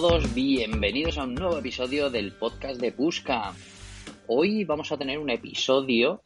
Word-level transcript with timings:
todos, 0.00 0.32
bienvenidos 0.32 1.18
a 1.18 1.24
un 1.24 1.34
nuevo 1.34 1.58
episodio 1.58 2.08
del 2.08 2.30
podcast 2.30 2.80
de 2.80 2.92
Busca. 2.92 3.52
Hoy 4.28 4.62
vamos 4.62 4.92
a 4.92 4.96
tener 4.96 5.18
un 5.18 5.28
episodio 5.28 6.22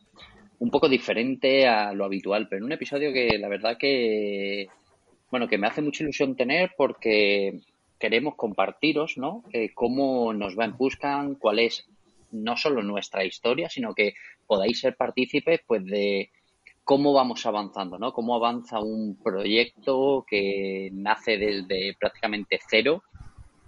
un 0.58 0.70
poco 0.70 0.90
diferente 0.90 1.66
a 1.66 1.94
lo 1.94 2.04
habitual, 2.04 2.48
pero 2.50 2.66
un 2.66 2.72
episodio 2.72 3.14
que 3.14 3.38
la 3.38 3.48
verdad 3.48 3.78
que, 3.78 4.68
bueno, 5.30 5.48
que 5.48 5.56
me 5.56 5.68
hace 5.68 5.80
mucha 5.80 6.04
ilusión 6.04 6.36
tener 6.36 6.72
porque 6.76 7.60
queremos 7.98 8.34
compartiros, 8.34 9.16
¿no? 9.16 9.42
Eh, 9.54 9.70
cómo 9.72 10.34
nos 10.34 10.58
va 10.58 10.66
en 10.66 10.76
Buscan, 10.76 11.36
cuál 11.36 11.58
es 11.60 11.86
no 12.30 12.58
solo 12.58 12.82
nuestra 12.82 13.24
historia, 13.24 13.70
sino 13.70 13.94
que 13.94 14.12
podáis 14.46 14.80
ser 14.80 14.96
partícipes, 14.96 15.62
pues, 15.66 15.82
de 15.86 16.30
cómo 16.84 17.14
vamos 17.14 17.46
avanzando, 17.46 17.98
¿no? 17.98 18.12
Cómo 18.12 18.34
avanza 18.34 18.80
un 18.80 19.16
proyecto 19.16 20.26
que 20.28 20.90
nace 20.92 21.38
desde 21.38 21.96
prácticamente 21.98 22.60
cero 22.68 23.02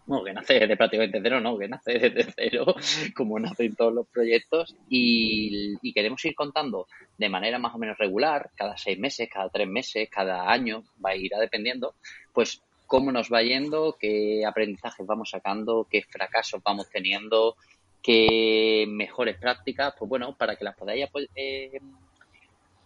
bueno, 0.07 0.25
que 0.25 0.33
nace 0.33 0.67
de 0.67 0.77
prácticamente 0.77 1.21
cero, 1.23 1.41
no, 1.41 1.59
que 1.59 1.69
nace 1.69 1.99
desde 1.99 2.33
cero, 2.37 2.75
como 3.17 3.39
nacen 3.39 3.75
todos 3.75 3.93
los 3.93 4.07
proyectos, 4.09 4.77
y, 4.89 5.93
queremos 5.93 6.25
ir 6.25 6.35
contando 6.35 6.87
de 7.17 7.29
manera 7.29 7.59
más 7.59 7.75
o 7.75 7.79
menos 7.79 7.97
regular, 7.97 8.51
cada 8.55 8.77
seis 8.77 8.99
meses, 8.99 9.29
cada 9.33 9.49
tres 9.49 9.69
meses, 9.69 10.09
cada 10.11 10.51
año, 10.51 10.83
va 11.05 11.11
a 11.11 11.17
ir 11.17 11.31
dependiendo, 11.39 11.95
pues 12.33 12.63
cómo 12.87 13.13
nos 13.13 13.33
va 13.33 13.43
yendo, 13.43 13.97
qué 13.99 14.45
aprendizajes 14.47 15.07
vamos 15.07 15.31
sacando, 15.31 15.87
qué 15.91 16.03
fracasos 16.03 16.63
vamos 16.63 16.91
teniendo, 16.91 17.57
qué 18.03 18.85
mejores 18.89 19.39
prácticas, 19.39 19.95
pues 19.99 20.09
bueno, 20.09 20.37
para 20.37 20.57
que 20.57 20.65
las 20.65 20.77
podáis 20.77 21.09
eh, 21.35 21.81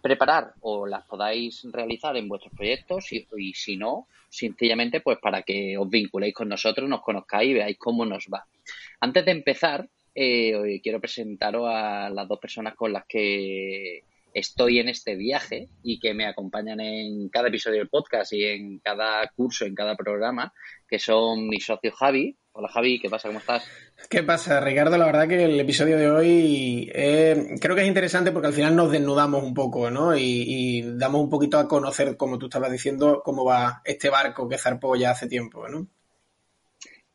preparar 0.01 0.53
o 0.61 0.85
las 0.85 1.05
podáis 1.05 1.65
realizar 1.71 2.15
en 2.17 2.27
vuestros 2.27 2.53
proyectos 2.55 3.11
y, 3.11 3.53
si 3.53 3.77
no, 3.77 4.07
sencillamente 4.29 5.01
pues 5.01 5.17
para 5.19 5.41
que 5.43 5.77
os 5.77 5.89
vinculéis 5.89 6.33
con 6.33 6.49
nosotros, 6.49 6.89
nos 6.89 7.01
conozcáis 7.01 7.51
y 7.51 7.53
veáis 7.53 7.77
cómo 7.77 8.05
nos 8.05 8.27
va. 8.33 8.45
Antes 8.99 9.25
de 9.25 9.31
empezar, 9.31 9.87
eh, 10.15 10.79
quiero 10.81 10.99
presentaros 10.99 11.67
a 11.67 12.09
las 12.09 12.27
dos 12.27 12.39
personas 12.39 12.75
con 12.75 12.93
las 12.93 13.05
que 13.05 14.03
estoy 14.33 14.79
en 14.79 14.89
este 14.89 15.15
viaje 15.15 15.67
y 15.83 15.99
que 15.99 16.13
me 16.13 16.25
acompañan 16.25 16.79
en 16.79 17.29
cada 17.29 17.47
episodio 17.47 17.79
del 17.79 17.89
podcast 17.89 18.33
y 18.33 18.45
en 18.45 18.79
cada 18.79 19.27
curso, 19.35 19.65
en 19.65 19.75
cada 19.75 19.95
programa, 19.95 20.53
que 20.89 20.99
son 20.99 21.47
mi 21.47 21.59
socio 21.59 21.91
Javi. 21.91 22.35
Hola 22.51 22.67
Javi, 22.67 22.99
¿qué 22.99 23.09
pasa? 23.09 23.29
¿Cómo 23.29 23.39
estás? 23.39 23.63
¿Qué 24.09 24.23
pasa, 24.23 24.59
Ricardo? 24.59 24.97
La 24.97 25.05
verdad 25.05 25.27
que 25.27 25.43
el 25.43 25.59
episodio 25.59 25.97
de 25.97 26.09
hoy 26.09 26.91
eh, 26.93 27.55
creo 27.61 27.75
que 27.75 27.83
es 27.83 27.87
interesante 27.87 28.31
porque 28.31 28.47
al 28.47 28.53
final 28.53 28.75
nos 28.75 28.91
desnudamos 28.91 29.43
un 29.43 29.53
poco, 29.53 29.91
¿no? 29.91 30.17
Y, 30.17 30.81
damos 30.97 31.21
un 31.21 31.29
poquito 31.29 31.59
a 31.59 31.67
conocer, 31.67 32.17
como 32.17 32.39
tú 32.39 32.47
estabas 32.47 32.71
diciendo, 32.71 33.21
cómo 33.23 33.45
va 33.45 33.81
este 33.85 34.09
barco 34.09 34.49
que 34.49 34.57
zarpó 34.57 34.95
ya 34.95 35.11
hace 35.11 35.27
tiempo, 35.27 35.69
¿no? 35.69 35.87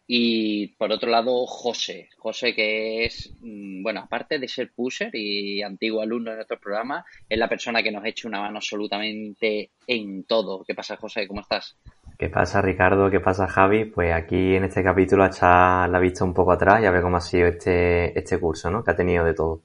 Y 0.06 0.68
por 0.76 0.92
otro 0.92 1.10
lado, 1.10 1.44
José. 1.46 2.10
José, 2.18 2.54
que 2.54 3.06
es, 3.06 3.32
mm, 3.40 3.82
bueno, 3.82 4.00
aparte 4.00 4.38
de 4.38 4.48
ser 4.48 4.72
pusher 4.72 5.10
y 5.14 5.62
antiguo 5.62 6.00
alumno 6.02 6.30
de 6.30 6.36
nuestro 6.36 6.60
programa, 6.60 7.04
es 7.28 7.38
la 7.38 7.48
persona 7.48 7.82
que 7.82 7.90
nos 7.90 8.04
echa 8.04 8.28
una 8.28 8.40
mano 8.40 8.58
absolutamente 8.58 9.70
en 9.86 10.24
todo. 10.24 10.62
¿Qué 10.64 10.74
pasa, 10.74 10.96
José? 10.96 11.26
¿Cómo 11.26 11.40
estás? 11.40 11.76
¿Qué 12.24 12.30
pasa, 12.30 12.62
Ricardo? 12.62 13.10
¿Qué 13.10 13.20
pasa, 13.20 13.46
Javi? 13.46 13.84
Pues 13.84 14.10
aquí 14.10 14.54
en 14.54 14.64
este 14.64 14.82
capítulo 14.82 15.24
a 15.24 15.26
echar 15.26 15.90
la 15.90 15.98
vista 15.98 16.24
un 16.24 16.32
poco 16.32 16.52
atrás 16.52 16.82
y 16.82 16.86
a 16.86 16.90
ver 16.90 17.02
cómo 17.02 17.18
ha 17.18 17.20
sido 17.20 17.48
este, 17.48 18.18
este 18.18 18.40
curso, 18.40 18.70
¿no? 18.70 18.82
Que 18.82 18.92
ha 18.92 18.96
tenido 18.96 19.26
de 19.26 19.34
todo. 19.34 19.60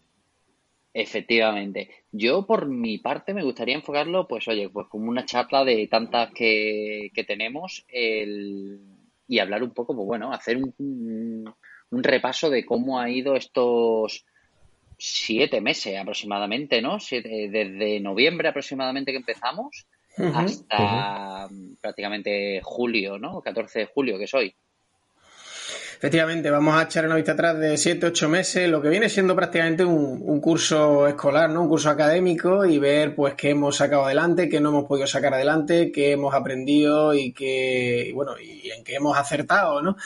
Efectivamente. 0.94 1.90
Yo, 2.12 2.46
por 2.46 2.68
mi 2.68 2.98
parte, 2.98 3.34
me 3.34 3.46
gustaría 3.46 3.76
enfocarlo, 3.76 4.28
pues, 4.28 4.46
oye, 4.50 4.68
pues 4.68 4.88
como 4.90 5.08
una 5.08 5.24
charla 5.24 5.64
de 5.64 5.88
tantas 5.88 6.34
que, 6.34 7.12
que 7.14 7.24
tenemos, 7.24 7.86
el 7.88 8.82
y 9.26 9.40
hablar 9.40 9.64
un 9.64 9.74
poco, 9.74 9.96
pues 9.96 10.06
bueno, 10.06 10.34
hacer 10.34 10.58
un, 10.58 11.56
un, 11.92 12.04
repaso 12.04 12.50
de 12.50 12.66
cómo 12.66 13.00
ha 13.00 13.10
ido 13.10 13.38
estos 13.38 14.26
siete 14.98 15.62
meses 15.62 15.98
aproximadamente, 15.98 16.82
¿no? 16.82 16.98
desde 17.00 18.02
noviembre 18.02 18.50
aproximadamente 18.50 19.14
que 19.14 19.20
empezamos 19.20 19.88
hasta 20.34 21.48
prácticamente 21.82 22.62
julio, 22.64 23.18
¿no? 23.18 23.42
14 23.42 23.80
de 23.80 23.86
julio 23.86 24.18
que 24.18 24.28
soy. 24.28 24.56
Efectivamente, 26.00 26.50
vamos 26.50 26.78
a 26.78 26.84
echar 26.84 27.06
una 27.06 27.18
vista 27.18 27.34
atrás 27.34 27.60
de 27.60 27.78
7, 27.78 28.06
8 28.06 28.30
meses, 28.30 28.70
lo 28.70 28.82
que 28.82 28.88
viene 28.88 29.10
siendo 29.10 29.36
prácticamente 29.36 29.84
un, 29.84 30.40
curso 30.40 31.06
escolar, 31.10 31.50
¿no? 31.50 31.64
Un 31.64 31.68
curso 31.68 31.90
académico 31.90 32.64
y 32.64 32.80
ver 32.80 33.14
pues 33.14 33.34
qué 33.34 33.50
hemos 33.50 33.76
sacado 33.76 34.06
adelante, 34.06 34.48
qué 34.48 34.62
no 34.62 34.70
hemos 34.70 34.86
podido 34.86 35.08
sacar 35.08 35.34
adelante, 35.34 35.92
qué 35.92 36.14
hemos 36.14 36.34
aprendido 36.34 37.14
y 37.14 37.34
qué, 37.34 38.14
bueno, 38.16 38.40
y 38.40 38.72
en 38.72 38.86
qué 38.86 38.96
hemos 38.96 39.18
acertado, 39.18 39.82
¿no? 39.82 39.98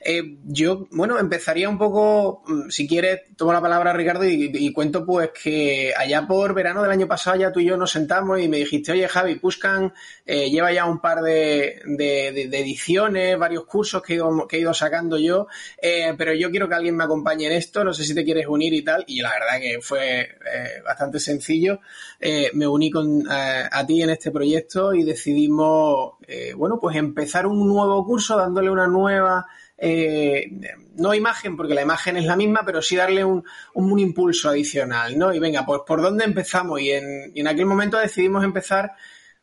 Eh, 0.00 0.38
yo, 0.46 0.86
bueno, 0.90 1.18
empezaría 1.18 1.68
un 1.68 1.76
poco, 1.76 2.42
mm, 2.46 2.70
si 2.70 2.88
quieres, 2.88 3.20
tomo 3.36 3.52
la 3.52 3.60
palabra 3.60 3.92
Ricardo 3.92 4.24
y, 4.24 4.72
cuento 4.72 5.04
pues 5.04 5.32
que 5.32 5.92
allá 5.94 6.26
por 6.26 6.54
verano 6.54 6.80
del 6.80 6.92
año 6.92 7.06
pasado 7.06 7.36
ya 7.36 7.52
tú 7.52 7.60
y 7.60 7.66
yo 7.66 7.76
nos 7.76 7.90
sentamos 7.90 8.40
y 8.40 8.48
me 8.48 8.56
dijiste, 8.56 8.92
oye 8.92 9.06
Javi, 9.06 9.34
Puscan 9.34 9.92
eh, 10.24 10.48
lleva 10.48 10.72
ya 10.72 10.86
un 10.86 10.98
par 10.98 11.20
de, 11.20 11.82
ediciones, 11.84 13.38
varios 13.38 13.66
cursos 13.66 14.02
que 14.02 14.14
he 14.50 14.58
ido 14.58 14.72
sacando 14.72 15.18
yo 15.18 15.41
eh, 15.80 16.14
pero 16.16 16.34
yo 16.34 16.50
quiero 16.50 16.68
que 16.68 16.74
alguien 16.74 16.96
me 16.96 17.04
acompañe 17.04 17.46
en 17.46 17.52
esto, 17.52 17.84
no 17.84 17.92
sé 17.92 18.04
si 18.04 18.14
te 18.14 18.24
quieres 18.24 18.46
unir 18.46 18.72
y 18.72 18.82
tal, 18.82 19.04
y 19.06 19.20
la 19.20 19.30
verdad 19.30 19.60
que 19.60 19.80
fue 19.80 20.20
eh, 20.20 20.82
bastante 20.84 21.18
sencillo. 21.18 21.80
Eh, 22.20 22.50
me 22.54 22.66
uní 22.66 22.90
con, 22.90 23.24
a 23.30 23.86
ti 23.86 24.02
en 24.02 24.10
este 24.10 24.30
proyecto 24.30 24.94
y 24.94 25.02
decidimos, 25.04 26.14
bueno, 26.56 26.78
pues 26.80 26.96
empezar 26.96 27.46
un 27.46 27.66
nuevo 27.66 28.04
curso 28.06 28.36
dándole 28.36 28.70
una 28.70 28.86
nueva... 28.86 29.46
no 30.96 31.14
imagen, 31.14 31.56
porque 31.56 31.74
la 31.74 31.82
imagen 31.82 32.16
es 32.16 32.24
la 32.24 32.36
misma, 32.36 32.62
pero 32.64 32.80
sí 32.80 32.96
darle 32.96 33.24
un, 33.24 33.44
un, 33.74 33.98
impulso 33.98 34.48
adicional, 34.48 35.18
¿no? 35.18 35.34
Y 35.34 35.38
venga, 35.40 35.66
pues 35.66 35.80
¿por 35.86 36.00
dónde 36.00 36.24
empezamos? 36.24 36.80
Y 36.80 36.92
en, 36.92 37.32
y 37.34 37.40
en 37.40 37.48
aquel 37.48 37.66
momento 37.66 37.98
decidimos 37.98 38.44
empezar 38.44 38.92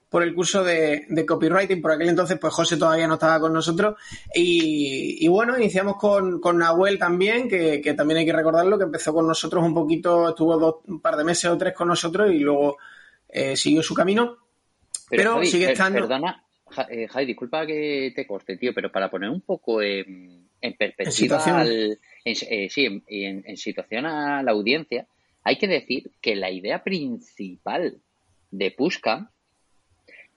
por 0.10 0.24
el 0.24 0.34
curso 0.34 0.64
de, 0.64 1.06
copywriting. 1.28 1.82
Por 1.82 1.92
aquel 1.92 2.10
entonces, 2.10 2.38
pues 2.40 2.54
José 2.54 2.78
todavía 2.78 3.08
no 3.08 3.14
estaba 3.14 3.40
con 3.40 3.54
nosotros. 3.54 3.96
Y, 4.34 5.28
bueno, 5.28 5.58
iniciamos 5.58 5.98
con, 5.98 6.42
con 6.42 6.58
Nahuel 6.58 6.98
también, 6.98 7.48
que, 7.48 7.94
también 7.96 8.20
hay 8.20 8.26
que 8.26 8.34
recordarlo, 8.34 8.78
que 8.78 8.86
empezó 8.86 9.14
con 9.14 9.28
nosotros 9.28 9.64
un 9.64 9.74
poquito, 9.74 10.30
estuvo 10.30 10.58
dos, 10.58 10.76
un 10.88 11.00
par 11.00 11.16
de 11.16 11.24
meses 11.24 11.46
o 11.46 11.58
tres 11.58 11.74
con 11.74 11.88
nosotros 11.88 12.32
y 12.32 12.40
luego 12.40 12.78
eh, 13.30 13.56
siguió 13.56 13.84
su 13.84 13.94
camino. 13.94 14.38
Pero, 15.10 15.44
sigue 15.46 15.72
estando. 15.72 16.00
Perdona, 16.00 16.44
eh, 16.90 17.08
Javi, 17.08 17.26
disculpa 17.26 17.66
que 17.66 18.12
te 18.16 18.26
corte, 18.26 18.58
tío, 18.58 18.74
pero 18.74 18.92
para 18.92 19.10
poner 19.10 19.30
un 19.30 19.42
poco 19.42 19.82
en, 19.82 20.48
perspectiva, 20.78 21.66
eh, 21.66 22.70
sí, 22.70 22.86
en, 22.86 23.44
en 23.46 23.58
situación 23.58 24.06
a 24.06 24.44
la 24.44 24.52
audiencia, 24.52 25.08
hay 25.44 25.58
que 25.58 25.68
decir 25.68 26.12
que 26.22 26.36
la 26.36 26.52
idea 26.52 26.84
principal 26.84 27.98
de 28.52 28.72
Pushka 28.72 29.32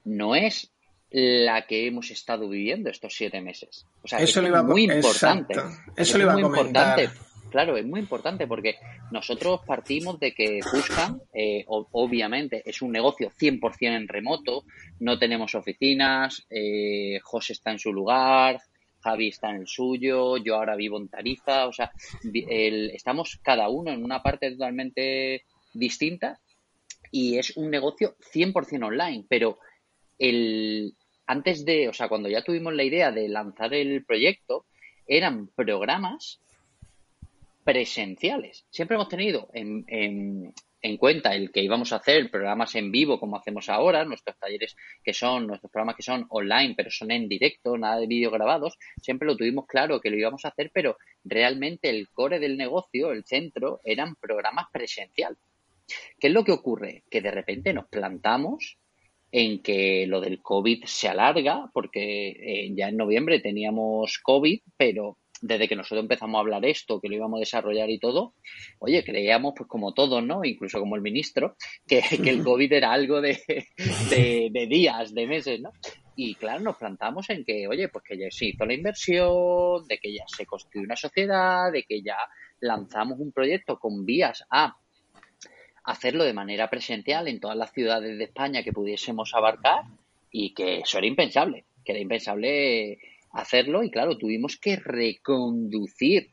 no 0.04 0.34
es 0.34 0.72
la 1.10 1.66
que 1.66 1.86
hemos 1.86 2.10
estado 2.10 2.48
viviendo 2.48 2.88
estos 2.90 3.14
siete 3.14 3.40
meses. 3.40 3.86
O 4.02 4.08
sea, 4.08 4.18
Eso 4.18 4.40
es 4.40 4.64
muy 4.64 4.84
importante. 4.84 5.54
Eso 5.96 6.16
le 6.16 6.24
iba 6.24 6.32
muy 6.32 6.42
a 6.42 6.46
importante. 6.46 7.10
Claro, 7.50 7.76
es 7.76 7.84
muy 7.84 8.00
importante 8.00 8.46
porque 8.46 8.76
nosotros 9.10 9.60
partimos 9.66 10.18
de 10.18 10.32
que 10.32 10.60
Buscan, 10.72 11.20
eh, 11.34 11.66
obviamente, 11.66 12.62
es 12.64 12.80
un 12.80 12.92
negocio 12.92 13.30
100% 13.30 13.94
en 13.94 14.08
remoto, 14.08 14.64
no 15.00 15.18
tenemos 15.18 15.54
oficinas, 15.54 16.46
eh, 16.48 17.20
José 17.22 17.52
está 17.52 17.70
en 17.70 17.78
su 17.78 17.92
lugar, 17.92 18.62
Javi 19.00 19.28
está 19.28 19.50
en 19.50 19.56
el 19.56 19.66
suyo, 19.66 20.38
yo 20.38 20.54
ahora 20.54 20.76
vivo 20.76 20.98
en 20.98 21.08
Tarifa, 21.08 21.66
o 21.66 21.74
sea, 21.74 21.92
estamos 22.32 23.38
cada 23.42 23.68
uno 23.68 23.90
en 23.90 24.02
una 24.02 24.22
parte 24.22 24.50
totalmente 24.50 25.44
distinta 25.74 26.40
y 27.10 27.36
es 27.36 27.54
un 27.58 27.70
negocio 27.70 28.16
100% 28.32 28.86
online, 28.86 29.26
pero 29.28 29.58
el, 30.22 30.94
antes 31.26 31.64
de, 31.64 31.88
o 31.88 31.92
sea, 31.92 32.08
cuando 32.08 32.28
ya 32.28 32.42
tuvimos 32.42 32.72
la 32.74 32.84
idea 32.84 33.10
de 33.10 33.28
lanzar 33.28 33.74
el 33.74 34.04
proyecto, 34.04 34.66
eran 35.06 35.48
programas 35.48 36.40
presenciales. 37.64 38.64
Siempre 38.70 38.94
hemos 38.94 39.08
tenido 39.08 39.48
en, 39.52 39.84
en, 39.88 40.54
en, 40.80 40.96
cuenta 40.96 41.34
el 41.34 41.50
que 41.50 41.62
íbamos 41.62 41.92
a 41.92 41.96
hacer 41.96 42.30
programas 42.30 42.76
en 42.76 42.92
vivo 42.92 43.18
como 43.18 43.36
hacemos 43.36 43.68
ahora, 43.68 44.04
nuestros 44.04 44.38
talleres 44.38 44.76
que 45.02 45.12
son, 45.12 45.48
nuestros 45.48 45.72
programas 45.72 45.96
que 45.96 46.04
son 46.04 46.26
online, 46.28 46.74
pero 46.76 46.92
son 46.92 47.10
en 47.10 47.28
directo, 47.28 47.76
nada 47.76 47.98
de 47.98 48.06
vídeo 48.06 48.30
grabados, 48.30 48.78
siempre 49.00 49.26
lo 49.26 49.36
tuvimos 49.36 49.66
claro 49.66 50.00
que 50.00 50.10
lo 50.10 50.16
íbamos 50.16 50.44
a 50.44 50.48
hacer, 50.48 50.70
pero 50.72 50.98
realmente 51.24 51.90
el 51.90 52.08
core 52.10 52.38
del 52.38 52.56
negocio, 52.56 53.10
el 53.10 53.24
centro, 53.24 53.80
eran 53.84 54.14
programas 54.14 54.66
presenciales. 54.72 55.38
¿Qué 56.20 56.28
es 56.28 56.32
lo 56.32 56.44
que 56.44 56.52
ocurre? 56.52 57.02
Que 57.10 57.20
de 57.20 57.32
repente 57.32 57.72
nos 57.72 57.88
plantamos 57.88 58.78
en 59.32 59.62
que 59.62 60.06
lo 60.06 60.20
del 60.20 60.42
COVID 60.42 60.84
se 60.84 61.08
alarga, 61.08 61.70
porque 61.72 62.28
eh, 62.28 62.72
ya 62.76 62.88
en 62.88 62.98
noviembre 62.98 63.40
teníamos 63.40 64.18
COVID, 64.22 64.60
pero 64.76 65.18
desde 65.40 65.66
que 65.68 65.74
nosotros 65.74 66.02
empezamos 66.02 66.36
a 66.36 66.40
hablar 66.40 66.64
esto, 66.66 67.00
que 67.00 67.08
lo 67.08 67.16
íbamos 67.16 67.38
a 67.38 67.40
desarrollar 67.40 67.90
y 67.90 67.98
todo, 67.98 68.34
oye, 68.78 69.02
creíamos, 69.02 69.54
pues 69.56 69.68
como 69.68 69.94
todos, 69.94 70.22
¿no? 70.22 70.44
Incluso 70.44 70.78
como 70.78 70.96
el 70.96 71.02
ministro, 71.02 71.56
que, 71.88 72.02
el 72.24 72.44
COVID 72.44 72.72
era 72.72 72.92
algo 72.92 73.20
de, 73.20 73.40
de, 74.10 74.66
días, 74.68 75.14
de 75.14 75.26
meses, 75.26 75.60
¿no? 75.60 75.72
y 76.14 76.34
claro, 76.34 76.60
nos 76.60 76.76
plantamos 76.76 77.28
en 77.30 77.42
que, 77.44 77.66
oye, 77.66 77.88
pues 77.88 78.04
que 78.04 78.18
ya 78.18 78.26
se 78.30 78.46
hizo 78.46 78.66
la 78.66 78.74
inversión, 78.74 79.86
de 79.88 79.98
que 79.98 80.14
ya 80.14 80.24
se 80.26 80.44
construyó 80.44 80.84
una 80.84 80.94
sociedad, 80.94 81.72
de 81.72 81.84
que 81.84 82.02
ya 82.02 82.18
lanzamos 82.60 83.18
un 83.18 83.32
proyecto 83.32 83.78
con 83.78 84.04
vías 84.04 84.44
a 84.50 84.76
hacerlo 85.84 86.24
de 86.24 86.32
manera 86.32 86.70
presencial 86.70 87.28
en 87.28 87.40
todas 87.40 87.56
las 87.56 87.72
ciudades 87.72 88.18
de 88.18 88.24
España 88.24 88.62
que 88.62 88.72
pudiésemos 88.72 89.34
abarcar 89.34 89.84
y 90.30 90.54
que 90.54 90.80
eso 90.80 90.98
era 90.98 91.06
impensable, 91.06 91.64
que 91.84 91.92
era 91.92 92.00
impensable 92.00 92.98
hacerlo 93.32 93.82
y 93.82 93.90
claro, 93.90 94.18
tuvimos 94.18 94.56
que 94.56 94.76
reconducir, 94.76 96.30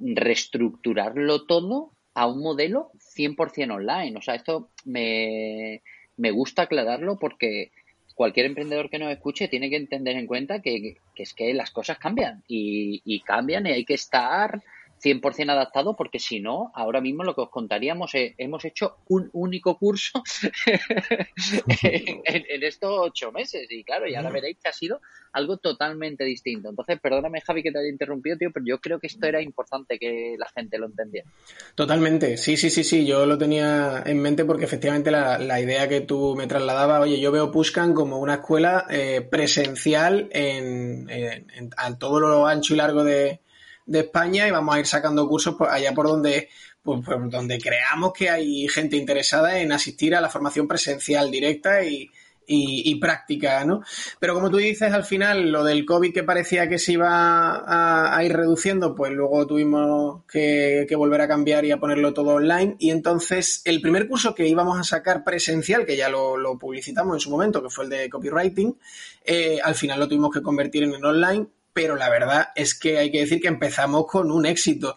reestructurarlo 0.00 1.44
todo 1.46 1.92
a 2.14 2.26
un 2.26 2.42
modelo 2.42 2.90
100% 3.16 3.74
online. 3.74 4.16
O 4.16 4.22
sea, 4.22 4.34
esto 4.34 4.70
me, 4.84 5.82
me 6.16 6.30
gusta 6.30 6.62
aclararlo 6.62 7.18
porque 7.18 7.70
cualquier 8.14 8.46
emprendedor 8.46 8.90
que 8.90 8.98
nos 8.98 9.12
escuche 9.12 9.48
tiene 9.48 9.70
que 9.70 9.76
entender 9.76 10.16
en 10.16 10.26
cuenta 10.26 10.60
que, 10.60 10.96
es 11.14 11.34
que 11.34 11.54
las 11.54 11.70
cosas 11.70 11.98
cambian 11.98 12.42
y, 12.48 13.00
y 13.04 13.20
cambian 13.20 13.66
y 13.66 13.70
hay 13.70 13.84
que 13.84 13.94
estar 13.94 14.62
100% 15.00 15.50
adaptado 15.50 15.96
porque 15.96 16.18
si 16.18 16.40
no, 16.40 16.70
ahora 16.74 17.00
mismo 17.00 17.24
lo 17.24 17.34
que 17.34 17.42
os 17.42 17.50
contaríamos 17.50 18.14
es, 18.14 18.34
hemos 18.38 18.64
hecho 18.64 18.96
un 19.08 19.30
único 19.32 19.78
curso 19.78 20.22
en, 21.82 22.62
estos 22.62 22.90
ocho 22.92 23.32
meses 23.32 23.66
y 23.70 23.84
claro, 23.84 24.08
y 24.08 24.14
ahora 24.14 24.30
veréis 24.30 24.58
que 24.62 24.68
ha 24.68 24.72
sido 24.72 25.00
algo 25.32 25.58
totalmente 25.58 26.24
distinto. 26.24 26.70
Entonces, 26.70 26.98
perdóname 27.00 27.40
Javi 27.40 27.62
que 27.62 27.70
te 27.70 27.78
haya 27.78 27.88
interrumpido, 27.88 28.36
tío, 28.36 28.50
pero 28.52 28.64
yo 28.66 28.78
creo 28.80 28.98
que 28.98 29.06
esto 29.06 29.26
era 29.26 29.40
importante 29.40 29.98
que 29.98 30.36
la 30.38 30.48
gente 30.48 30.78
lo 30.78 30.86
entendiera. 30.86 31.30
Totalmente, 31.74 32.36
sí, 32.36 32.56
sí, 32.56 32.70
sí, 32.70 32.82
sí, 32.84 33.06
yo 33.06 33.26
lo 33.26 33.38
tenía 33.38 34.02
en 34.04 34.20
mente 34.20 34.44
porque 34.44 34.64
efectivamente 34.64 35.10
la, 35.10 35.58
idea 35.58 35.88
que 35.88 36.00
tú 36.00 36.36
me 36.36 36.46
trasladabas, 36.46 37.02
oye, 37.02 37.20
yo 37.20 37.32
veo 37.32 37.50
Puscan 37.50 37.94
como 37.94 38.18
una 38.18 38.34
escuela 38.34 38.86
eh, 38.90 39.26
presencial 39.28 40.28
en, 40.32 41.10
en, 41.10 41.70
a 41.76 41.98
todo 41.98 42.20
lo 42.20 42.46
ancho 42.46 42.74
y 42.74 42.76
largo 42.76 43.02
de 43.02 43.40
de 43.88 44.00
España 44.00 44.46
y 44.46 44.50
vamos 44.50 44.74
a 44.74 44.78
ir 44.78 44.86
sacando 44.86 45.26
cursos 45.26 45.56
allá 45.68 45.92
por 45.94 46.06
donde, 46.06 46.48
pues, 46.82 47.00
donde 47.30 47.58
creamos 47.58 48.12
que 48.12 48.30
hay 48.30 48.68
gente 48.68 48.96
interesada 48.96 49.58
en 49.58 49.72
asistir 49.72 50.14
a 50.14 50.20
la 50.20 50.28
formación 50.28 50.68
presencial 50.68 51.30
directa 51.30 51.82
y, 51.82 52.10
y, 52.50 52.94
práctica, 52.96 53.64
¿no? 53.64 53.82
Pero 54.18 54.34
como 54.34 54.50
tú 54.50 54.56
dices, 54.56 54.92
al 54.92 55.04
final 55.04 55.50
lo 55.50 55.64
del 55.64 55.84
COVID 55.84 56.14
que 56.14 56.22
parecía 56.22 56.68
que 56.68 56.78
se 56.78 56.92
iba 56.92 58.16
a, 58.16 58.24
ir 58.24 58.34
reduciendo, 58.34 58.94
pues 58.94 59.12
luego 59.12 59.46
tuvimos 59.46 60.24
que, 60.24 60.86
volver 60.96 61.20
a 61.20 61.28
cambiar 61.28 61.64
y 61.64 61.70
a 61.70 61.78
ponerlo 61.78 62.14
todo 62.14 62.30
online. 62.36 62.76
Y 62.78 62.90
entonces 62.90 63.60
el 63.64 63.80
primer 63.82 64.08
curso 64.08 64.34
que 64.34 64.48
íbamos 64.48 64.78
a 64.78 64.84
sacar 64.84 65.24
presencial, 65.24 65.84
que 65.84 65.96
ya 65.96 66.08
lo, 66.08 66.58
publicitamos 66.58 67.16
en 67.16 67.20
su 67.20 67.30
momento, 67.30 67.62
que 67.62 67.70
fue 67.70 67.84
el 67.84 67.90
de 67.90 68.08
copywriting, 68.08 68.78
eh, 69.24 69.58
al 69.62 69.74
final 69.74 70.00
lo 70.00 70.08
tuvimos 70.08 70.32
que 70.32 70.42
convertir 70.42 70.84
en 70.84 71.04
online 71.04 71.46
pero 71.78 71.94
la 71.94 72.10
verdad 72.10 72.48
es 72.56 72.74
que 72.74 72.98
hay 72.98 73.08
que 73.08 73.20
decir 73.20 73.40
que 73.40 73.46
empezamos 73.46 74.04
con 74.08 74.32
un 74.32 74.46
éxito. 74.46 74.96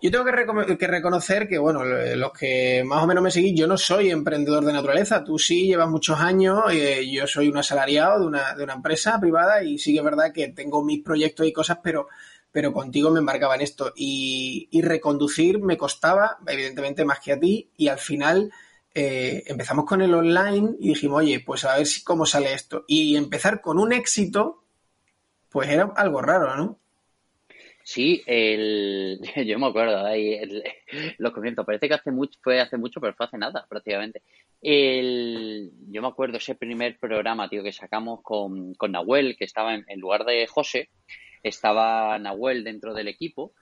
Yo 0.00 0.10
tengo 0.10 0.24
que, 0.24 0.86
reconocer 0.86 1.46
que, 1.46 1.58
bueno, 1.58 1.84
los 1.84 2.32
que 2.32 2.82
más 2.86 3.04
o 3.04 3.06
menos 3.06 3.22
me 3.22 3.30
seguís, 3.30 3.54
yo 3.54 3.66
no 3.66 3.76
soy 3.76 4.08
emprendedor 4.08 4.64
de 4.64 4.72
naturaleza. 4.72 5.22
Tú 5.22 5.38
sí 5.38 5.66
llevas 5.66 5.90
muchos 5.90 6.18
años, 6.18 6.62
eh, 6.72 7.06
yo 7.06 7.26
soy 7.26 7.48
un 7.48 7.58
asalariado 7.58 8.20
de 8.20 8.26
una, 8.28 8.54
de 8.54 8.64
una 8.64 8.72
empresa 8.72 9.20
privada 9.20 9.62
y 9.62 9.76
sí 9.76 9.92
que 9.92 9.98
es 9.98 10.04
verdad 10.04 10.32
que 10.32 10.48
tengo 10.48 10.82
mis 10.82 11.02
proyectos 11.02 11.46
y 11.46 11.52
cosas, 11.52 11.80
pero, 11.82 12.08
pero 12.50 12.72
contigo 12.72 13.10
me 13.10 13.18
embarcaba 13.18 13.54
en 13.56 13.60
esto. 13.60 13.92
Y, 13.94 14.70
reconducir 14.80 15.58
me 15.58 15.76
costaba, 15.76 16.38
evidentemente, 16.46 17.04
más 17.04 17.20
que 17.20 17.34
a 17.34 17.38
ti, 17.38 17.72
y 17.76 17.88
al 17.88 17.98
final 17.98 18.50
eh, 18.94 19.44
empezamos 19.48 19.84
con 19.84 20.00
el 20.00 20.14
online 20.14 20.76
y 20.80 20.88
dijimos, 20.88 21.18
oye, 21.18 21.40
pues 21.40 21.66
a 21.66 21.76
ver 21.76 21.86
si 21.86 22.02
cómo 22.02 22.24
sale 22.24 22.54
esto. 22.54 22.86
Y 22.88 23.16
empezar 23.16 23.60
con 23.60 23.78
un 23.78 23.92
éxito 23.92 24.62
pues 25.50 25.68
era 25.68 25.92
algo 25.96 26.20
raro, 26.20 26.56
¿no? 26.56 26.78
Sí, 27.86 28.20
el, 28.26 29.20
yo 29.46 29.60
me 29.60 29.68
acuerdo, 29.68 30.04
ahí 30.04 30.40
los 31.18 31.32
comienzos, 31.32 31.64
parece 31.64 31.86
que 31.86 31.94
hace 31.94 32.10
mucho, 32.10 32.36
fue 32.42 32.60
hace 32.60 32.76
mucho, 32.76 33.00
pero 33.00 33.14
fue 33.14 33.26
hace 33.26 33.38
nada 33.38 33.64
prácticamente. 33.68 34.22
El, 34.60 35.70
yo 35.88 36.02
me 36.02 36.08
acuerdo 36.08 36.38
ese 36.38 36.56
primer 36.56 36.98
programa, 36.98 37.48
tío, 37.48 37.62
que 37.62 37.72
sacamos 37.72 38.22
con, 38.22 38.74
con 38.74 38.90
Nahuel, 38.90 39.36
que 39.36 39.44
estaba 39.44 39.72
en, 39.72 40.00
lugar 40.00 40.24
de 40.24 40.48
José, 40.48 40.88
estaba 41.44 42.18
Nahuel 42.18 42.64
dentro 42.64 42.92
del 42.92 43.06
equipo 43.06 43.52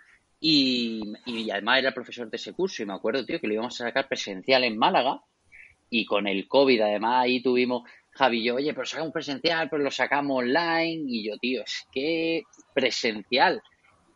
y, 0.41 1.03
y, 1.27 1.51
además 1.51 1.81
era 1.81 1.89
el 1.89 1.95
profesor 1.95 2.31
de 2.31 2.39
ese 2.39 2.55
curso 2.55 2.83
y 2.83 2.87
me 2.87 2.95
acuerdo, 2.95 3.27
tío, 3.27 3.39
que 3.39 3.47
lo 3.47 3.53
íbamos 3.53 3.79
a 3.79 3.85
sacar 3.85 4.09
presencial 4.09 4.65
en 4.65 4.79
Málaga 4.79 5.21
y 5.91 6.07
con 6.07 6.27
el 6.27 6.49
COVID 6.49 6.81
además 6.81 7.25
ahí 7.25 7.43
tuvimos, 7.43 7.83
Javi 8.15 8.45
yo, 8.45 8.55
oye, 8.55 8.73
pero 8.73 8.87
sacamos 8.87 9.13
presencial, 9.13 9.69
pero 9.69 9.83
lo 9.83 9.91
sacamos 9.91 10.39
online. 10.39 11.05
Y 11.07 11.29
yo, 11.29 11.37
tío, 11.39 11.63
es 11.63 11.87
que 11.93 12.45
presencial 12.73 13.63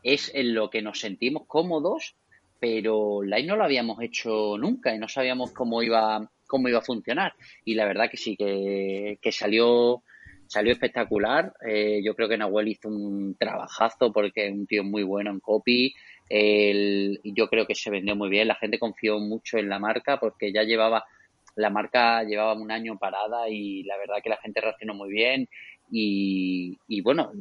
es 0.03 0.31
en 0.35 0.55
lo 0.55 0.71
que 0.71 0.83
nos 0.83 1.01
sentimos 1.01 1.47
cómodos, 1.47 2.15
pero 2.61 2.97
online 3.17 3.47
no 3.47 3.57
lo 3.57 3.65
habíamos 3.65 4.01
hecho 4.01 4.57
nunca 4.57 4.95
y 4.95 4.99
no 4.99 5.09
sabíamos 5.09 5.53
cómo 5.53 5.83
iba, 5.83 6.31
cómo 6.47 6.69
iba 6.69 6.79
a 6.79 6.83
funcionar. 6.83 7.35
Y 7.65 7.75
la 7.75 7.87
verdad 7.87 8.09
que 8.09 8.17
sí, 8.17 8.37
que, 8.37 9.19
salió, 9.33 10.05
salió 10.47 10.73
espectacular. 10.73 11.53
Eh, 11.67 12.01
yo 12.05 12.15
creo 12.15 12.29
que 12.29 12.39
Nahuel 12.39 12.69
hizo 12.69 12.89
un 12.89 13.37
trabajazo 13.37 14.13
porque 14.13 14.47
es 14.47 14.53
un 14.53 14.67
tío 14.67 14.85
muy 14.85 15.03
bueno 15.03 15.31
en 15.31 15.41
copy. 15.41 15.93
El, 16.29 17.21
yo 17.25 17.49
creo 17.49 17.67
que 17.67 17.75
se 17.75 17.91
vendió 17.91 18.15
muy 18.15 18.29
bien. 18.29 18.47
La 18.47 18.55
gente 18.55 18.79
confió 18.79 19.19
mucho 19.19 19.59
en 19.59 19.69
la 19.69 19.81
marca 19.81 20.21
porque 20.21 20.53
ya 20.53 20.63
llevaba 20.63 21.05
la 21.59 21.71
marca 21.71 22.23
llevaba 22.23 22.55
un 22.55 22.71
año 22.71 22.99
parada 22.99 23.49
y 23.49 23.83
la 23.83 23.99
verdad 23.99 24.17
que 24.23 24.31
la 24.31 24.39
gente 24.39 24.61
reaccionó 24.61 24.95
muy 24.95 25.11
bien 25.11 25.49
y, 25.91 27.01
bueno, 27.03 27.33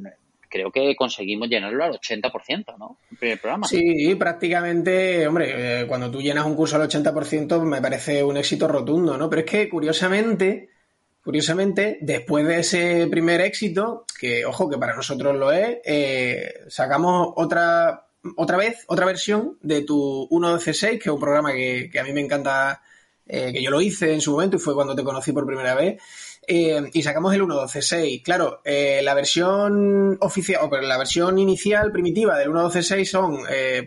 creo 0.49 0.71
que 0.71 0.95
conseguimos 0.95 1.49
llenarlo 1.49 1.83
al 1.83 1.99
80%, 1.99 2.77
¿no? 2.77 2.97
El 3.11 3.17
primer 3.17 3.39
programa. 3.39 3.67
Sí, 3.67 4.15
prácticamente, 4.15 5.27
hombre, 5.27 5.81
eh, 5.81 5.87
cuando 5.87 6.09
tú 6.09 6.21
llenas 6.21 6.45
un 6.45 6.55
curso 6.55 6.77
al 6.77 6.89
80% 6.89 7.61
me 7.63 7.81
parece 7.81 8.23
un 8.23 8.37
éxito 8.37 8.67
rotundo, 8.67 9.17
¿no? 9.17 9.29
Pero 9.29 9.41
es 9.41 9.51
que 9.51 9.69
curiosamente, 9.69 10.69
curiosamente, 11.23 11.99
después 12.01 12.47
de 12.47 12.59
ese 12.59 13.07
primer 13.07 13.41
éxito, 13.41 14.05
que 14.19 14.45
ojo 14.45 14.69
que 14.69 14.77
para 14.77 14.95
nosotros 14.95 15.35
lo 15.35 15.51
es, 15.51 15.77
eh, 15.85 16.53
sacamos 16.69 17.33
otra 17.35 18.05
otra 18.35 18.57
vez, 18.57 18.83
otra 18.87 19.05
versión 19.05 19.57
de 19.61 19.83
tu 19.83 20.27
1.12.6, 20.29 20.89
que 20.89 20.95
es 20.95 21.07
un 21.07 21.19
programa 21.19 21.53
que, 21.53 21.89
que 21.89 22.00
a 22.00 22.03
mí 22.03 22.12
me 22.12 22.21
encanta 22.21 22.81
eh, 23.27 23.51
que 23.53 23.62
yo 23.62 23.69
lo 23.69 23.81
hice 23.81 24.13
en 24.13 24.22
su 24.22 24.31
momento 24.31 24.57
y 24.57 24.60
fue 24.60 24.74
cuando 24.74 24.96
te 24.96 25.03
conocí 25.03 25.31
por 25.31 25.46
primera 25.46 25.75
vez. 25.75 26.01
Eh, 26.50 26.89
y 26.93 27.03
sacamos 27.03 27.34
el 27.34 27.41
1.12.6. 27.41 28.24
Claro, 28.24 28.62
eh, 28.63 29.01
la 29.03 29.13
versión 29.13 30.17
oficial, 30.22 30.62
o 30.63 30.81
la 30.81 30.98
versión 30.98 31.38
inicial 31.38 31.91
primitiva 31.91 32.38
del 32.38 32.50
1.12.6 32.50 33.05
son 33.05 33.38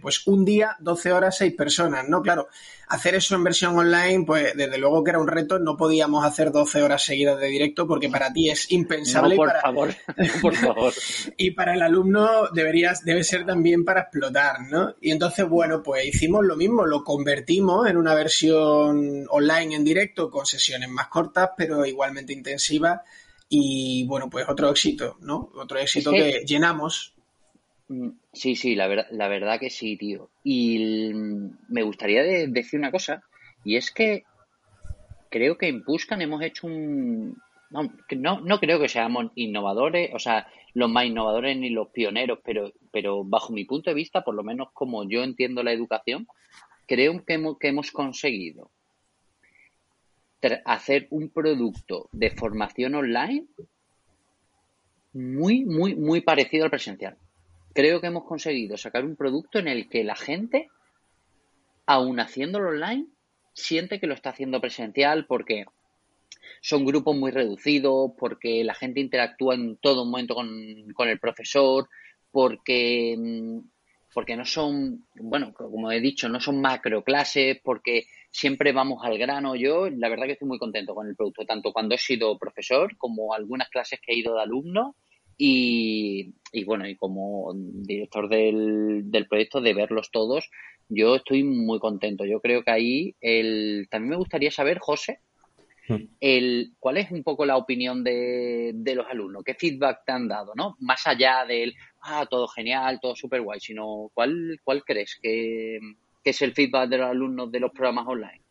pues 0.00 0.26
un 0.26 0.44
día, 0.44 0.76
12 0.80 1.12
horas, 1.12 1.38
6 1.38 1.54
personas, 1.54 2.06
¿no? 2.08 2.20
Claro, 2.20 2.48
hacer 2.90 3.14
eso 3.14 3.36
en 3.36 3.44
versión 3.44 3.78
online, 3.78 4.24
pues 4.26 4.52
desde 4.56 4.76
luego 4.76 5.04
que 5.04 5.10
era 5.10 5.20
un 5.20 5.28
reto, 5.28 5.60
no 5.60 5.76
podíamos 5.76 6.24
hacer 6.24 6.50
12 6.50 6.82
horas 6.82 7.04
seguidas 7.04 7.38
de 7.38 7.46
directo 7.46 7.86
porque 7.86 8.08
para 8.08 8.32
ti 8.32 8.50
es 8.50 8.70
impensable. 8.72 9.36
por 9.36 9.52
favor, 9.52 9.94
por 10.42 10.54
favor. 10.56 10.92
y 11.36 11.52
para 11.52 11.74
el 11.74 11.82
alumno 11.82 12.48
deberías, 12.52 13.04
debe 13.04 13.22
ser 13.22 13.46
también 13.46 13.84
para 13.84 14.00
explotar, 14.02 14.62
¿no? 14.68 14.96
Y 15.00 15.12
entonces, 15.12 15.48
bueno, 15.48 15.84
pues 15.84 16.04
hicimos 16.04 16.44
lo 16.44 16.56
mismo, 16.56 16.84
lo 16.84 17.04
convertimos 17.04 17.88
en 17.88 17.96
una 17.96 18.14
versión 18.14 19.24
online 19.30 19.76
en 19.76 19.84
directo 19.84 20.28
con 20.28 20.44
sesiones 20.44 20.88
más 20.88 21.06
cortas, 21.06 21.50
pero 21.56 21.86
igualmente 21.86 22.32
intensivas. 22.32 23.00
Y 23.48 24.04
bueno, 24.06 24.28
pues 24.28 24.46
otro 24.48 24.68
éxito, 24.68 25.16
¿no? 25.20 25.52
Otro 25.54 25.78
éxito 25.78 26.10
que 26.10 26.42
llenamos 26.44 27.14
sí, 28.32 28.56
sí, 28.56 28.74
la, 28.74 28.86
verdad, 28.86 29.06
la 29.10 29.28
verdad 29.28 29.58
que 29.58 29.70
sí, 29.70 29.96
tío. 29.96 30.30
Y 30.44 31.12
me 31.68 31.82
gustaría 31.82 32.22
decir 32.22 32.78
una 32.78 32.90
cosa, 32.90 33.22
y 33.64 33.76
es 33.76 33.90
que 33.90 34.24
creo 35.28 35.58
que 35.58 35.68
en 35.68 35.82
Puscan 35.84 36.22
hemos 36.22 36.42
hecho 36.42 36.66
un... 36.66 37.36
No, 37.70 38.40
no, 38.40 38.58
creo 38.58 38.80
que 38.80 38.88
seamos 38.88 39.30
innovadores, 39.36 40.10
o 40.12 40.18
sea, 40.18 40.48
los 40.74 40.90
más 40.90 41.04
innovadores 41.04 41.56
ni 41.56 41.70
los 41.70 41.88
pioneros, 41.90 42.40
pero, 42.44 42.72
pero 42.90 43.22
bajo 43.22 43.52
mi 43.52 43.64
punto 43.64 43.90
de 43.90 43.94
vista, 43.94 44.22
por 44.24 44.34
lo 44.34 44.42
menos 44.42 44.70
como 44.72 45.08
yo 45.08 45.22
entiendo 45.22 45.62
la 45.62 45.72
educación, 45.72 46.26
creo 46.88 47.24
que 47.24 47.34
hemos, 47.34 47.58
que 47.58 47.68
hemos 47.68 47.92
conseguido 47.92 48.70
hacer 50.64 51.06
un 51.10 51.28
producto 51.28 52.08
de 52.10 52.30
formación 52.30 52.96
online 52.96 53.44
muy, 55.12 55.64
muy, 55.64 55.94
muy 55.94 56.22
parecido 56.22 56.64
al 56.64 56.70
presencial 56.70 57.16
creo 57.74 58.00
que 58.00 58.08
hemos 58.08 58.24
conseguido 58.24 58.76
sacar 58.76 59.04
un 59.04 59.16
producto 59.16 59.58
en 59.58 59.68
el 59.68 59.88
que 59.88 60.04
la 60.04 60.16
gente, 60.16 60.68
aun 61.86 62.20
haciéndolo 62.20 62.70
online, 62.70 63.06
siente 63.52 64.00
que 64.00 64.06
lo 64.06 64.14
está 64.14 64.30
haciendo 64.30 64.60
presencial 64.60 65.26
porque 65.26 65.66
son 66.60 66.84
grupos 66.84 67.16
muy 67.16 67.30
reducidos, 67.30 68.12
porque 68.18 68.64
la 68.64 68.74
gente 68.74 69.00
interactúa 69.00 69.54
en 69.54 69.76
todo 69.76 70.04
momento 70.04 70.34
con, 70.34 71.08
el 71.08 71.18
profesor, 71.18 71.88
porque 72.30 73.16
mm, 73.18 73.58
porque 74.12 74.36
no 74.36 74.44
son, 74.44 75.06
bueno, 75.14 75.54
como 75.54 75.92
he 75.92 76.00
dicho, 76.00 76.28
no 76.28 76.40
son 76.40 76.60
macro 76.60 77.04
clases, 77.04 77.60
porque 77.62 78.06
siempre 78.30 78.72
vamos 78.72 79.04
al 79.04 79.16
grano. 79.18 79.54
Yo, 79.54 79.88
la 79.88 80.08
verdad 80.08 80.26
que 80.26 80.32
estoy 80.32 80.48
muy 80.48 80.58
contento 80.58 80.94
con 80.94 81.06
el 81.06 81.14
producto, 81.14 81.46
tanto 81.46 81.72
cuando 81.72 81.94
he 81.94 81.98
sido 81.98 82.36
profesor 82.38 82.96
como 82.96 83.34
algunas 83.34 83.68
clases 83.68 84.00
que 84.00 84.12
he 84.12 84.18
ido 84.18 84.34
de 84.34 84.42
alumno 84.42 84.96
y, 85.42 86.64
bueno, 86.64 86.86
y 86.86 86.96
como 86.96 87.52
director 87.54 88.28
del, 88.28 89.10
del 89.10 89.26
proyecto, 89.26 89.62
de 89.62 89.72
verlos 89.72 90.10
todos, 90.10 90.50
yo 90.90 91.16
estoy 91.16 91.44
muy 91.44 91.78
contento. 91.78 92.26
Yo 92.26 92.40
creo 92.40 92.62
que 92.62 92.70
ahí 92.70 93.14
el, 93.22 93.88
también 93.90 94.10
me 94.10 94.16
gustaría 94.16 94.50
saber, 94.50 94.78
José, 94.80 95.20
hmm. 95.88 95.94
el, 96.20 96.72
¿cuál 96.78 96.98
es 96.98 97.10
un 97.10 97.22
poco 97.22 97.46
la 97.46 97.56
opinión 97.56 98.04
de, 98.04 98.72
de, 98.74 98.94
los 98.94 99.06
alumnos? 99.06 99.42
¿Qué 99.42 99.54
feedback 99.54 100.04
te 100.04 100.12
han 100.12 100.28
dado? 100.28 100.52
¿no? 100.54 100.76
Más 100.78 101.06
allá 101.06 101.46
del, 101.46 101.74
ah, 102.02 102.26
todo 102.28 102.46
genial, 102.46 102.98
todo 103.00 103.16
súper 103.16 103.40
guay, 103.40 103.60
sino 103.60 104.10
¿cuál, 104.12 104.60
cuál 104.62 104.84
crees 104.84 105.18
que, 105.22 105.78
es 106.22 106.42
el 106.42 106.52
feedback 106.52 106.90
de 106.90 106.98
los 106.98 107.08
alumnos 107.08 107.50
de 107.50 107.60
los 107.60 107.72
programas 107.72 108.06
online? 108.06 108.42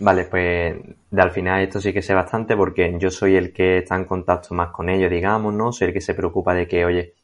Vale, 0.00 0.24
pues 0.24 0.74
al 1.14 1.30
final 1.30 1.62
esto 1.62 1.78
sí 1.78 1.92
que 1.92 2.00
sé 2.00 2.14
bastante 2.14 2.56
porque 2.56 2.96
yo 2.98 3.10
soy 3.10 3.36
el 3.36 3.52
que 3.52 3.78
está 3.78 3.96
en 3.96 4.06
contacto 4.06 4.54
más 4.54 4.70
con 4.70 4.88
ellos, 4.88 5.10
digamos, 5.10 5.52
¿no? 5.52 5.72
Soy 5.72 5.88
el 5.88 5.92
que 5.92 6.00
se 6.00 6.14
preocupa 6.14 6.54
de 6.54 6.66
que, 6.66 6.86
oye, 6.86 7.14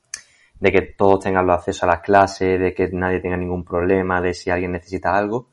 de 0.60 0.72
que 0.72 0.82
todos 0.82 1.24
tengan 1.24 1.48
acceso 1.48 1.86
a 1.86 1.88
las 1.88 2.00
clases, 2.00 2.60
de 2.60 2.74
que 2.74 2.90
nadie 2.92 3.20
tenga 3.20 3.38
ningún 3.38 3.64
problema, 3.64 4.20
de 4.20 4.34
si 4.34 4.50
alguien 4.50 4.72
necesita 4.72 5.16
algo. 5.16 5.48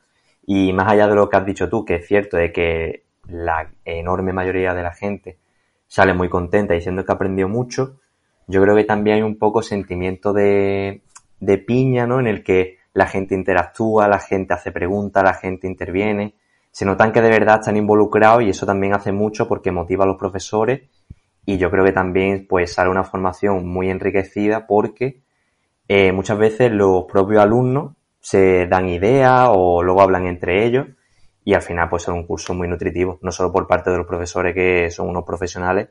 Y 0.46 0.74
más 0.74 0.92
allá 0.92 1.08
de 1.08 1.15
lo 1.15 1.30
que 1.30 1.38
has 1.38 1.46
dicho 1.46 1.70
tú, 1.70 1.86
que 1.86 1.96
es 1.96 2.08
cierto 2.08 2.36
de 2.36 2.51
que 2.51 3.03
la 3.30 3.72
enorme 3.86 4.34
mayoría 4.34 4.74
de 4.74 4.84
la 4.84 4.92
gente 4.92 5.38
sale 5.88 6.13
muy 6.13 6.27
contenta 6.27 6.74
diciendo 6.74 7.06
que 7.06 7.12
ha 7.13 7.15
aprendido 7.15 7.48
mucho, 7.48 8.01
yo 8.48 8.62
creo 8.62 8.75
que 8.75 8.84
también 8.84 9.18
hay 9.18 9.22
un 9.22 9.38
poco 9.38 9.62
sentimiento 9.62 10.34
de, 10.34 11.03
de 11.39 11.58
piña, 11.58 12.06
¿no? 12.06 12.20
En 12.20 12.27
el 12.27 12.44
que 12.44 12.80
la 12.94 13.08
gente 13.08 13.34
interactúa, 13.34 14.10
la 14.10 14.20
gente 14.20 14.53
hace 14.53 14.74
preguntas, 14.74 15.24
la 15.24 15.36
gente 15.36 15.68
interviene. 15.68 16.34
Se 16.74 16.86
notan 16.86 17.12
que 17.12 17.22
de 17.22 17.30
verdad 17.30 17.60
están 17.60 17.77
involucrados 17.77 18.42
y 18.42 18.50
eso 18.50 18.65
también 18.65 18.96
hace 18.96 19.12
mucho 19.12 19.48
porque 19.48 19.72
motiva 19.72 20.06
a 20.06 20.08
los 20.08 20.18
profesores 20.18 20.82
y 21.46 21.60
yo 21.60 21.70
creo 21.70 21.86
que 21.86 21.92
también 21.92 22.48
pues 22.50 22.74
sale 22.74 22.89
una 22.89 23.03
formación 23.03 23.68
muy 23.68 23.92
enriquecida 23.92 24.65
porque 24.65 25.22
eh, 25.88 26.12
muchas 26.12 26.39
veces 26.39 26.72
los 26.72 27.03
propios 27.03 27.44
alumnos 27.44 27.94
se 28.20 28.65
dan 28.65 28.89
ideas 28.89 29.50
o 29.51 29.84
luego 29.84 30.01
hablan 30.01 30.25
entre 30.25 30.65
ellos 30.65 30.88
y 31.46 31.53
al 31.53 31.62
final 31.62 31.89
pues 31.89 32.03
es 32.03 32.10
un 32.10 32.25
curso 32.25 32.56
muy 32.56 32.68
nutritivo, 32.68 33.20
no 33.22 33.32
solo 33.32 33.51
por 33.51 33.68
parte 33.68 33.92
de 33.92 33.98
los 33.98 34.08
profesores 34.08 34.56
que 34.56 34.89
son 34.89 35.10
unos 35.10 35.25
profesionales, 35.25 35.89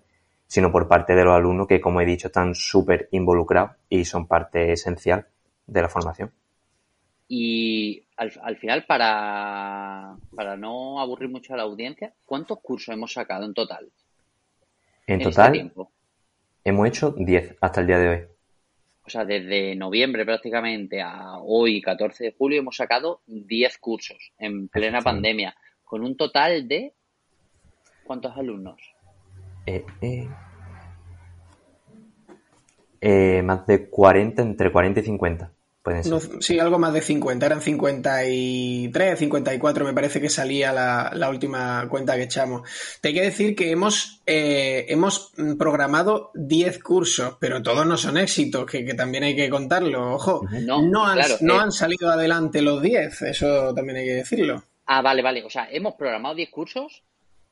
sino 0.49 0.73
por 0.73 0.89
parte 0.89 1.15
de 1.15 1.23
los 1.23 1.35
alumnos 1.35 1.69
que 1.69 1.81
como 1.81 2.01
he 2.01 2.05
dicho 2.05 2.27
están 2.27 2.57
súper 2.57 3.09
involucrados 3.13 3.77
y 3.89 4.05
son 4.05 4.27
parte 4.27 4.73
esencial 4.73 5.29
de 5.65 5.81
la 5.81 5.89
formación. 5.89 6.33
Y 7.29 8.05
al, 8.17 8.57
final, 8.59 8.85
para, 8.85 10.17
para 10.35 10.57
no 10.57 11.01
aburrir 11.01 11.31
mucho 11.31 11.55
a 11.55 11.57
la 11.57 11.63
audiencia, 11.63 12.13
¿cuántos 12.27 12.61
cursos 12.61 12.93
hemos 12.93 13.13
sacado 13.13 13.45
en 13.45 13.55
total? 13.55 13.91
En, 15.07 15.21
este 15.21 15.31
total, 15.31 15.73
hemos 16.65 16.89
hecho 16.89 17.15
10 17.17 17.57
hasta 17.61 17.81
el 17.81 17.87
día 17.87 17.99
de 17.99 18.09
hoy. 18.09 18.21
O 19.05 19.11
sea, 19.11 19.25
desde 19.25 19.75
noviembre 19.75 20.25
prácticamente 20.25 21.01
a 21.01 21.39
hoy, 21.39 21.81
14 21.81 22.25
de 22.25 22.35
julio, 22.37 22.61
hemos 22.61 22.77
sacado 22.77 23.23
10 23.27 23.79
cursos 23.79 24.33
en 24.39 24.69
plena 24.69 25.01
pandemia, 25.01 25.57
con 25.85 26.03
un 26.05 26.17
total 26.17 26.69
de... 26.69 26.93
¿Cuántos 28.05 28.37
alumnos? 28.37 28.81
Eh, 29.67 29.85
eh, 30.01 30.29
eh, 33.01 33.43
más 33.43 33.67
de 33.67 33.89
40, 33.89 34.43
entre 34.43 34.71
40 34.71 35.01
y 35.01 35.03
50 35.05 35.53
sí, 36.41 36.59
algo 36.59 36.79
más 36.79 36.93
de 36.93 37.01
50, 37.01 37.45
eran 37.45 37.61
53, 37.61 39.19
54 39.19 39.85
me 39.85 39.93
parece 39.93 40.21
que 40.21 40.29
salía 40.29 40.73
la, 40.73 41.29
última 41.29 41.87
cuenta 41.89 42.17
que 42.17 42.25
echamos. 42.25 42.63
Te 43.01 43.09
hay 43.09 43.15
que 43.15 43.23
decir 43.23 43.57
que 43.57 43.71
hemos, 43.71 44.21
eh, 44.27 44.87
hemos 44.89 45.33
programado 45.59 46.31
10 46.35 46.83
cursos, 46.83 47.37
pero 47.41 47.63
todos 47.63 47.85
no 47.87 47.97
son 47.97 48.17
éxitos, 48.17 48.67
que, 48.67 48.95
también 48.95 49.25
hay 49.25 49.35
que 49.35 49.51
contarlo, 49.51 50.15
ojo. 50.15 50.47
No, 50.51 51.07
han, 51.07 51.19
no 51.41 51.55
eh. 51.57 51.61
han 51.61 51.73
salido 51.73 52.11
adelante 52.11 52.63
los 52.63 52.81
10, 52.81 53.23
eso 53.23 53.75
también 53.75 53.99
hay 53.99 54.07
que 54.07 54.15
decirlo. 54.15 54.63
Ah, 54.87 55.03
vale, 55.03 55.23
vale, 55.23 55.45
o 55.45 55.51
sea, 55.51 55.69
hemos 55.71 55.95
programado 55.95 56.35
10 56.35 56.51
cursos, 56.51 57.03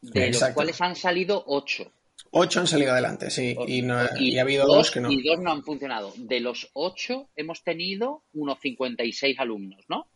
de 0.02 0.30
los 0.30 0.44
cuales 0.50 0.80
han 0.80 0.94
salido 0.94 1.42
8. 1.46 1.90
Ocho 2.32 2.60
han 2.60 2.68
salido 2.68 2.92
adelante, 2.92 3.28
sí, 3.28 3.56
y, 3.66 3.88
ha 3.88 4.42
habido 4.42 4.64
dos, 4.64 4.92
que 4.92 5.00
no. 5.00 5.10
Y 5.10 5.20
dos 5.22 5.40
no 5.40 5.50
han 5.50 5.64
funcionado. 5.64 6.12
De 6.16 6.38
los 6.38 6.70
ocho 6.74 7.28
hemos 7.34 7.64
tenido 7.64 8.22
unos 8.34 8.60
56 8.60 9.38
alumnos, 9.40 9.84
¿no? 9.88 10.06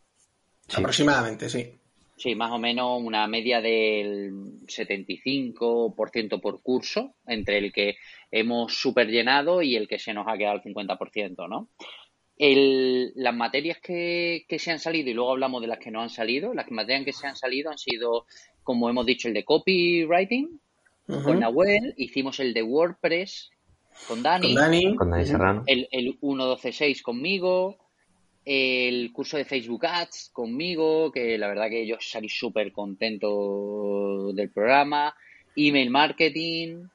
Aproximadamente, 0.73 1.49
sí. 1.49 1.73
Sí, 2.15 2.33
más 2.33 2.51
o 2.51 2.57
menos 2.57 3.01
una 3.03 3.27
media 3.27 3.59
del 3.59 4.31
75% 4.65 6.39
por 6.39 6.61
curso, 6.61 7.15
entre 7.27 7.57
el 7.57 7.73
que 7.73 7.97
hemos 8.31 8.73
super 8.73 9.09
llenado 9.09 9.61
y 9.61 9.75
el 9.75 9.89
que 9.89 9.99
se 9.99 10.13
nos 10.13 10.25
ha 10.29 10.37
quedado 10.37 10.55
al 10.55 10.63
50%, 10.63 11.49
¿no? 11.49 11.67
El, 12.37 13.11
las 13.15 13.35
materias 13.35 13.79
que, 13.81 14.45
que, 14.47 14.59
se 14.59 14.71
han 14.71 14.79
salido, 14.79 15.09
y 15.09 15.13
luego 15.13 15.31
hablamos 15.31 15.61
de 15.61 15.67
las 15.67 15.79
que 15.79 15.91
no 15.91 16.01
han 16.01 16.09
salido, 16.09 16.53
las 16.53 16.71
materias 16.71 17.03
que 17.05 17.13
se 17.13 17.27
han 17.27 17.35
salido 17.35 17.71
han 17.71 17.77
sido, 17.77 18.25
como 18.63 18.89
hemos 18.89 19.05
dicho, 19.05 19.27
el 19.27 19.33
de 19.33 19.43
copywriting, 19.43 20.61
con 21.07 21.39
Nahuel, 21.39 21.93
hicimos 21.97 22.39
el 22.39 22.53
de 22.53 22.63
WordPress 22.63 23.51
con 24.07 24.21
Dani, 24.21 24.95
con 24.95 25.09
Dani, 25.11 25.25
Serrano. 25.25 25.63
el, 25.67 25.87
el 25.91 26.19
1.12.6 26.19 27.01
conmigo, 27.01 27.77
el 28.43 29.11
curso 29.11 29.37
de 29.37 29.45
Facebook 29.45 29.85
Ads 29.85 30.29
conmigo, 30.33 31.11
que 31.11 31.37
la 31.37 31.47
verdad 31.47 31.69
que 31.69 31.87
yo 31.87 31.97
salí 31.99 32.29
súper 32.29 32.71
contento 32.71 34.31
del 34.33 34.51
programa, 34.51 35.15
email 35.55 35.89
marketing, 35.89 36.87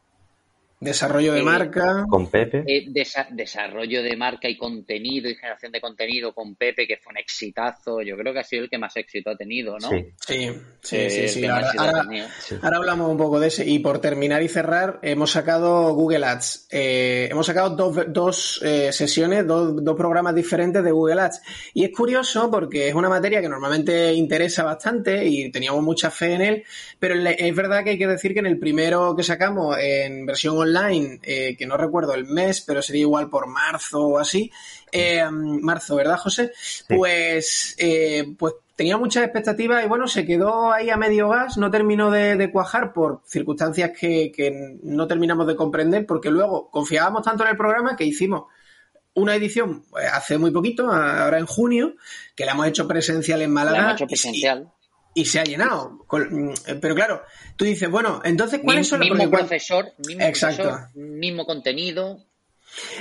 Desarrollo 0.82 1.34
de 1.34 1.40
eh, 1.40 1.42
marca. 1.42 2.06
Con 2.08 2.28
Pepe. 2.28 2.64
Eh, 2.66 2.86
desarrollo 3.32 4.02
de 4.02 4.16
marca 4.16 4.48
y 4.48 4.56
contenido 4.56 5.28
y 5.28 5.34
generación 5.34 5.72
de 5.72 5.78
contenido 5.78 6.32
con 6.32 6.54
Pepe, 6.54 6.86
que 6.86 6.96
fue 6.96 7.10
un 7.10 7.18
exitazo. 7.18 8.00
Yo 8.00 8.16
creo 8.16 8.32
que 8.32 8.38
ha 8.38 8.44
sido 8.44 8.64
el 8.64 8.70
que 8.70 8.78
más 8.78 8.96
éxito 8.96 9.28
ha 9.28 9.36
tenido, 9.36 9.78
¿no? 9.78 9.90
Sí, 9.90 10.06
sí, 10.26 10.48
sí. 10.80 11.28
sí, 11.28 11.44
Ahora, 11.44 12.78
hablamos 12.78 13.10
un 13.10 13.18
poco 13.18 13.38
de 13.38 13.48
ese. 13.48 13.68
Y 13.68 13.80
por 13.80 14.00
terminar 14.00 14.42
y 14.42 14.48
cerrar, 14.48 15.00
hemos 15.02 15.32
sacado 15.32 15.92
Google 15.92 16.24
Ads. 16.24 16.68
Eh, 16.70 17.28
hemos 17.30 17.44
sacado 17.44 17.76
dos, 17.76 18.06
dos 18.08 18.60
sesiones, 18.90 19.46
dos, 19.46 19.84
dos 19.84 19.96
programas 19.98 20.34
diferentes 20.34 20.82
de 20.82 20.92
Google 20.92 21.20
Ads. 21.20 21.42
Y 21.74 21.84
es 21.84 21.90
curioso 21.94 22.50
porque 22.50 22.88
es 22.88 22.94
una 22.94 23.10
materia 23.10 23.42
que 23.42 23.50
normalmente 23.50 24.14
interesa 24.14 24.64
bastante 24.64 25.26
y 25.26 25.50
teníamos 25.50 25.82
mucha 25.82 26.10
fe 26.10 26.32
en 26.32 26.40
él, 26.40 26.64
pero 26.98 27.16
es 27.16 27.54
verdad 27.54 27.84
que 27.84 27.90
hay 27.90 27.98
que 27.98 28.06
decir 28.06 28.32
que 28.32 28.40
en 28.40 28.46
el 28.46 28.58
primero 28.58 29.14
que 29.14 29.22
sacamos 29.22 29.76
en 29.78 30.24
versión 30.24 30.56
online, 30.56 30.69
online, 30.70 31.20
eh, 31.22 31.56
que 31.56 31.66
no 31.66 31.76
recuerdo 31.76 32.14
el 32.14 32.26
mes, 32.26 32.62
pero 32.62 32.82
sería 32.82 33.02
igual 33.02 33.28
por 33.28 33.46
marzo 33.46 34.00
o 34.00 34.18
así, 34.18 34.50
eh, 34.92 35.22
marzo, 35.30 35.96
¿verdad, 35.96 36.16
José? 36.16 36.52
Pues, 36.88 37.74
eh, 37.78 38.34
pues 38.38 38.54
tenía 38.76 38.96
muchas 38.96 39.24
expectativas 39.24 39.84
y 39.84 39.88
bueno, 39.88 40.08
se 40.08 40.24
quedó 40.24 40.72
ahí 40.72 40.88
a 40.88 40.96
medio 40.96 41.28
gas, 41.28 41.58
no 41.58 41.70
terminó 41.70 42.10
de, 42.10 42.50
cuajar 42.50 42.92
por 42.92 43.22
circunstancias 43.26 43.90
que, 43.98 44.32
que, 44.32 44.78
no 44.82 45.06
terminamos 45.06 45.46
de 45.46 45.56
comprender, 45.56 46.06
porque 46.06 46.30
luego 46.30 46.70
confiábamos 46.70 47.22
tanto 47.22 47.44
en 47.44 47.50
el 47.50 47.56
programa 47.56 47.96
que 47.96 48.04
hicimos 48.04 48.44
una 49.12 49.34
edición 49.34 49.84
hace 50.12 50.38
muy 50.38 50.50
poquito, 50.52 50.90
ahora 50.90 51.38
en 51.38 51.46
junio, 51.46 51.96
que 52.34 52.46
la 52.46 52.52
hemos 52.52 52.68
hecho 52.68 52.88
presencial 52.88 53.42
en 53.42 53.52
Málaga. 53.52 53.76
La 53.76 53.84
hemos 53.84 53.94
hecho 53.96 54.06
presencial 54.06 54.72
y 55.14 55.24
se 55.24 55.40
ha 55.40 55.44
llenado. 55.44 56.04
Mm, 56.10 56.52
pero 56.80 56.94
claro, 56.94 57.22
tú 57.56 57.64
dices, 57.64 57.90
bueno, 57.90 58.20
entonces, 58.24 58.60
¿cuáles 58.62 58.88
son 58.88 59.00
los 59.00 59.10
mismo 59.10 59.30
profesor, 59.30 59.92
mismo 60.06 60.24
Exacto. 60.24 60.78
mismo 60.94 61.44
contenido, 61.44 62.24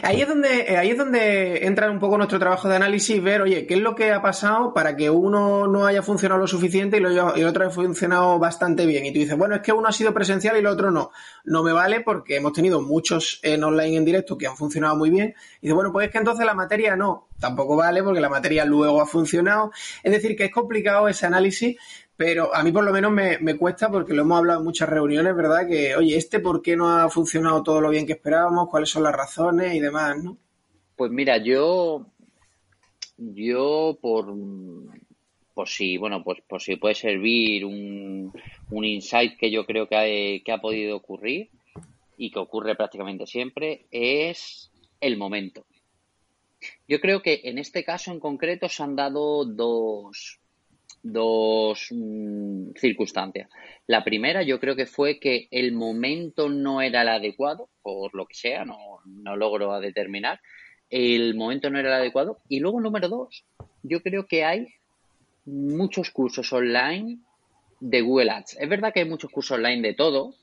Ahí 0.01 0.21
es 0.21 0.27
donde, 0.27 0.61
eh, 0.61 0.77
ahí 0.77 0.91
es 0.91 0.97
donde 0.97 1.65
entra 1.65 1.89
un 1.89 1.99
poco 1.99 2.17
nuestro 2.17 2.39
trabajo 2.39 2.67
de 2.67 2.75
análisis, 2.75 3.21
ver, 3.21 3.41
oye, 3.41 3.65
qué 3.67 3.75
es 3.75 3.79
lo 3.79 3.95
que 3.95 4.11
ha 4.11 4.21
pasado 4.21 4.73
para 4.73 4.95
que 4.95 5.09
uno 5.09 5.67
no 5.67 5.85
haya 5.85 6.01
funcionado 6.01 6.39
lo 6.39 6.47
suficiente 6.47 6.97
y, 6.97 6.99
lo, 6.99 7.35
el 7.35 7.45
otro 7.45 7.63
haya 7.63 7.73
funcionado 7.73 8.39
bastante 8.39 8.85
bien. 8.85 9.05
Y 9.05 9.13
tú 9.13 9.19
dices, 9.19 9.37
bueno, 9.37 9.55
es 9.55 9.61
que 9.61 9.71
uno 9.71 9.87
ha 9.87 9.91
sido 9.91 10.13
presencial 10.13 10.55
y 10.55 10.59
el 10.59 10.67
otro 10.67 10.91
no. 10.91 11.11
No 11.43 11.63
me 11.63 11.71
vale 11.71 12.01
porque 12.01 12.37
hemos 12.37 12.53
tenido 12.53 12.81
muchos 12.81 13.39
en 13.43 13.63
online 13.63 13.97
en 13.97 14.05
directo 14.05 14.37
que 14.37 14.47
han 14.47 14.57
funcionado 14.57 14.95
muy 14.95 15.09
bien. 15.09 15.35
Y 15.61 15.67
dices, 15.67 15.75
bueno, 15.75 15.91
pues 15.91 16.07
es 16.07 16.11
que 16.11 16.17
entonces 16.17 16.45
la 16.45 16.53
materia 16.53 16.95
no. 16.95 17.27
Tampoco 17.39 17.75
vale 17.75 18.03
porque 18.03 18.19
la 18.19 18.29
materia 18.29 18.65
luego 18.65 19.01
ha 19.01 19.05
funcionado. 19.05 19.71
Es 20.03 20.11
decir, 20.11 20.35
que 20.35 20.45
es 20.45 20.51
complicado 20.51 21.07
ese 21.07 21.25
análisis, 21.25 21.77
pero 22.19 22.53
a 22.53 22.63
mí 22.63 22.73
por 22.73 22.83
lo 22.83 22.91
menos 22.91 23.13
me, 23.13 23.55
cuesta 23.55 23.89
porque 23.89 24.13
lo 24.13 24.23
hemos 24.23 24.39
hablado 24.39 24.59
en 24.59 24.65
muchas 24.65 24.89
reuniones, 24.89 25.33
¿verdad? 25.33 25.65
Que, 25.65 25.95
oye, 25.95 26.17
este 26.17 26.41
por 26.41 26.61
qué 26.61 26.75
no 26.75 26.89
ha 26.89 27.09
funcionado 27.09 27.63
todo 27.63 27.79
lo 27.79 27.89
bien 27.89 28.05
que 28.05 28.11
esperábamos, 28.11 28.67
cuáles 28.67 28.89
son 28.89 29.03
las 29.03 29.15
razones 29.15 29.73
y 29.73 29.79
demás, 29.79 30.21
¿no? 30.21 30.37
Pues 30.97 31.11
mira, 31.11 31.37
yo, 31.37 32.07
yo 33.15 33.97
por, 34.01 34.35
por 35.53 35.69
si, 35.69 35.95
bueno, 35.95 36.21
pues 36.21 36.41
por 36.45 36.61
si 36.61 36.75
puede 36.75 36.93
servir 36.93 37.63
un, 37.63 38.33
un 38.69 38.83
insight 38.83 39.37
que 39.37 39.49
yo 39.49 39.65
creo 39.65 39.87
que 39.87 39.95
ha, 39.95 40.03
que 40.43 40.51
ha 40.51 40.59
podido 40.59 40.97
ocurrir 40.97 41.49
y 42.17 42.31
que 42.31 42.39
ocurre 42.39 42.75
prácticamente 42.75 43.27
siempre, 43.27 43.85
es 43.91 44.69
el 44.99 45.15
momento. 45.15 45.65
Yo 46.85 46.99
creo 46.99 47.21
que 47.21 47.39
en 47.45 47.59
este 47.59 47.85
caso 47.85 48.11
en 48.11 48.19
concreto 48.19 48.67
se 48.67 48.83
han 48.83 48.97
dado 48.97 49.45
dos, 49.45 50.41
dos 51.03 51.87
mm, 51.91 52.71
circunstancias. 52.75 53.49
La 53.87 54.03
primera 54.03 54.43
yo 54.43 54.59
creo 54.59 54.75
que 54.75 54.85
fue 54.85 55.19
que 55.19 55.47
el 55.51 55.73
momento 55.73 56.49
no 56.49 56.81
era 56.81 57.01
el 57.01 57.09
adecuado, 57.09 57.69
por 57.81 58.13
lo 58.13 58.25
que 58.25 58.35
sea, 58.35 58.65
no, 58.65 58.99
no 59.05 59.35
logro 59.35 59.79
determinar, 59.79 60.39
el 60.89 61.35
momento 61.35 61.69
no 61.69 61.79
era 61.79 61.89
el 61.89 62.01
adecuado. 62.01 62.39
Y 62.49 62.59
luego, 62.59 62.81
número 62.81 63.09
dos, 63.09 63.45
yo 63.83 64.01
creo 64.01 64.27
que 64.27 64.43
hay 64.43 64.67
muchos 65.45 66.11
cursos 66.11 66.51
online 66.51 67.19
de 67.79 68.01
Google 68.01 68.31
Ads. 68.31 68.57
Es 68.59 68.69
verdad 68.69 68.93
que 68.93 69.01
hay 69.01 69.09
muchos 69.09 69.31
cursos 69.31 69.57
online 69.57 69.81
de 69.81 69.93
todo, 69.93 70.35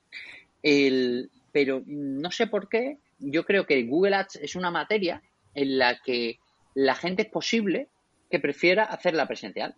el, 0.62 1.30
pero 1.52 1.82
no 1.86 2.30
sé 2.30 2.46
por 2.46 2.68
qué, 2.68 2.98
yo 3.18 3.44
creo 3.44 3.66
que 3.66 3.82
Google 3.84 4.16
Ads 4.16 4.36
es 4.36 4.56
una 4.56 4.70
materia 4.70 5.22
en 5.54 5.78
la 5.78 6.00
que 6.02 6.38
la 6.75 6.94
gente 6.94 7.22
es 7.22 7.28
posible 7.28 7.88
que 8.30 8.40
prefiera 8.40 8.84
hacerla 8.84 9.26
presencial. 9.26 9.75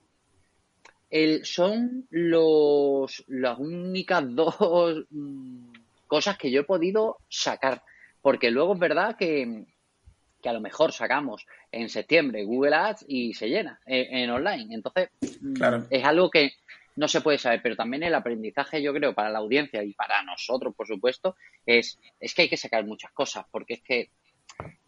El, 1.10 1.44
son 1.44 2.06
los, 2.10 3.24
las 3.28 3.58
únicas 3.58 4.24
dos 4.34 4.56
mm, 5.10 5.72
cosas 6.06 6.36
que 6.38 6.50
yo 6.50 6.62
he 6.62 6.64
podido 6.64 7.18
sacar. 7.28 7.82
Porque 8.20 8.50
luego 8.50 8.74
es 8.74 8.80
verdad 8.80 9.16
que, 9.16 9.64
que 10.42 10.48
a 10.48 10.52
lo 10.52 10.60
mejor 10.60 10.92
sacamos 10.92 11.46
en 11.70 11.88
septiembre 11.88 12.44
Google 12.44 12.74
Ads 12.74 13.04
y 13.08 13.34
se 13.34 13.48
llena 13.48 13.80
en, 13.86 14.30
online. 14.30 14.74
Entonces, 14.74 15.10
mm, 15.40 15.84
es 15.90 16.04
algo 16.04 16.30
que 16.30 16.52
no 16.96 17.06
se 17.06 17.20
puede 17.20 17.38
saber, 17.38 17.60
pero 17.62 17.76
también 17.76 18.02
el 18.02 18.14
aprendizaje, 18.14 18.82
yo 18.82 18.92
creo, 18.92 19.14
para 19.14 19.30
la 19.30 19.38
audiencia 19.38 19.84
y 19.84 19.92
para 19.92 20.22
nosotros, 20.24 20.74
por 20.74 20.86
supuesto, 20.88 21.36
es, 21.64 21.98
es 22.18 22.34
que 22.34 22.42
hay 22.42 22.48
que 22.48 22.56
sacar 22.56 22.84
muchas 22.84 23.12
cosas, 23.12 23.46
porque 23.52 23.74
es 23.74 23.82
que 23.82 24.10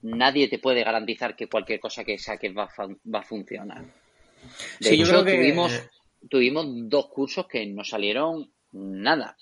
nadie 0.02 0.48
te 0.48 0.58
puede 0.58 0.82
garantizar 0.82 1.36
que 1.36 1.48
cualquier 1.48 1.78
cosa 1.78 2.02
que 2.02 2.18
saques 2.18 2.52
va, 2.56 2.68
va 2.78 3.18
a 3.20 3.22
funcionar. 3.22 3.84
De 4.80 4.94
hecho, 4.94 5.24
tuvimos, 5.24 5.72
tuvimos 6.28 6.66
dos 6.88 7.06
cursos 7.08 7.46
que 7.46 7.66
no 7.66 7.84
salieron 7.84 8.50
nada. 8.72 9.36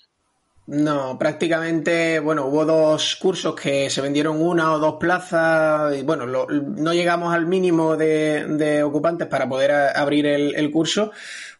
No, 0.71 1.17
prácticamente, 1.17 2.19
bueno, 2.19 2.45
hubo 2.45 2.63
dos 2.63 3.15
cursos 3.15 3.55
que 3.55 3.89
se 3.89 4.01
vendieron 4.01 4.39
una 4.39 4.71
o 4.73 4.77
dos 4.77 4.97
plazas 4.99 5.97
y 5.97 6.03
bueno, 6.03 6.27
no 6.27 6.93
llegamos 6.93 7.33
al 7.33 7.47
mínimo 7.47 7.97
de, 7.97 8.83
ocupantes 8.83 9.27
para 9.27 9.49
poder 9.49 9.71
abrir 9.71 10.27
el, 10.27 10.69
curso. 10.69 11.11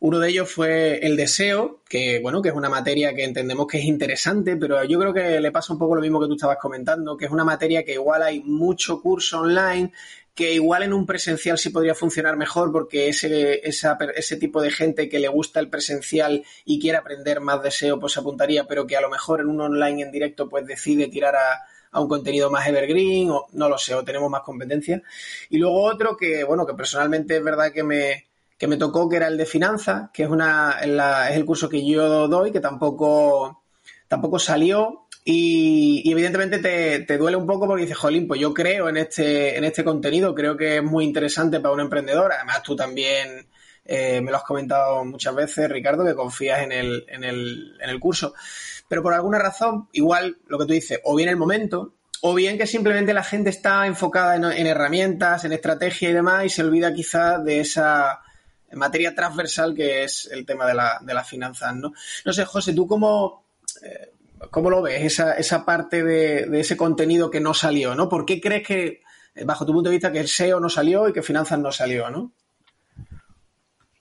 Uno 0.02 0.20
de 0.20 0.30
ellos 0.30 0.50
fue 0.50 1.06
el 1.06 1.18
deseo, 1.18 1.82
que 1.88 2.20
bueno, 2.22 2.42
que 2.42 2.50
es 2.50 2.56
una 2.56 2.70
materia 2.70 3.14
que 3.14 3.26
entendemos 3.26 3.68
que 3.68 3.80
es 3.80 3.84
interesante, 3.84 4.56
pero 4.56 4.82
yo 4.86 4.98
creo 4.98 5.14
que 5.14 5.42
le 5.42 5.52
pasa 5.52 5.74
un 5.74 5.80
poco 5.80 5.96
lo 5.96 6.02
mismo 6.02 6.22
que 6.22 6.28
tú 6.28 6.36
estabas 6.36 6.58
comentando, 6.58 7.18
que 7.18 7.26
es 7.26 7.32
una 7.32 7.44
materia 7.44 7.84
que 7.84 7.94
igual 7.94 8.24
hay 8.24 8.40
mucho 8.40 9.02
curso 9.02 9.42
online, 9.42 9.92
que 10.40 10.54
igual 10.54 10.84
en 10.84 10.94
un 10.94 11.06
presencial 11.06 11.58
sí 11.58 11.70
podría 11.70 11.96
funcionar 11.96 12.38
mejor 12.38 12.72
porque 12.72 13.10
ese, 13.10 13.60
ese 13.62 14.38
tipo 14.38 14.62
de 14.62 14.72
gente 14.72 15.10
que 15.10 15.20
le 15.20 15.28
gusta 15.28 15.60
el 15.60 15.70
presencial 15.70 16.46
y 16.64 16.80
quiere 16.80 16.98
aprender 16.98 17.42
más 17.42 17.62
deseo, 17.62 18.00
pues 18.00 18.16
apuntaría, 18.16 18.66
pero 18.66 18.88
que 18.88 18.96
a 18.96 19.02
lo 19.02 19.10
mejor 19.10 19.42
en 19.42 19.48
un 19.48 19.60
online 19.60 20.04
en 20.04 20.12
directo 20.12 20.48
pues 20.48 20.66
decide 20.66 21.10
tirar 21.10 21.36
a, 21.36 22.00
un 22.00 22.08
contenido 22.08 22.50
más 22.50 22.66
evergreen 22.70 23.32
o 23.32 23.48
no 23.52 23.68
lo 23.68 23.78
sé, 23.78 23.96
o 23.96 24.06
tenemos 24.06 24.30
más 24.30 24.44
competencia. 24.44 25.02
Y 25.50 25.58
luego 25.58 25.84
otro 25.84 26.16
que, 26.16 26.46
bueno, 26.46 26.66
que 26.66 26.74
personalmente 26.74 27.36
es 27.36 27.44
verdad 27.44 27.74
que 27.74 27.84
me, 27.84 28.29
que 28.60 28.68
me 28.68 28.78
tocó, 28.78 29.08
que 29.08 29.16
era 29.16 29.28
el 29.28 29.38
de 29.38 29.46
finanzas, 29.46 30.10
que 30.14 30.24
es, 30.24 30.30
una, 30.30 30.80
es 30.82 31.38
el 31.38 31.46
curso 31.46 31.70
que 31.70 31.84
yo 31.84 32.28
doy, 32.28 32.52
que 32.52 32.60
tampoco, 32.60 33.64
tampoco 34.08 34.38
salió 34.38 35.08
y, 35.24 36.04
evidentemente 36.12 36.60
te, 37.06 37.18
duele 37.18 37.38
un 37.38 37.48
poco 37.48 37.68
porque 37.68 37.84
dices, 37.84 37.98
jolín, 37.98 38.28
pues 38.28 38.42
yo 38.42 38.54
creo 38.54 38.90
en 38.90 38.98
este, 38.98 39.58
en 39.58 39.64
este 39.64 39.86
contenido, 39.86 40.36
creo 40.36 40.58
que 40.58 40.78
es 40.78 40.84
muy 40.84 41.06
interesante 41.06 41.62
para 41.62 41.74
un 41.74 41.80
emprendedor. 41.80 42.34
Además, 42.34 42.62
tú 42.62 42.76
también 42.76 43.48
eh, 43.86 44.20
me 44.22 44.30
lo 44.30 44.38
has 44.38 44.44
comentado 44.44 45.06
muchas 45.06 45.34
veces, 45.34 45.70
Ricardo, 45.70 46.04
que 46.04 46.14
confías 46.14 46.60
en 46.62 46.74
el, 46.74 47.06
en, 47.08 47.24
el, 47.24 47.78
en 47.80 47.90
el 47.90 48.00
curso. 48.00 48.34
Pero 48.90 49.02
por 49.02 49.14
alguna 49.14 49.40
razón, 49.40 49.88
igual 49.94 50.38
lo 50.48 50.58
que 50.60 50.66
tú 50.66 50.74
dices, 50.74 51.00
o 51.06 51.16
bien 51.16 51.30
el 51.30 51.38
momento, 51.38 51.94
o 52.22 52.34
bien 52.34 52.58
que 52.58 52.68
simplemente 52.68 53.14
la 53.14 53.24
gente 53.24 53.52
está 53.52 53.88
enfocada 53.88 54.36
en, 54.36 54.68
herramientas, 54.68 55.46
en 55.46 55.54
estrategia 55.54 56.10
y 56.10 56.14
demás, 56.14 56.46
y 56.46 56.50
se 56.50 56.64
olvida 56.64 56.94
quizás 56.94 57.42
de 57.46 57.62
esa 57.62 58.20
materia 58.74 59.16
transversal 59.16 59.74
que 59.74 60.04
es 60.04 60.30
el 60.32 60.46
tema 60.46 60.66
de, 60.66 60.74
la, 60.74 61.00
de 61.02 61.14
las 61.14 61.28
finanzas, 61.28 61.76
¿no? 61.76 61.94
No 62.26 62.34
sé, 62.34 62.46
José, 62.46 62.74
tú 62.74 62.88
cómo, 62.88 63.46
eh, 63.84 64.12
¿Cómo 64.52 64.70
lo 64.70 64.82
ves, 64.82 65.04
esa, 65.04 65.34
esa 65.34 65.66
parte 65.66 66.04
de, 66.04 66.60
ese 66.60 66.78
contenido 66.78 67.30
que 67.30 67.42
no 67.42 67.54
salió? 67.54 67.94
¿no? 67.94 68.08
¿Por 68.08 68.26
qué 68.26 68.40
crees 68.40 68.66
que, 68.66 69.02
bajo 69.46 69.66
tu 69.66 69.74
punto 69.74 69.90
de 69.90 69.96
vista, 69.96 70.12
que 70.12 70.20
el 70.20 70.28
SEO 70.28 70.60
no 70.60 70.70
salió 70.70 71.08
y 71.08 71.14
que 71.14 71.22
finanzas 71.22 71.60
no 71.60 71.72
salió? 71.72 72.10
¿no? 72.10 72.32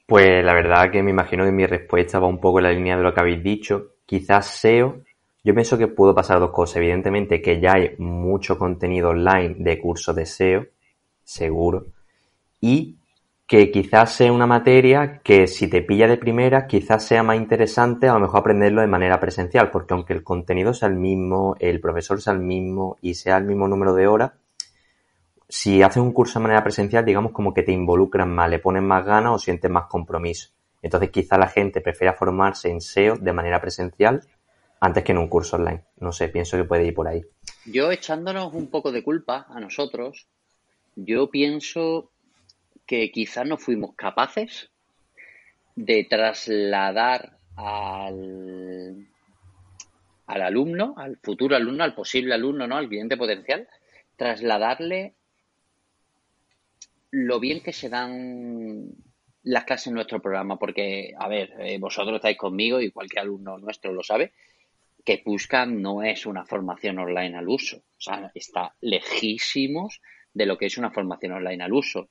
Pues 0.07 0.45
la 0.45 0.55
verdad 0.55 0.91
que 0.91 1.03
me 1.03 1.11
imagino 1.11 1.45
que 1.45 1.53
mi 1.53 1.67
respuesta 1.67 2.19
va 2.19 2.29
un 2.29 2.41
poco 2.41 2.61
en 2.61 2.65
la 2.65 2.73
línea 2.73 2.97
de 2.97 3.03
lo 3.03 3.13
que 3.13 3.21
habéis 3.21 3.43
dicho. 3.43 3.97
Quizás 4.07 4.47
SEO, 4.47 5.03
yo 5.43 5.55
pienso 5.55 5.77
que 5.77 5.89
pudo 5.89 6.15
pasar 6.15 6.39
dos 6.39 6.53
cosas. 6.53 6.77
Evidentemente 6.77 7.43
que 7.43 7.61
ya 7.61 7.73
hay 7.73 7.97
mucho 7.99 8.57
contenido 8.57 9.11
online 9.11 9.57
de 9.59 9.79
cursos 9.79 10.15
de 10.15 10.25
SEO, 10.25 10.67
seguro. 11.25 11.89
Y 12.61 12.97
que 13.49 13.71
quizás 13.71 14.13
sea 14.13 14.31
una 14.31 14.47
materia 14.47 15.23
que 15.25 15.47
si 15.47 15.69
te 15.69 15.81
pilla 15.81 16.07
de 16.07 16.19
primera, 16.19 16.67
quizás 16.67 17.03
sea 17.03 17.23
más 17.23 17.39
interesante 17.39 18.07
a 18.07 18.13
lo 18.13 18.21
mejor 18.21 18.41
aprenderlo 18.41 18.83
de 18.83 18.89
manera 18.89 19.19
presencial, 19.19 19.71
porque 19.71 19.95
aunque 19.95 20.13
el 20.13 20.23
contenido 20.23 20.75
sea 20.75 20.89
el 20.89 20.97
mismo, 20.97 21.57
el 21.59 21.81
profesor 21.81 22.21
sea 22.21 22.35
el 22.35 22.41
mismo 22.41 22.99
y 23.01 23.15
sea 23.15 23.39
el 23.39 23.45
mismo 23.45 23.67
número 23.67 23.95
de 23.95 24.07
horas, 24.07 24.33
si 25.49 25.81
haces 25.81 26.03
un 26.03 26.13
curso 26.13 26.39
de 26.39 26.43
manera 26.43 26.63
presencial, 26.63 27.07
digamos 27.07 27.33
como 27.33 27.55
que 27.55 27.63
te 27.63 27.73
involucran 27.73 28.31
más, 28.31 28.51
le 28.51 28.59
ponen 28.59 28.87
más 28.87 29.07
ganas 29.07 29.33
o 29.33 29.39
sientes 29.39 29.71
más 29.71 29.87
compromiso. 29.87 30.51
Entonces 30.83 31.09
quizás 31.09 31.39
la 31.39 31.49
gente 31.49 31.81
prefiera 31.81 32.13
formarse 32.13 32.69
en 32.69 32.83
SEO 32.83 33.17
de 33.17 33.33
manera 33.33 33.63
presencial 33.63 34.21
antes 34.79 35.03
que 35.03 35.13
en 35.13 35.19
un 35.19 35.29
curso 35.29 35.57
online. 35.57 35.85
No 36.01 36.13
sé, 36.13 36.29
pienso 36.29 36.59
que 36.59 36.65
puede 36.65 36.85
ir 36.85 36.95
por 36.95 37.09
ahí. 37.09 37.25
Yo 37.65 37.91
echándonos 37.91 38.53
un 38.53 38.67
poco 38.67 38.93
de 38.93 39.03
culpa 39.03 39.47
a 39.49 39.59
nosotros, 39.59 40.29
yo 40.97 41.31
pienso 41.31 42.11
que 42.89 43.13
quizás 43.13 43.47
no 43.47 43.59
fuimos 43.59 43.95
capaces 43.95 44.71
de 45.77 46.05
trasladar 46.09 47.37
al, 47.55 49.07
al 50.27 50.43
alumno, 50.43 50.95
al 50.97 51.19
futuro 51.19 51.55
alumno, 51.55 51.85
al 51.85 51.95
posible 51.95 52.35
alumno, 52.35 52.67
¿no? 52.67 52.79
Al 52.79 52.89
cliente 52.89 53.19
potencial, 53.19 53.69
trasladarle 54.17 55.15
lo 57.11 57.39
bien 57.39 57.63
que 57.63 57.75
se 57.75 57.91
dan 57.91 58.89
las 59.43 59.65
clases 59.65 59.89
en 59.89 59.95
nuestro 59.95 60.21
programa, 60.23 60.59
porque, 60.59 61.13
a 61.19 61.29
ver, 61.29 61.53
eh, 61.61 61.79
vosotros 61.79 62.17
estáis 62.17 62.39
conmigo 62.39 62.81
y 62.81 62.91
cualquier 62.91 63.23
alumno 63.23 63.59
nuestro 63.59 63.93
lo 63.93 64.03
sabe, 64.03 64.33
que 65.05 65.23
buscan 65.25 65.83
no 65.83 66.03
es 66.03 66.25
una 66.25 66.47
formación 66.47 66.99
online 66.99 67.37
al 67.37 67.49
uso, 67.49 67.77
o 67.77 68.01
sea, 68.01 68.31
está 68.35 68.75
lejísimos 68.81 70.01
de 70.33 70.47
lo 70.47 70.57
que 70.57 70.67
es 70.67 70.79
una 70.79 70.91
formación 70.91 71.33
online 71.33 71.65
al 71.65 71.73
uso. 71.73 72.09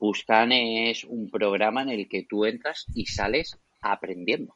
Buscan 0.00 0.50
es 0.50 1.04
un 1.04 1.30
programa 1.30 1.82
en 1.82 1.90
el 1.90 2.08
que 2.08 2.24
tú 2.24 2.46
entras 2.46 2.86
y 2.94 3.04
sales 3.04 3.58
aprendiendo. 3.82 4.54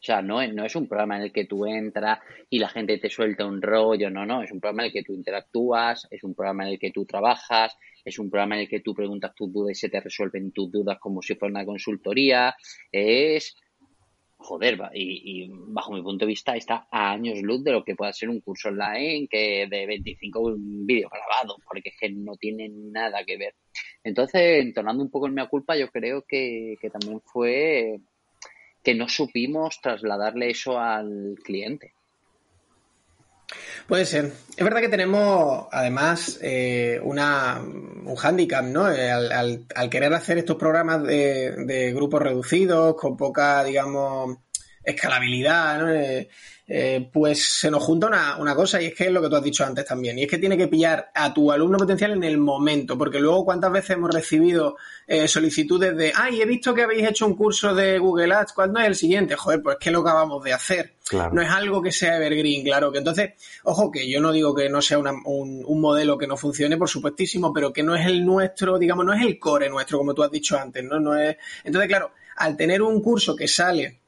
sea, 0.00 0.22
no, 0.22 0.46
no 0.46 0.64
es 0.64 0.76
un 0.76 0.86
programa 0.86 1.16
en 1.16 1.22
el 1.22 1.32
que 1.32 1.46
tú 1.46 1.66
entras 1.66 2.20
y 2.48 2.60
la 2.60 2.68
gente 2.68 2.98
te 2.98 3.10
suelta 3.10 3.44
un 3.44 3.60
rollo, 3.60 4.08
no, 4.08 4.24
no, 4.24 4.44
es 4.44 4.52
un 4.52 4.60
programa 4.60 4.84
en 4.84 4.86
el 4.86 4.92
que 4.92 5.02
tú 5.02 5.12
interactúas, 5.12 6.06
es 6.08 6.22
un 6.22 6.36
programa 6.36 6.64
en 6.64 6.74
el 6.74 6.78
que 6.78 6.92
tú 6.92 7.04
trabajas, 7.04 7.76
es 8.04 8.16
un 8.20 8.30
programa 8.30 8.54
en 8.54 8.60
el 8.62 8.68
que 8.68 8.78
tú 8.78 8.94
preguntas 8.94 9.34
tus 9.34 9.52
dudas 9.52 9.72
y 9.72 9.80
se 9.80 9.88
te 9.88 10.00
resuelven 10.00 10.52
tus 10.52 10.70
dudas 10.70 10.98
como 11.00 11.20
si 11.20 11.34
fuera 11.34 11.50
una 11.50 11.64
consultoría, 11.64 12.54
es 12.92 13.56
joder, 14.38 14.78
y, 14.94 15.44
y, 15.44 15.50
bajo 15.50 15.92
mi 15.92 16.02
punto 16.02 16.24
de 16.24 16.28
vista 16.28 16.56
está 16.56 16.86
a 16.90 17.10
años 17.10 17.40
luz 17.42 17.62
de 17.64 17.72
lo 17.72 17.84
que 17.84 17.96
pueda 17.96 18.12
ser 18.12 18.30
un 18.30 18.40
curso 18.40 18.68
online 18.68 19.26
que 19.28 19.66
de 19.68 19.86
25 19.86 20.54
vídeos 20.58 21.10
grabados, 21.10 21.58
porque 21.66 21.90
es 21.90 21.96
que 21.98 22.10
no 22.10 22.36
tiene 22.36 22.68
nada 22.70 23.24
que 23.24 23.36
ver. 23.36 23.54
Entonces, 24.04 24.64
entonando 24.64 25.02
un 25.02 25.10
poco 25.10 25.26
en 25.26 25.34
mi 25.34 25.46
culpa, 25.48 25.76
yo 25.76 25.90
creo 25.90 26.24
que, 26.26 26.76
que 26.80 26.88
también 26.88 27.20
fue 27.20 28.00
que 28.82 28.94
no 28.94 29.08
supimos 29.08 29.80
trasladarle 29.80 30.50
eso 30.50 30.78
al 30.78 31.34
cliente. 31.44 31.92
Puede 33.86 34.04
ser. 34.04 34.32
Es 34.56 34.64
verdad 34.64 34.80
que 34.80 34.88
tenemos, 34.88 35.66
además, 35.72 36.38
eh, 36.42 37.00
una, 37.02 37.60
un 37.60 38.16
hándicap, 38.16 38.64
¿no? 38.64 38.90
Eh, 38.90 39.10
al, 39.10 39.90
querer 39.90 40.12
hacer 40.12 40.38
estos 40.38 40.56
programas 40.56 41.02
de, 41.04 41.92
grupos 41.94 42.22
reducidos, 42.22 42.96
con 42.96 43.16
poca, 43.16 43.64
digamos, 43.64 44.36
escalabilidad, 44.82 45.78
¿no? 45.80 45.90
Eh, 45.90 46.28
eh, 46.70 47.08
pues 47.10 47.60
se 47.60 47.70
nos 47.70 47.82
junta 47.82 48.36
una, 48.38 48.54
cosa 48.54 48.82
y 48.82 48.86
es 48.86 48.94
que 48.94 49.04
es 49.06 49.10
lo 49.10 49.22
que 49.22 49.30
tú 49.30 49.36
has 49.36 49.42
dicho 49.42 49.64
antes 49.64 49.86
también, 49.86 50.18
y 50.18 50.24
es 50.24 50.28
que 50.28 50.36
tiene 50.36 50.54
que 50.54 50.68
pillar 50.68 51.10
a 51.14 51.32
tu 51.32 51.50
alumno 51.50 51.78
potencial 51.78 52.12
en 52.12 52.24
el 52.24 52.36
momento, 52.36 52.98
porque 52.98 53.18
luego 53.18 53.46
cuántas 53.46 53.72
veces 53.72 53.90
hemos 53.92 54.12
recibido 54.12 54.76
eh, 55.06 55.26
solicitudes 55.26 55.96
de, 55.96 56.12
ay, 56.14 56.42
he 56.42 56.44
visto 56.44 56.74
que 56.74 56.82
habéis 56.82 57.08
hecho 57.08 57.24
un 57.24 57.36
curso 57.36 57.74
de 57.74 57.98
Google 57.98 58.34
Ads, 58.34 58.52
¿cuándo 58.52 58.80
es 58.80 58.86
el 58.86 58.96
siguiente? 58.96 59.34
Joder, 59.34 59.62
pues 59.62 59.78
que 59.80 59.90
lo 59.90 60.00
acabamos 60.00 60.44
de 60.44 60.52
hacer. 60.52 60.92
No 61.32 61.40
es 61.40 61.48
algo 61.48 61.80
que 61.80 61.90
sea 61.90 62.18
evergreen, 62.18 62.62
claro, 62.62 62.92
que 62.92 62.98
entonces, 62.98 63.30
ojo, 63.62 63.90
que 63.90 64.06
yo 64.06 64.20
no 64.20 64.30
digo 64.30 64.54
que 64.54 64.68
no 64.68 64.82
sea 64.82 64.98
un, 64.98 65.64
un 65.64 65.80
modelo 65.80 66.18
que 66.18 66.26
no 66.26 66.36
funcione, 66.36 66.76
por 66.76 66.90
supuestísimo, 66.90 67.50
pero 67.50 67.72
que 67.72 67.82
no 67.82 67.96
es 67.96 68.04
el 68.04 68.26
nuestro, 68.26 68.78
digamos, 68.78 69.06
no 69.06 69.14
es 69.14 69.22
el 69.22 69.38
core 69.38 69.70
nuestro, 69.70 69.96
como 69.96 70.12
tú 70.12 70.22
has 70.22 70.30
dicho 70.30 70.58
antes, 70.58 70.84
¿no? 70.84 71.00
no 71.00 71.16
es... 71.16 71.34
Entonces, 71.64 71.88
claro, 71.88 72.10
al 72.36 72.58
tener 72.58 72.82
un 72.82 73.00
curso 73.00 73.34
que 73.34 73.48
sale 73.48 74.00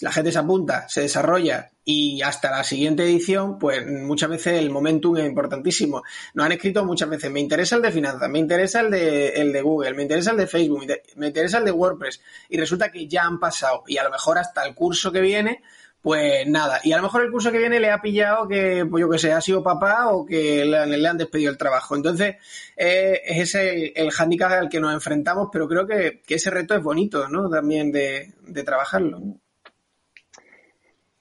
la 0.00 0.12
gente 0.12 0.32
se 0.32 0.38
apunta, 0.38 0.88
se 0.88 1.02
desarrolla 1.02 1.70
y 1.84 2.22
hasta 2.22 2.50
la 2.50 2.64
siguiente 2.64 3.02
edición, 3.02 3.58
pues 3.58 3.86
muchas 3.86 4.30
veces 4.30 4.58
el 4.58 4.70
momentum 4.70 5.16
es 5.16 5.26
importantísimo. 5.26 6.02
Nos 6.34 6.46
han 6.46 6.52
escrito 6.52 6.84
muchas 6.84 7.08
veces, 7.08 7.30
me 7.30 7.40
interesa 7.40 7.76
el 7.76 7.82
de 7.82 7.92
finanzas, 7.92 8.28
me 8.28 8.38
interesa 8.38 8.80
el 8.80 8.90
de, 8.90 9.28
el 9.28 9.52
de 9.52 9.62
Google, 9.62 9.94
me 9.94 10.02
interesa 10.02 10.30
el 10.30 10.36
de 10.36 10.46
Facebook, 10.46 10.86
me 11.16 11.26
interesa 11.28 11.58
el 11.58 11.64
de 11.64 11.72
WordPress 11.72 12.20
y 12.48 12.58
resulta 12.58 12.90
que 12.90 13.06
ya 13.06 13.24
han 13.24 13.38
pasado 13.38 13.84
y 13.86 13.98
a 13.98 14.04
lo 14.04 14.10
mejor 14.10 14.38
hasta 14.38 14.64
el 14.64 14.74
curso 14.74 15.12
que 15.12 15.20
viene, 15.20 15.62
pues 16.02 16.46
nada. 16.46 16.80
Y 16.82 16.92
a 16.92 16.96
lo 16.96 17.02
mejor 17.02 17.22
el 17.22 17.30
curso 17.30 17.52
que 17.52 17.58
viene 17.58 17.78
le 17.80 17.90
ha 17.90 18.00
pillado 18.00 18.48
que, 18.48 18.86
pues 18.90 19.02
yo 19.02 19.10
que 19.10 19.18
sé, 19.18 19.32
ha 19.32 19.40
sido 19.40 19.62
papá 19.62 20.08
o 20.08 20.24
que 20.24 20.64
le, 20.64 21.08
han 21.08 21.18
despedido 21.18 21.50
el 21.50 21.58
trabajo. 21.58 21.94
Entonces, 21.94 22.36
eh, 22.76 23.20
es 23.24 23.54
ese 23.54 23.92
el, 23.94 24.10
hándicap 24.10 24.52
al 24.52 24.68
que 24.68 24.80
nos 24.80 24.94
enfrentamos, 24.94 25.48
pero 25.52 25.68
creo 25.68 25.86
que, 25.86 26.22
ese 26.28 26.50
reto 26.50 26.74
es 26.74 26.82
bonito, 26.82 27.28
¿no? 27.28 27.50
También 27.50 27.92
de, 27.92 28.32
de 28.46 28.62
trabajarlo. 28.64 29.39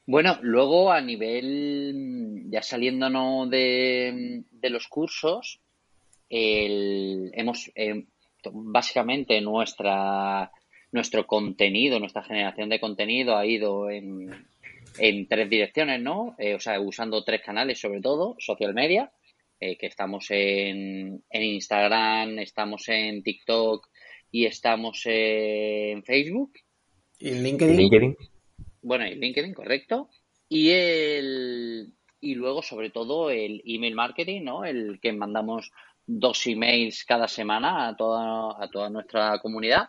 Bueno, 0.10 0.40
luego 0.42 0.92
a 0.92 1.02
nivel, 1.02 2.46
ya 2.50 2.64
saliéndonos 2.64 3.48
de, 3.48 4.44
los 4.64 4.88
cursos, 4.88 5.62
hemos, 6.28 7.72
eh, 7.76 8.06
básicamente 8.52 9.40
nuestra, 9.40 10.52
nuestro 10.92 11.28
contenido, 11.28 12.00
nuestra 12.00 12.24
generación 12.24 12.70
de 12.70 12.80
contenido 12.80 13.38
ha 13.38 13.46
ido 13.46 13.92
en, 13.92 14.48
tres 15.30 15.48
direcciones, 15.48 16.02
¿no? 16.02 16.36
Eh, 16.40 16.56
o 16.56 16.60
sea, 16.60 16.82
usando 16.82 17.24
tres 17.24 17.44
canales 17.44 17.80
sobre 17.80 18.02
todo, 18.02 18.36
social 18.40 18.74
media, 18.74 19.12
eh, 19.60 19.78
que 19.78 19.86
estamos 19.86 20.26
en, 20.32 21.24
en 21.30 21.44
Instagram, 21.44 22.40
estamos 22.40 22.90
en 22.90 23.22
TikTok 23.22 23.88
y 24.32 24.46
estamos 24.48 25.04
en 25.06 26.04
Facebook. 26.04 26.54
¿Y 27.20 27.30
en 27.30 27.44
LinkedIn? 27.44 28.18
Bueno, 28.82 29.08
y 29.08 29.16
LinkedIn, 29.16 29.54
correcto. 29.54 30.10
Y 30.48 30.72
el 30.72 31.94
y 32.22 32.36
luego, 32.36 32.62
sobre 32.62 32.90
todo, 32.90 33.30
el 33.30 33.62
email 33.66 33.96
marketing, 33.96 34.44
¿no? 34.44 34.66
El 34.66 35.00
que 35.02 35.14
mandamos 35.14 35.72
dos 36.06 36.46
emails 36.48 37.06
cada 37.06 37.28
semana 37.28 37.88
a 37.88 37.96
toda, 37.96 38.62
a 38.62 38.68
toda 38.70 38.90
nuestra 38.90 39.40
comunidad. 39.40 39.88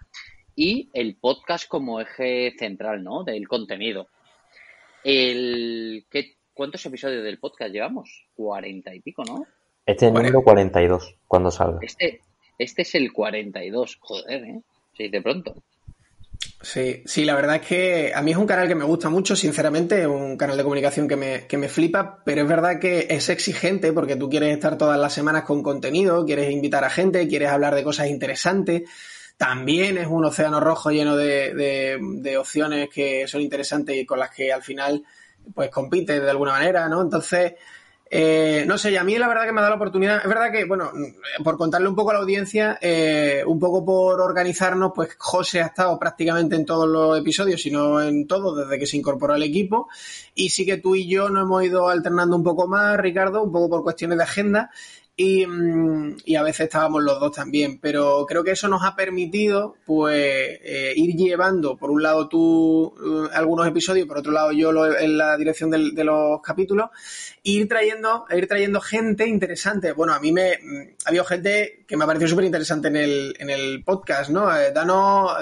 Y 0.54 0.90
el 0.92 1.16
podcast 1.16 1.66
como 1.66 2.00
eje 2.00 2.54
central, 2.58 3.02
¿no? 3.02 3.24
Del 3.24 3.48
contenido. 3.48 4.08
El, 5.02 6.04
¿qué, 6.10 6.36
¿Cuántos 6.52 6.84
episodios 6.84 7.24
del 7.24 7.38
podcast 7.38 7.72
llevamos? 7.72 8.26
Cuarenta 8.34 8.94
y 8.94 9.00
pico, 9.00 9.24
¿no? 9.24 9.46
Este 9.86 10.06
es 10.06 10.08
el 10.10 10.14
número 10.14 10.42
42, 10.42 11.16
cuando 11.26 11.50
salga. 11.50 11.78
Este, 11.80 12.20
este 12.58 12.82
es 12.82 12.94
el 12.94 13.12
42, 13.12 13.96
joder, 14.00 14.44
¿eh? 14.44 14.60
Sí, 14.96 15.08
de 15.08 15.22
pronto. 15.22 15.62
Sí, 16.62 17.02
sí, 17.06 17.24
la 17.24 17.34
verdad 17.34 17.56
es 17.56 17.62
que 17.66 18.12
a 18.14 18.20
mí 18.20 18.32
es 18.32 18.36
un 18.36 18.46
canal 18.46 18.68
que 18.68 18.74
me 18.74 18.84
gusta 18.84 19.08
mucho, 19.08 19.34
sinceramente, 19.34 20.06
un 20.06 20.36
canal 20.36 20.58
de 20.58 20.62
comunicación 20.62 21.08
que 21.08 21.16
me, 21.16 21.46
que 21.46 21.56
me 21.56 21.70
flipa, 21.70 22.22
pero 22.22 22.42
es 22.42 22.48
verdad 22.48 22.78
que 22.78 23.06
es 23.08 23.30
exigente 23.30 23.94
porque 23.94 24.16
tú 24.16 24.28
quieres 24.28 24.52
estar 24.52 24.76
todas 24.76 25.00
las 25.00 25.14
semanas 25.14 25.44
con 25.44 25.62
contenido, 25.62 26.26
quieres 26.26 26.50
invitar 26.50 26.84
a 26.84 26.90
gente, 26.90 27.26
quieres 27.28 27.48
hablar 27.48 27.74
de 27.74 27.82
cosas 27.82 28.08
interesantes. 28.08 28.82
También 29.38 29.96
es 29.96 30.06
un 30.06 30.22
océano 30.26 30.60
rojo 30.60 30.90
lleno 30.90 31.16
de, 31.16 31.54
de, 31.54 31.98
de 31.98 32.36
opciones 32.36 32.90
que 32.90 33.26
son 33.26 33.40
interesantes 33.40 33.96
y 33.96 34.04
con 34.04 34.18
las 34.18 34.30
que 34.30 34.52
al 34.52 34.62
final 34.62 35.02
pues 35.54 35.70
compites 35.70 36.20
de 36.20 36.28
alguna 36.28 36.52
manera, 36.52 36.90
¿no? 36.90 37.00
Entonces, 37.00 37.54
eh, 38.12 38.64
no 38.66 38.76
sé, 38.76 38.90
y 38.90 38.96
a 38.96 39.04
mí 39.04 39.16
la 39.16 39.28
verdad 39.28 39.44
que 39.44 39.52
me 39.52 39.60
ha 39.60 39.62
dado 39.62 39.76
la 39.76 39.76
oportunidad. 39.76 40.18
Es 40.20 40.28
verdad 40.28 40.50
que, 40.50 40.64
bueno, 40.64 40.90
por 41.44 41.56
contarle 41.56 41.88
un 41.88 41.94
poco 41.94 42.10
a 42.10 42.14
la 42.14 42.18
audiencia, 42.18 42.76
eh, 42.80 43.44
un 43.46 43.60
poco 43.60 43.84
por 43.84 44.20
organizarnos, 44.20 44.90
pues 44.92 45.10
José 45.16 45.62
ha 45.62 45.66
estado 45.66 45.96
prácticamente 45.96 46.56
en 46.56 46.66
todos 46.66 46.88
los 46.88 47.16
episodios, 47.16 47.62
sino 47.62 48.02
en 48.02 48.26
todos, 48.26 48.58
desde 48.58 48.80
que 48.80 48.86
se 48.86 48.96
incorporó 48.96 49.34
al 49.34 49.44
equipo. 49.44 49.88
Y 50.34 50.48
sí 50.48 50.66
que 50.66 50.78
tú 50.78 50.96
y 50.96 51.08
yo 51.08 51.28
nos 51.28 51.44
hemos 51.44 51.62
ido 51.62 51.88
alternando 51.88 52.36
un 52.36 52.42
poco 52.42 52.66
más, 52.66 52.98
Ricardo, 52.98 53.44
un 53.44 53.52
poco 53.52 53.70
por 53.70 53.84
cuestiones 53.84 54.18
de 54.18 54.24
agenda. 54.24 54.70
Mm, 55.18 56.16
y, 56.24 56.34
a 56.36 56.42
veces 56.42 56.60
estábamos 56.60 57.02
los 57.02 57.20
dos 57.20 57.32
también, 57.32 57.78
pero 57.78 58.24
creo 58.26 58.42
que 58.42 58.52
eso 58.52 58.68
nos 58.68 58.82
ha 58.84 58.96
permitido 58.96 59.76
pues 59.84 60.16
eh, 60.62 60.94
ir 60.96 61.14
llevando, 61.14 61.76
por 61.76 61.90
un 61.90 62.02
lado 62.02 62.28
tú 62.28 62.94
eh, 62.98 63.28
algunos 63.34 63.66
episodios, 63.66 64.06
por 64.06 64.18
otro 64.18 64.32
lado 64.32 64.52
yo 64.52 64.70
en 64.96 65.18
la 65.18 65.36
dirección 65.36 65.70
de 65.70 66.04
los 66.04 66.40
capítulos, 66.42 66.88
ir 67.42 67.68
trayendo, 67.68 68.24
ir 68.30 68.46
trayendo 68.48 68.80
gente 68.80 69.26
interesante. 69.26 69.92
Bueno, 69.92 70.14
a 70.14 70.20
mí 70.20 70.32
me 70.32 70.58
mm, 70.62 70.96
ha 71.04 71.08
habido 71.10 71.24
gente 71.24 71.84
que 71.86 71.96
me 71.96 72.04
ha 72.04 72.06
parecido 72.06 72.30
súper 72.30 72.46
interesante 72.46 72.88
en 72.88 72.96
el, 72.96 73.34
en 73.38 73.50
el 73.50 73.84
podcast, 73.84 74.30
¿no? 74.30 74.54
Eh, 74.56 74.72
danos 74.72 75.32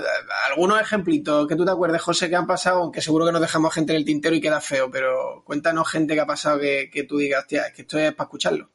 algunos 0.50 0.80
ejemplitos 0.80 1.46
que 1.46 1.56
tú 1.56 1.64
te 1.64 1.70
acuerdes, 1.70 2.02
José, 2.02 2.28
que 2.28 2.36
han 2.36 2.46
pasado, 2.48 2.80
aunque 2.80 3.00
seguro 3.00 3.26
que 3.26 3.32
nos 3.32 3.40
dejamos 3.40 3.72
gente 3.74 3.92
en 3.92 3.98
el 3.98 4.04
tintero 4.04 4.34
y 4.34 4.40
queda 4.40 4.60
feo, 4.60 4.90
pero 4.90 5.42
cuéntanos 5.44 5.88
gente 5.88 6.14
que 6.14 6.20
ha 6.20 6.26
pasado 6.26 6.58
que, 6.58 6.90
que 6.92 7.04
tú 7.04 7.18
digas, 7.18 7.46
tía, 7.46 7.66
es 7.68 7.74
que 7.74 7.82
esto 7.82 7.98
es 7.98 8.12
para 8.14 8.26
escucharlo. 8.26 8.70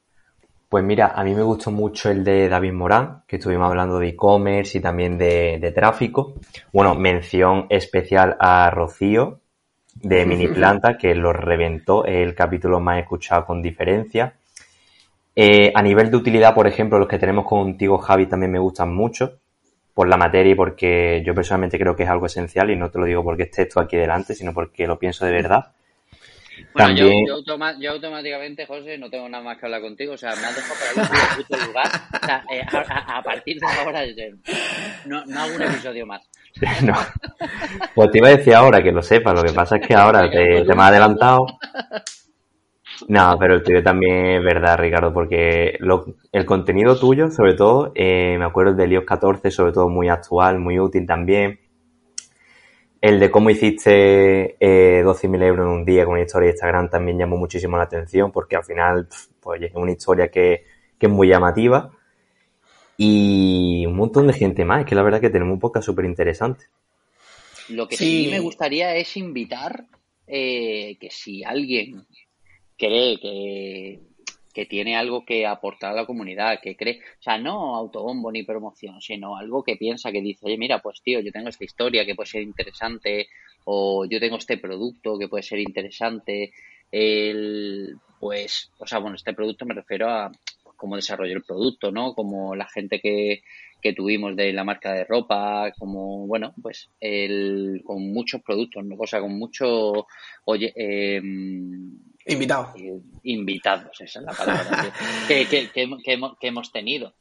Pues 0.68 0.82
mira, 0.82 1.12
a 1.14 1.22
mí 1.22 1.34
me 1.34 1.42
gustó 1.42 1.70
mucho 1.70 2.10
el 2.10 2.24
de 2.24 2.48
David 2.48 2.72
Morán, 2.72 3.22
que 3.26 3.36
estuvimos 3.36 3.68
hablando 3.68 3.98
de 3.98 4.08
e-commerce 4.08 4.78
y 4.78 4.80
también 4.80 5.16
de, 5.18 5.72
tráfico. 5.74 6.34
Bueno, 6.72 6.94
mención 6.94 7.66
especial 7.68 8.36
a 8.40 8.70
Rocío 8.70 9.40
de 9.94 10.26
Mini 10.26 10.48
Planta, 10.48 10.98
que 10.98 11.14
lo 11.14 11.32
reventó, 11.32 12.04
es 12.04 12.26
el 12.26 12.34
capítulo 12.34 12.80
más 12.80 12.98
escuchado 12.98 13.44
con 13.46 13.62
diferencia. 13.62 14.34
Eh, 15.36 15.72
a 15.74 15.82
nivel 15.82 16.10
de 16.10 16.16
utilidad, 16.16 16.54
por 16.54 16.66
ejemplo, 16.66 16.98
los 16.98 17.08
que 17.08 17.18
tenemos 17.18 17.46
contigo, 17.46 17.98
Javi, 17.98 18.26
también 18.26 18.52
me 18.52 18.58
gustan 18.58 18.94
mucho 18.94 19.38
por 19.94 20.08
la 20.08 20.16
materia 20.16 20.52
y 20.52 20.56
porque 20.56 21.22
yo 21.24 21.34
personalmente 21.34 21.78
creo 21.78 21.94
que 21.94 22.02
es 22.02 22.08
algo 22.08 22.26
esencial 22.26 22.70
y 22.70 22.76
no 22.76 22.90
te 22.90 22.98
lo 22.98 23.06
digo 23.06 23.22
porque 23.22 23.44
esté 23.44 23.62
esto 23.62 23.80
aquí 23.80 23.96
delante, 23.96 24.34
sino 24.34 24.52
porque 24.52 24.86
lo 24.86 24.98
pienso 24.98 25.24
de 25.24 25.32
verdad. 25.32 25.72
Bueno, 26.74 26.94
yo, 26.94 27.90
automáticamente, 27.92 28.66
José, 28.66 28.98
no 28.98 29.08
tengo 29.08 29.28
nada 29.28 29.42
más 29.42 29.58
que 29.58 29.66
hablar 29.66 29.80
contigo. 29.80 30.14
O 30.14 30.16
sea, 30.16 30.34
me 30.36 30.46
has 30.46 30.56
dejado 30.56 30.74
para 30.96 31.08
un 31.08 31.36
puto 31.46 31.66
lugar. 31.66 31.86
O 31.86 32.26
sea, 32.26 32.44
eh, 32.50 32.64
a, 33.06 33.22
partir 33.22 33.60
de 33.60 33.66
ahora 33.66 34.02
no, 35.06 35.24
no 35.26 35.40
hago 35.40 35.54
un 35.54 35.62
episodio 35.62 36.06
más. 36.06 36.22
No. 36.84 36.94
Pues 37.96 38.10
te 38.12 38.18
iba 38.18 38.28
a 38.28 38.36
decir 38.36 38.54
ahora 38.54 38.80
que 38.80 38.92
lo 38.92 39.02
sepas. 39.02 39.34
Lo 39.34 39.42
que 39.42 39.52
pasa 39.52 39.76
es 39.76 39.86
que 39.86 39.94
ahora 39.94 40.30
te, 40.30 40.64
me 40.74 40.82
ha 40.82 40.86
adelantado. 40.86 41.46
No, 43.08 43.36
pero 43.38 43.54
el 43.54 43.62
tuyo 43.64 43.82
también 43.82 44.26
es 44.26 44.44
verdad, 44.44 44.78
Ricardo, 44.78 45.12
porque 45.12 45.78
el 46.32 46.44
contenido 46.44 46.96
tuyo, 46.96 47.30
sobre 47.30 47.54
todo, 47.54 47.90
eh, 47.96 48.36
me 48.38 48.44
acuerdo 48.44 48.74
del 48.74 48.92
iOS 48.92 49.04
14, 49.04 49.50
sobre 49.50 49.72
todo 49.72 49.88
muy 49.88 50.08
actual, 50.08 50.60
muy 50.60 50.78
útil 50.78 51.06
también. 51.06 51.58
El 53.04 53.20
de 53.20 53.30
cómo 53.30 53.50
hiciste 53.50 54.56
eh, 54.58 55.02
12.000 55.04 55.42
euros 55.44 55.66
en 55.66 55.72
un 55.72 55.84
día 55.84 56.06
con 56.06 56.14
una 56.14 56.22
historia 56.22 56.46
de 56.46 56.52
Instagram 56.52 56.88
también 56.88 57.18
llamó 57.18 57.36
muchísimo 57.36 57.76
la 57.76 57.82
atención 57.82 58.32
porque 58.32 58.56
al 58.56 58.64
final 58.64 59.06
pues, 59.40 59.60
es 59.60 59.72
una 59.74 59.92
historia 59.92 60.30
que, 60.30 60.64
es 60.98 61.10
muy 61.10 61.28
llamativa 61.28 61.90
y 62.96 63.84
un 63.84 63.94
montón 63.94 64.26
de 64.26 64.32
gente 64.32 64.64
más. 64.64 64.80
Es 64.80 64.86
que 64.86 64.94
la 64.94 65.02
verdad 65.02 65.20
que 65.20 65.28
tenemos 65.28 65.52
un 65.52 65.60
podcast 65.60 65.84
súper 65.84 66.06
interesante. 66.06 66.64
Lo 67.68 67.86
que 67.86 67.98
sí. 67.98 68.28
me 68.30 68.40
gustaría 68.40 68.96
es 68.96 69.18
invitar 69.18 69.84
eh, 70.26 70.96
que 70.98 71.10
si 71.10 71.44
alguien 71.44 72.06
cree 72.78 73.20
que 73.20 74.00
que 74.54 74.66
tiene 74.66 74.96
algo 74.96 75.24
que 75.24 75.46
aportar 75.46 75.90
a 75.90 75.94
la 75.94 76.06
comunidad, 76.06 76.60
que 76.62 76.76
cree, 76.76 77.00
o 77.18 77.22
sea, 77.22 77.36
no 77.38 77.74
autobombo 77.74 78.30
ni 78.30 78.44
promoción, 78.44 79.00
sino 79.00 79.36
algo 79.36 79.64
que 79.64 79.76
piensa, 79.76 80.12
que 80.12 80.22
dice, 80.22 80.46
oye, 80.46 80.56
mira, 80.56 80.78
pues 80.78 81.02
tío, 81.02 81.20
yo 81.20 81.32
tengo 81.32 81.48
esta 81.48 81.64
historia 81.64 82.06
que 82.06 82.14
puede 82.14 82.30
ser 82.30 82.42
interesante, 82.42 83.28
o 83.64 84.06
yo 84.06 84.20
tengo 84.20 84.36
este 84.36 84.56
producto 84.56 85.18
que 85.18 85.28
puede 85.28 85.42
ser 85.42 85.58
interesante, 85.58 86.52
el, 86.92 87.96
pues, 88.20 88.70
o 88.78 88.86
sea, 88.86 89.00
bueno, 89.00 89.16
este 89.16 89.34
producto 89.34 89.66
me 89.66 89.74
refiero 89.74 90.08
a 90.08 90.30
cómo 90.84 90.96
desarrolló 90.96 91.32
el 91.32 91.42
producto, 91.42 91.90
¿no? 91.90 92.12
Como 92.14 92.54
la 92.54 92.68
gente 92.68 93.00
que, 93.00 93.40
que 93.80 93.94
tuvimos 93.94 94.36
de 94.36 94.52
la 94.52 94.64
marca 94.64 94.92
de 94.92 95.04
ropa, 95.04 95.72
como, 95.78 96.26
bueno, 96.26 96.52
pues 96.60 96.90
el, 97.00 97.80
con 97.84 98.12
muchos 98.12 98.42
productos, 98.42 98.84
¿no? 98.84 98.96
O 98.98 99.06
sea, 99.06 99.22
con 99.22 99.38
mucho, 99.38 100.06
oye, 100.44 100.74
eh, 100.76 101.22
Invitados. 102.26 102.74
invitados, 103.22 103.98
esa 103.98 104.18
es 104.20 104.26
la 104.26 104.32
palabra 104.32 104.92
que, 105.26 106.42
hemos, 106.42 106.70
tenido. 106.70 107.14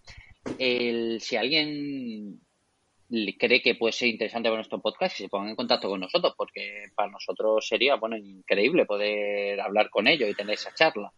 El, 0.60 1.22
si 1.22 1.38
alguien 1.38 2.42
cree 3.40 3.62
que 3.62 3.76
puede 3.76 3.94
ser 3.94 4.10
interesante 4.10 4.50
para 4.50 4.58
nuestro 4.58 4.82
podcast 4.82 5.16
se 5.16 5.30
pongan 5.30 5.52
en 5.52 5.56
contacto 5.56 5.88
con 5.88 6.02
nosotros, 6.02 6.34
porque 6.36 6.88
para 6.96 7.12
nosotros 7.12 7.66
sería 7.66 7.96
bueno 7.96 8.18
increíble 8.18 8.86
poder 8.86 9.62
hablar 9.62 9.90
con 9.90 10.10
ellos 10.10 10.30
y 10.30 10.34
tener 10.34 10.56
esa 10.56 10.74
charla. 10.74 11.14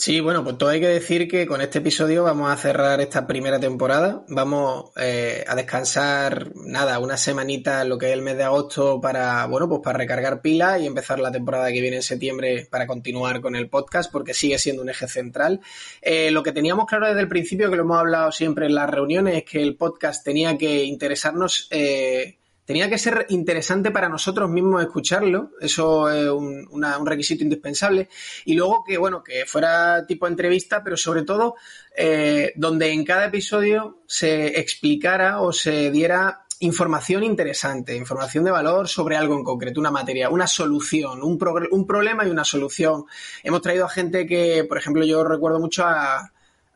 Sí, 0.00 0.20
bueno, 0.20 0.42
pues 0.42 0.56
todo 0.56 0.70
hay 0.70 0.80
que 0.80 0.88
decir 0.88 1.28
que 1.28 1.46
con 1.46 1.60
este 1.60 1.80
episodio 1.80 2.24
vamos 2.24 2.50
a 2.50 2.56
cerrar 2.56 3.02
esta 3.02 3.26
primera 3.26 3.60
temporada. 3.60 4.24
Vamos 4.28 4.92
eh, 4.96 5.44
a 5.46 5.54
descansar, 5.54 6.52
nada, 6.54 6.98
una 7.00 7.18
semanita 7.18 7.84
lo 7.84 7.98
que 7.98 8.06
es 8.06 8.14
el 8.14 8.22
mes 8.22 8.38
de 8.38 8.44
agosto 8.44 8.98
para, 8.98 9.44
bueno, 9.44 9.68
pues 9.68 9.82
para 9.84 9.98
recargar 9.98 10.40
pilas 10.40 10.80
y 10.80 10.86
empezar 10.86 11.20
la 11.20 11.30
temporada 11.30 11.70
que 11.70 11.82
viene 11.82 11.96
en 11.96 12.02
septiembre 12.02 12.66
para 12.70 12.86
continuar 12.86 13.42
con 13.42 13.54
el 13.54 13.68
podcast 13.68 14.10
porque 14.10 14.32
sigue 14.32 14.58
siendo 14.58 14.80
un 14.80 14.88
eje 14.88 15.06
central. 15.06 15.60
Eh, 16.00 16.30
lo 16.30 16.42
que 16.42 16.52
teníamos 16.52 16.86
claro 16.86 17.06
desde 17.06 17.20
el 17.20 17.28
principio, 17.28 17.68
que 17.68 17.76
lo 17.76 17.82
hemos 17.82 17.98
hablado 17.98 18.32
siempre 18.32 18.64
en 18.64 18.76
las 18.76 18.88
reuniones, 18.88 19.36
es 19.36 19.44
que 19.44 19.62
el 19.62 19.76
podcast 19.76 20.24
tenía 20.24 20.56
que 20.56 20.82
interesarnos 20.82 21.68
eh, 21.70 22.39
tenía 22.70 22.88
que 22.88 22.98
ser 22.98 23.26
interesante 23.30 23.90
para 23.90 24.08
nosotros 24.08 24.48
mismos 24.48 24.80
escucharlo, 24.80 25.50
eso 25.60 26.08
es 26.08 26.28
un, 26.28 27.04
requisito 27.04 27.42
indispensable, 27.42 28.08
y 28.44 28.54
luego 28.54 28.84
que, 28.86 28.96
bueno, 28.96 29.24
que 29.24 29.44
fuera 29.44 30.06
tipo 30.06 30.28
entrevista, 30.28 30.84
pero 30.84 30.96
sobre 30.96 31.22
todo 31.22 31.56
eh, 31.96 32.52
donde 32.54 32.92
en 32.92 33.04
cada 33.04 33.24
episodio 33.24 34.02
se 34.06 34.60
explicara 34.60 35.40
o 35.40 35.52
se 35.52 35.90
diera 35.90 36.42
información 36.60 37.24
interesante, 37.24 37.96
información 37.96 38.44
de 38.44 38.52
valor 38.52 38.86
sobre 38.86 39.16
algo 39.16 39.34
en 39.34 39.42
concreto, 39.42 39.80
una 39.80 39.90
materia, 39.90 40.30
una 40.30 40.46
solución, 40.46 41.24
un, 41.24 41.40
un 41.72 41.86
problema 41.88 42.24
y 42.24 42.30
una 42.30 42.44
solución. 42.44 43.04
Hemos 43.42 43.62
traído 43.62 43.86
a 43.86 43.88
gente 43.88 44.28
que, 44.28 44.62
por 44.62 44.78
ejemplo, 44.78 45.04
yo 45.04 45.24
recuerdo 45.24 45.58
mucho 45.58 45.84
a 45.84 46.30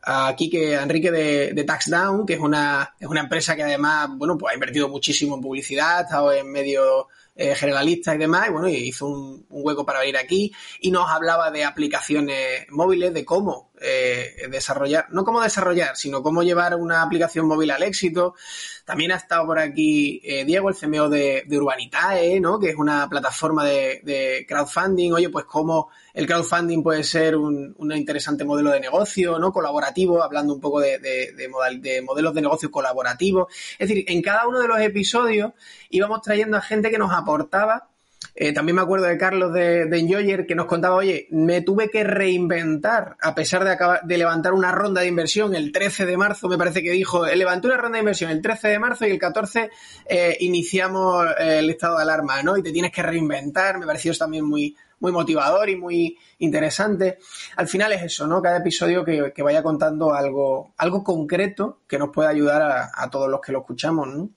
aquí 0.05 0.49
que 0.49 0.73
Enrique 0.73 1.11
de, 1.11 1.53
de 1.53 1.63
Taxdown, 1.63 2.25
que 2.25 2.33
es 2.33 2.39
una, 2.39 2.95
es 2.99 3.07
una 3.07 3.21
empresa 3.21 3.55
que 3.55 3.63
además, 3.63 4.09
bueno, 4.15 4.37
pues 4.37 4.51
ha 4.51 4.53
invertido 4.53 4.87
muchísimo 4.87 5.35
en 5.35 5.41
publicidad, 5.41 5.97
ha 5.97 6.01
estado 6.01 6.33
en 6.33 6.51
medios 6.51 7.05
eh, 7.35 7.55
generalistas 7.55 8.15
y 8.15 8.19
demás, 8.19 8.47
y 8.47 8.51
bueno, 8.51 8.69
hizo 8.69 9.07
un, 9.07 9.45
un, 9.49 9.61
hueco 9.65 9.85
para 9.85 9.99
venir 9.99 10.17
aquí. 10.17 10.53
Y 10.79 10.91
nos 10.91 11.09
hablaba 11.09 11.51
de 11.51 11.65
aplicaciones 11.65 12.65
móviles, 12.69 13.13
de 13.13 13.25
cómo 13.25 13.71
eh, 13.85 14.47
desarrollar, 14.49 15.07
no 15.11 15.23
cómo 15.23 15.41
desarrollar, 15.41 15.95
sino 15.95 16.23
cómo 16.23 16.43
llevar 16.43 16.75
una 16.75 17.01
aplicación 17.01 17.47
móvil 17.47 17.71
al 17.71 17.83
éxito. 17.83 18.35
También 18.83 19.11
ha 19.11 19.15
estado 19.15 19.45
por 19.45 19.59
aquí 19.59 20.21
eh, 20.23 20.45
Diego, 20.45 20.69
el 20.69 20.75
CMO 20.75 21.09
de, 21.09 21.43
de, 21.47 21.57
Urbanitae, 21.57 22.39
¿no? 22.39 22.59
Que 22.59 22.69
es 22.69 22.75
una 22.75 23.07
plataforma 23.09 23.63
de, 23.65 24.01
de 24.03 24.45
crowdfunding. 24.47 25.13
Oye, 25.13 25.29
pues 25.29 25.45
cómo 25.45 25.89
el 26.13 26.27
crowdfunding 26.27 26.81
puede 26.81 27.03
ser 27.03 27.35
un, 27.35 27.75
interesante 27.95 28.43
modelo 28.45 28.71
de 28.71 28.79
negocio, 28.79 29.37
¿no? 29.37 29.51
Colaborativo, 29.51 30.23
hablando 30.23 30.53
un 30.53 30.61
poco 30.61 30.79
de, 30.79 30.99
de, 30.99 32.01
modelos 32.01 32.33
de 32.33 32.41
negocio 32.41 32.71
colaborativos. 32.71 33.53
Es 33.77 33.89
decir, 33.89 34.05
en 34.07 34.21
cada 34.21 34.47
uno 34.47 34.59
de 34.59 34.67
los 34.67 34.79
episodios 34.79 35.51
íbamos 35.89 36.21
trayendo 36.21 36.57
a 36.57 36.61
gente 36.61 36.89
que 36.89 36.97
nos 36.97 37.11
aportaba 37.11 37.89
eh, 38.37 38.53
también 38.53 38.75
me 38.75 38.81
acuerdo 38.81 39.05
de 39.05 39.17
Carlos 39.17 39.53
de, 39.53 39.85
de, 39.85 39.97
Enjoyer 39.97 40.45
que 40.45 40.55
nos 40.55 40.65
contaba, 40.65 40.95
oye, 40.95 41.27
me 41.31 41.61
tuve 41.61 41.89
que 41.89 42.03
reinventar 42.03 43.15
a 43.21 43.33
pesar 43.33 43.63
de, 43.63 43.71
acabar, 43.71 44.01
de 44.03 44.17
levantar 44.17 44.53
una 44.53 44.73
ronda 44.73 45.01
de 45.01 45.07
inversión 45.07 45.55
el 45.55 45.71
13 45.71 46.05
de 46.05 46.17
marzo, 46.17 46.49
me 46.49 46.57
parece 46.57 46.83
que 46.83 46.91
dijo, 46.91 47.25
eh, 47.25 47.35
levanté 47.37 47.67
una 47.67 47.77
ronda 47.77 47.95
de 47.95 48.01
inversión 48.01 48.31
el 48.31 48.41
13 48.41 48.67
de 48.67 48.79
marzo 48.79 49.07
y 49.07 49.11
el 49.11 49.19
14 49.19 49.69
eh, 50.05 50.37
iniciamos 50.41 51.27
el 51.39 51.69
estado 51.69 51.95
de 51.95 52.03
alarma, 52.03 52.43
¿no? 52.43 52.57
Y 52.57 52.63
te 52.63 52.73
tienes 52.73 52.91
que 52.91 53.01
reinventar, 53.01 53.79
me 53.79 53.85
pareció 53.85 54.13
también 54.17 54.43
muy, 54.43 54.75
muy 54.99 55.13
motivador 55.13 55.69
y 55.69 55.77
muy 55.77 56.17
interesante. 56.39 57.19
Al 57.55 57.69
final 57.69 57.93
es 57.93 58.03
eso, 58.03 58.27
¿no? 58.27 58.41
Cada 58.41 58.57
episodio 58.57 59.05
que, 59.05 59.31
vaya 59.43 59.63
contando 59.63 60.13
algo, 60.13 60.73
algo 60.77 61.05
concreto 61.05 61.79
que 61.87 61.97
nos 61.97 62.09
pueda 62.09 62.29
ayudar 62.29 62.61
a, 62.61 62.91
a 62.93 63.09
todos 63.09 63.29
los 63.29 63.39
que 63.39 63.53
lo 63.53 63.59
escuchamos, 63.59 64.07
¿no? 64.07 64.29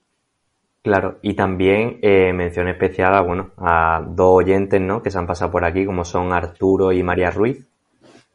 Claro, 0.83 1.19
y 1.23 1.35
también 1.35 1.99
eh, 2.03 2.33
mención 2.33 2.69
especial 2.69 3.15
a, 3.15 3.21
bueno, 3.21 3.51
a 3.59 4.03
dos 4.07 4.39
oyentes, 4.39 4.81
¿no? 4.81 5.03
Que 5.03 5.11
se 5.11 5.19
han 5.19 5.27
pasado 5.27 5.51
por 5.51 5.65
aquí, 5.65 5.85
como 5.85 6.05
son 6.05 6.33
Arturo 6.33 6.93
y 6.93 7.03
María 7.03 7.31
Ruiz, 7.31 7.67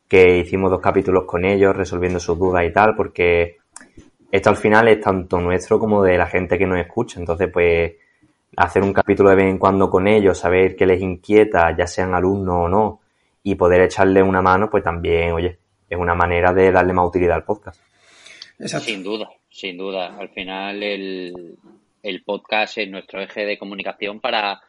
que 0.07 0.37
hicimos 0.37 0.69
dos 0.69 0.81
capítulos 0.81 1.23
con 1.25 1.45
ellos 1.45 1.75
resolviendo 1.75 2.19
sus 2.19 2.37
dudas 2.37 2.65
y 2.65 2.71
tal, 2.71 2.95
porque 2.95 3.57
esto 4.31 4.49
al 4.49 4.57
final 4.57 4.87
es 4.87 4.99
tanto 4.99 5.39
nuestro 5.39 5.79
como 5.79 6.03
de 6.03 6.17
la 6.17 6.27
gente 6.27 6.57
que 6.57 6.67
nos 6.67 6.79
escucha. 6.79 7.19
Entonces, 7.19 7.49
pues, 7.51 7.93
hacer 8.57 8.83
un 8.83 8.93
capítulo 8.93 9.29
de 9.29 9.35
vez 9.37 9.45
en 9.45 9.57
cuando 9.57 9.89
con 9.89 10.07
ellos, 10.07 10.37
saber 10.37 10.75
qué 10.75 10.85
les 10.85 11.01
inquieta, 11.01 11.75
ya 11.75 11.87
sean 11.87 12.13
alumnos 12.13 12.55
o 12.65 12.67
no, 12.67 12.99
y 13.41 13.55
poder 13.55 13.81
echarle 13.81 14.21
una 14.21 14.41
mano, 14.41 14.69
pues 14.69 14.83
también, 14.83 15.31
oye, 15.31 15.57
es 15.89 15.97
una 15.97 16.13
manera 16.13 16.53
de 16.53 16.71
darle 16.71 16.93
más 16.93 17.07
utilidad 17.07 17.37
al 17.37 17.43
podcast. 17.43 17.81
Sin 18.59 19.03
duda, 19.03 19.29
sin 19.49 19.77
duda. 19.77 20.15
Al 20.17 20.29
final 20.29 20.81
el, 20.83 21.57
el 22.03 22.23
podcast 22.23 22.77
es 22.77 22.89
nuestro 22.89 23.21
eje 23.21 23.45
de 23.45 23.57
comunicación 23.57 24.19
para, 24.19 24.61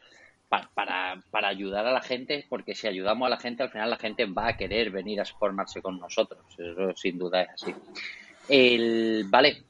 para, 0.48 1.20
para, 1.30 1.48
ayudar 1.48 1.84
a 1.84 1.92
la 1.92 2.00
gente, 2.00 2.46
porque 2.48 2.76
si 2.76 2.86
ayudamos 2.86 3.26
a 3.26 3.30
la 3.30 3.38
gente, 3.38 3.64
al 3.64 3.70
final 3.70 3.90
la 3.90 3.98
gente 3.98 4.24
va 4.26 4.48
a 4.48 4.56
querer 4.56 4.90
venir 4.90 5.20
a 5.20 5.24
formarse 5.24 5.82
con 5.82 5.98
nosotros. 5.98 6.40
Eso 6.56 6.94
sin 6.96 7.18
duda 7.18 7.42
es 7.42 7.50
así. 7.50 7.74
El, 8.48 9.24
vale, 9.28 9.64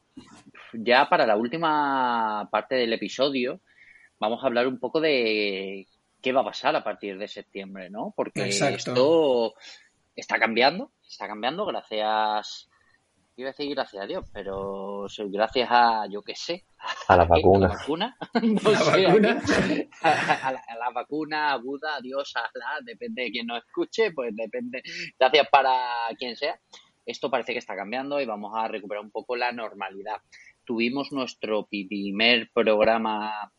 ya 0.74 1.09
para 1.09 1.27
la 1.27 1.37
última 1.37 2.48
parte 2.50 2.74
del 2.74 2.92
episodio, 2.92 3.61
vamos 4.20 4.44
a 4.44 4.46
hablar 4.46 4.66
un 4.66 4.79
poco 4.79 5.00
de 5.00 5.88
qué 6.20 6.33
va 6.33 6.42
a 6.42 6.44
pasar 6.44 6.77
a 6.77 6.85
partir 6.85 7.16
de 7.16 7.29
septiembre, 7.29 7.88
¿no? 7.88 8.12
Porque 8.14 8.48
esto 8.48 9.55
está 10.14 10.38
cambiando, 10.38 10.92
está 11.09 11.27
cambiando 11.27 11.64
gracias 11.64 12.68
iba 13.36 13.48
a 13.48 13.52
decir 13.52 13.74
gracias 13.74 14.02
a 14.02 14.06
Dios, 14.06 14.24
pero 14.32 15.06
gracias 15.30 15.68
a, 15.70 16.06
yo 16.08 16.22
qué 16.22 16.34
sé, 16.34 16.64
a 17.08 17.16
la 17.16 17.24
vacuna. 17.24 17.66
A 17.66 17.68
la 17.68 17.76
vacuna, 17.76 18.16
no 18.42 18.70
¿La 18.70 18.78
sé, 18.78 19.06
vacuna? 19.06 19.42
A, 20.02 20.52
la, 20.52 20.90
vacuna, 20.90 21.52
a 21.52 21.56
Buda, 21.56 21.96
a 21.96 22.00
Dios, 22.00 22.32
a 22.36 22.42
la, 22.54 22.78
depende 22.84 23.22
de 23.22 23.30
quién 23.30 23.46
nos 23.46 23.64
escuche, 23.64 24.12
pues 24.12 24.34
depende, 24.36 24.82
gracias 25.18 25.48
para 25.50 25.72
quien 26.18 26.36
sea. 26.36 26.58
Esto 27.06 27.30
parece 27.30 27.52
que 27.52 27.58
está 27.58 27.76
cambiando 27.76 28.20
y 28.20 28.26
vamos 28.26 28.52
a 28.54 28.68
recuperar 28.68 29.04
un 29.04 29.10
poco 29.10 29.36
la 29.36 29.52
normalidad. 29.52 30.16
Tuvimos 30.64 31.12
nuestro 31.12 31.66
primer 31.66 32.50
programa 32.52 33.52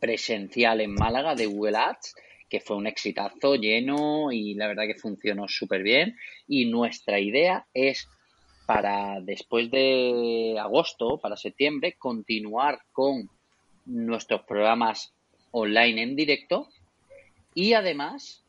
presencial 0.00 0.80
en 0.80 0.94
Málaga 0.94 1.34
de 1.34 1.46
Google 1.46 1.78
Ads, 1.78 2.14
que 2.48 2.60
fue 2.60 2.76
un 2.76 2.86
exitazo 2.86 3.54
lleno 3.54 4.30
y 4.32 4.54
la 4.54 4.66
verdad 4.66 4.84
que 4.86 5.00
funcionó 5.00 5.48
súper 5.48 5.82
bien. 5.82 6.16
Y 6.46 6.66
nuestra 6.66 7.20
idea 7.20 7.66
es 7.72 8.06
para 8.66 9.20
después 9.20 9.70
de 9.70 10.56
agosto, 10.58 11.18
para 11.18 11.36
septiembre, 11.36 11.96
continuar 11.98 12.80
con 12.92 13.28
nuestros 13.86 14.42
programas 14.42 15.12
online 15.50 16.02
en 16.02 16.16
directo 16.16 16.68
y 17.54 17.74
además 17.74 18.44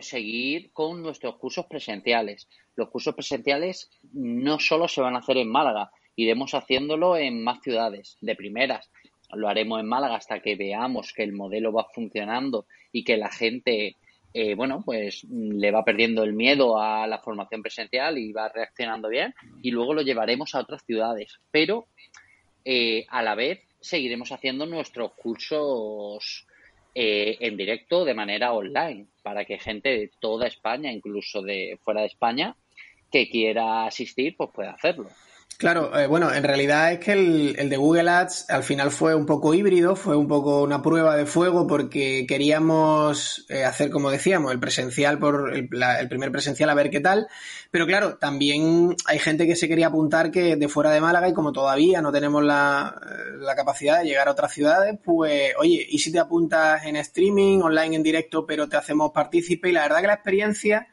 seguir 0.00 0.70
con 0.72 1.02
nuestros 1.02 1.36
cursos 1.36 1.66
presenciales. 1.66 2.48
Los 2.76 2.90
cursos 2.90 3.14
presenciales 3.14 3.90
no 4.12 4.58
solo 4.60 4.86
se 4.86 5.00
van 5.00 5.16
a 5.16 5.20
hacer 5.20 5.38
en 5.38 5.50
Málaga, 5.50 5.90
iremos 6.14 6.52
haciéndolo 6.52 7.16
en 7.16 7.42
más 7.42 7.62
ciudades 7.62 8.18
de 8.20 8.36
primeras. 8.36 8.90
Lo 9.32 9.48
haremos 9.48 9.80
en 9.80 9.88
Málaga 9.88 10.16
hasta 10.16 10.40
que 10.40 10.56
veamos 10.56 11.12
que 11.12 11.22
el 11.22 11.32
modelo 11.32 11.72
va 11.72 11.86
funcionando 11.94 12.66
y 12.92 13.04
que 13.04 13.16
la 13.16 13.30
gente 13.30 13.96
eh, 14.40 14.54
bueno, 14.54 14.84
pues 14.84 15.24
mm, 15.24 15.58
le 15.58 15.72
va 15.72 15.84
perdiendo 15.84 16.22
el 16.22 16.32
miedo 16.32 16.80
a 16.80 17.08
la 17.08 17.18
formación 17.18 17.60
presencial 17.60 18.18
y 18.18 18.30
va 18.30 18.48
reaccionando 18.48 19.08
bien 19.08 19.34
y 19.62 19.72
luego 19.72 19.94
lo 19.94 20.02
llevaremos 20.02 20.54
a 20.54 20.60
otras 20.60 20.84
ciudades. 20.84 21.40
Pero 21.50 21.88
eh, 22.64 23.04
a 23.08 23.20
la 23.24 23.34
vez 23.34 23.64
seguiremos 23.80 24.30
haciendo 24.30 24.64
nuestros 24.64 25.10
cursos 25.14 26.46
eh, 26.94 27.36
en 27.40 27.56
directo 27.56 28.04
de 28.04 28.14
manera 28.14 28.52
online 28.52 29.06
para 29.24 29.44
que 29.44 29.58
gente 29.58 29.88
de 29.88 30.10
toda 30.20 30.46
España, 30.46 30.92
incluso 30.92 31.42
de 31.42 31.76
fuera 31.82 32.02
de 32.02 32.06
España, 32.06 32.54
que 33.10 33.28
quiera 33.28 33.86
asistir, 33.86 34.36
pues 34.36 34.50
pueda 34.54 34.70
hacerlo. 34.70 35.08
Claro, 35.58 35.98
eh, 35.98 36.06
bueno, 36.06 36.32
en 36.32 36.44
realidad 36.44 36.92
es 36.92 37.00
que 37.00 37.10
el, 37.14 37.68
de 37.68 37.76
Google 37.76 38.08
Ads 38.08 38.48
al 38.48 38.62
final 38.62 38.92
fue 38.92 39.16
un 39.16 39.26
poco 39.26 39.54
híbrido, 39.54 39.96
fue 39.96 40.14
un 40.14 40.28
poco 40.28 40.62
una 40.62 40.82
prueba 40.82 41.16
de 41.16 41.26
fuego 41.26 41.66
porque 41.66 42.26
queríamos 42.28 43.44
eh, 43.48 43.64
hacer, 43.64 43.90
como 43.90 44.08
decíamos, 44.12 44.52
el 44.52 44.60
presencial 44.60 45.18
por 45.18 45.52
el, 45.52 45.68
primer 45.68 46.30
presencial 46.30 46.70
a 46.70 46.74
ver 46.74 46.90
qué 46.90 47.00
tal, 47.00 47.26
pero 47.72 47.86
claro, 47.88 48.18
también 48.18 48.94
hay 49.06 49.18
gente 49.18 49.48
que 49.48 49.56
se 49.56 49.66
quería 49.66 49.88
apuntar 49.88 50.30
que 50.30 50.54
de 50.54 50.68
fuera 50.68 50.92
de 50.92 51.00
Málaga 51.00 51.28
y 51.28 51.34
como 51.34 51.50
todavía 51.50 52.00
no 52.02 52.12
tenemos 52.12 52.44
la, 52.44 52.94
la 53.40 53.56
capacidad 53.56 53.98
de 53.98 54.04
llegar 54.04 54.28
a 54.28 54.32
otras 54.32 54.52
ciudades, 54.52 54.96
pues 55.04 55.54
oye, 55.58 55.84
¿y 55.90 55.98
si 55.98 56.12
te 56.12 56.20
apuntas 56.20 56.84
en 56.84 56.94
streaming, 56.94 57.62
online 57.62 57.96
en 57.96 58.04
directo, 58.04 58.46
pero 58.46 58.68
te 58.68 58.76
hacemos 58.76 59.10
partícipe? 59.10 59.70
Y 59.70 59.72
la 59.72 59.82
verdad 59.82 60.02
que 60.02 60.06
la 60.06 60.14
experiencia 60.14 60.86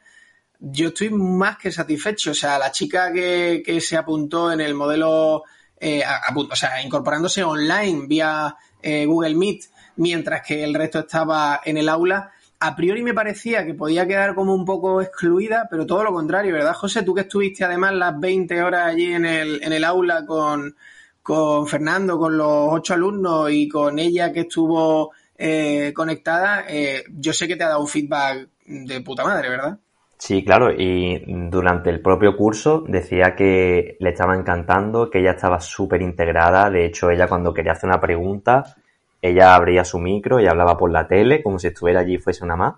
yo 0.72 0.88
estoy 0.88 1.10
más 1.12 1.58
que 1.58 1.72
satisfecho. 1.72 2.32
O 2.32 2.34
sea, 2.34 2.58
la 2.58 2.72
chica 2.72 3.12
que, 3.12 3.80
se 3.82 3.98
apuntó 3.98 4.52
en 4.52 4.62
el 4.62 4.74
modelo, 4.74 5.44
eh, 5.80 6.04
o 6.34 6.56
sea, 6.56 6.82
incorporándose 6.82 7.44
online 7.44 8.08
vía 8.08 8.56
eh, 8.82 9.06
Google 9.06 9.36
Meet, 9.36 9.66
mientras 9.98 10.42
que 10.46 10.64
el 10.64 10.74
resto 10.74 11.00
estaba 11.00 11.62
en 11.64 11.78
el 11.78 11.90
aula, 11.90 12.32
a 12.60 12.76
priori 12.76 13.04
me 13.04 13.14
parecía 13.14 13.66
que 13.66 13.74
podía 13.74 14.08
quedar 14.08 14.34
como 14.34 14.54
un 14.54 14.66
poco 14.66 15.02
excluida, 15.02 15.68
pero 15.70 15.86
todo 15.86 16.04
lo 16.04 16.14
contrario, 16.14 16.54
¿verdad, 16.54 16.74
José? 16.74 17.04
Tú 17.04 17.14
que 17.14 17.22
estuviste 17.22 17.64
además 17.64 17.94
las 17.94 18.20
20 18.20 18.64
horas 18.64 18.88
allí 18.88 19.14
en 19.14 19.26
el, 19.26 19.62
en 19.62 19.74
el 19.74 19.84
aula 19.84 20.26
con, 20.26 20.76
con 21.22 21.68
Fernando, 21.68 22.18
con 22.18 22.38
los 22.38 22.70
ocho 22.72 22.94
alumnos 22.96 23.52
y 23.52 23.68
con 23.68 24.00
ella 24.00 24.32
que 24.32 24.42
estuvo 24.42 25.12
eh, 25.38 25.92
conectada, 25.94 26.66
eh, 26.68 27.04
yo 27.10 27.34
sé 27.34 27.48
que 27.48 27.56
te 27.56 27.64
ha 27.64 27.70
dado 27.70 27.82
un 27.82 27.88
feedback 27.88 28.50
de 28.66 29.02
puta 29.02 29.24
madre, 29.24 29.50
¿verdad? 29.50 29.78
Sí, 30.18 30.44
claro, 30.44 30.72
y 30.72 31.24
durante 31.50 31.90
el 31.90 32.02
propio 32.02 32.36
curso 32.38 32.84
decía 32.88 33.36
que 33.36 33.98
le 34.00 34.10
estaba 34.10 34.36
encantando, 34.36 35.10
que 35.10 35.20
ella 35.20 35.32
estaba 35.32 35.60
súper 35.60 36.02
integrada, 36.02 36.70
de 36.70 36.86
hecho 36.86 37.10
ella 37.12 37.28
cuando 37.28 37.54
quería 37.54 37.74
hacer 37.74 37.90
una 37.90 38.00
pregunta, 38.00 38.76
ella 39.22 39.56
abría 39.56 39.84
su 39.84 40.00
micro 40.00 40.40
y 40.40 40.48
hablaba 40.48 40.78
por 40.78 40.92
la 40.92 41.08
tele 41.08 41.44
como 41.44 41.60
si 41.60 41.68
estuviera 41.68 42.00
allí 42.00 42.16
y 42.16 42.18
fuese 42.18 42.44
una 42.44 42.56
más. 42.56 42.76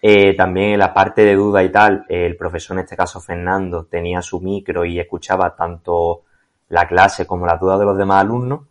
Eh, 0.00 0.34
también 0.34 0.70
en 0.70 0.78
la 0.80 0.92
parte 0.92 1.24
de 1.24 1.34
duda 1.34 1.62
y 1.62 1.70
tal, 1.70 2.04
el 2.08 2.36
profesor, 2.36 2.76
en 2.76 2.82
este 2.82 2.96
caso 2.96 3.20
Fernando, 3.20 3.84
tenía 3.84 4.20
su 4.22 4.40
micro 4.40 4.84
y 4.84 4.98
escuchaba 4.98 5.54
tanto 5.54 6.22
la 6.70 6.88
clase 6.88 7.26
como 7.26 7.46
las 7.46 7.60
dudas 7.60 7.78
de 7.78 7.84
los 7.84 7.96
demás 7.96 8.22
alumnos. 8.22 8.62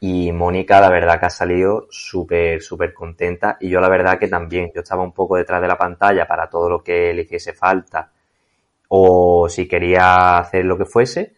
Y 0.00 0.30
Mónica, 0.32 0.80
la 0.80 0.90
verdad 0.90 1.18
que 1.18 1.26
ha 1.26 1.30
salido 1.30 1.88
súper, 1.90 2.62
súper 2.62 2.94
contenta. 2.94 3.56
Y 3.60 3.68
yo 3.68 3.80
la 3.80 3.88
verdad 3.88 4.18
que 4.18 4.28
también, 4.28 4.70
yo 4.74 4.82
estaba 4.82 5.02
un 5.02 5.12
poco 5.12 5.36
detrás 5.36 5.60
de 5.60 5.68
la 5.68 5.76
pantalla 5.76 6.26
para 6.26 6.48
todo 6.48 6.68
lo 6.68 6.82
que 6.82 7.12
le 7.12 7.22
hiciese 7.22 7.52
falta 7.52 8.12
o 8.88 9.48
si 9.48 9.68
quería 9.68 10.38
hacer 10.38 10.64
lo 10.64 10.78
que 10.78 10.84
fuese. 10.84 11.34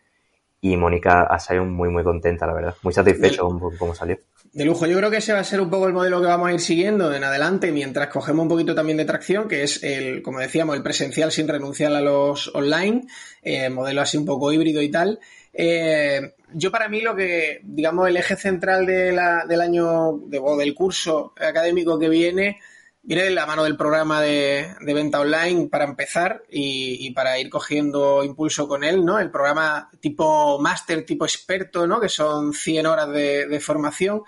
Y 0.62 0.76
Mónica 0.76 1.22
ha 1.22 1.38
salido 1.38 1.64
muy, 1.64 1.88
muy 1.88 2.04
contenta, 2.04 2.46
la 2.46 2.52
verdad. 2.52 2.74
Muy 2.82 2.92
satisfecho 2.92 3.48
con 3.48 3.76
cómo 3.76 3.94
salió. 3.94 4.18
De 4.52 4.64
lujo, 4.64 4.84
yo 4.86 4.96
creo 4.98 5.10
que 5.10 5.18
ese 5.18 5.32
va 5.32 5.38
a 5.38 5.44
ser 5.44 5.60
un 5.60 5.70
poco 5.70 5.86
el 5.86 5.94
modelo 5.94 6.20
que 6.20 6.26
vamos 6.26 6.48
a 6.48 6.52
ir 6.52 6.60
siguiendo 6.60 7.14
en 7.14 7.22
adelante 7.24 7.72
mientras 7.72 8.08
cogemos 8.08 8.42
un 8.42 8.48
poquito 8.48 8.74
también 8.74 8.98
de 8.98 9.04
tracción, 9.04 9.48
que 9.48 9.62
es 9.62 9.82
el, 9.82 10.22
como 10.22 10.40
decíamos, 10.40 10.76
el 10.76 10.82
presencial 10.82 11.30
sin 11.32 11.48
renunciar 11.48 11.94
a 11.94 12.00
los 12.00 12.54
online, 12.54 13.06
eh, 13.42 13.70
modelo 13.70 14.02
así 14.02 14.18
un 14.18 14.26
poco 14.26 14.52
híbrido 14.52 14.82
y 14.82 14.90
tal. 14.90 15.20
Eh, 15.52 16.34
yo 16.54 16.70
para 16.70 16.88
mí 16.88 17.00
lo 17.00 17.14
que, 17.14 17.60
digamos, 17.64 18.08
el 18.08 18.16
eje 18.16 18.36
central 18.36 18.86
de 18.86 19.12
la, 19.12 19.44
del 19.46 19.60
año 19.60 20.08
o 20.10 20.56
del 20.56 20.74
curso 20.74 21.32
académico 21.36 21.98
que 21.98 22.08
viene, 22.08 22.60
viene 23.02 23.24
de 23.24 23.30
la 23.30 23.46
mano 23.46 23.64
del 23.64 23.76
programa 23.76 24.20
de, 24.20 24.74
venta 24.80 25.20
online 25.20 25.68
para 25.68 25.84
empezar 25.84 26.42
y, 26.48 27.10
para 27.12 27.38
ir 27.38 27.50
cogiendo 27.50 28.22
impulso 28.22 28.68
con 28.68 28.84
él, 28.84 29.04
¿no? 29.04 29.18
El 29.18 29.30
programa 29.30 29.90
tipo 30.00 30.58
máster, 30.60 31.04
tipo 31.04 31.24
experto, 31.24 31.86
¿no? 31.86 32.00
Que 32.00 32.08
son 32.08 32.52
100 32.52 32.86
horas 32.86 33.10
de, 33.10 33.46
de 33.46 33.60
formación, 33.60 34.22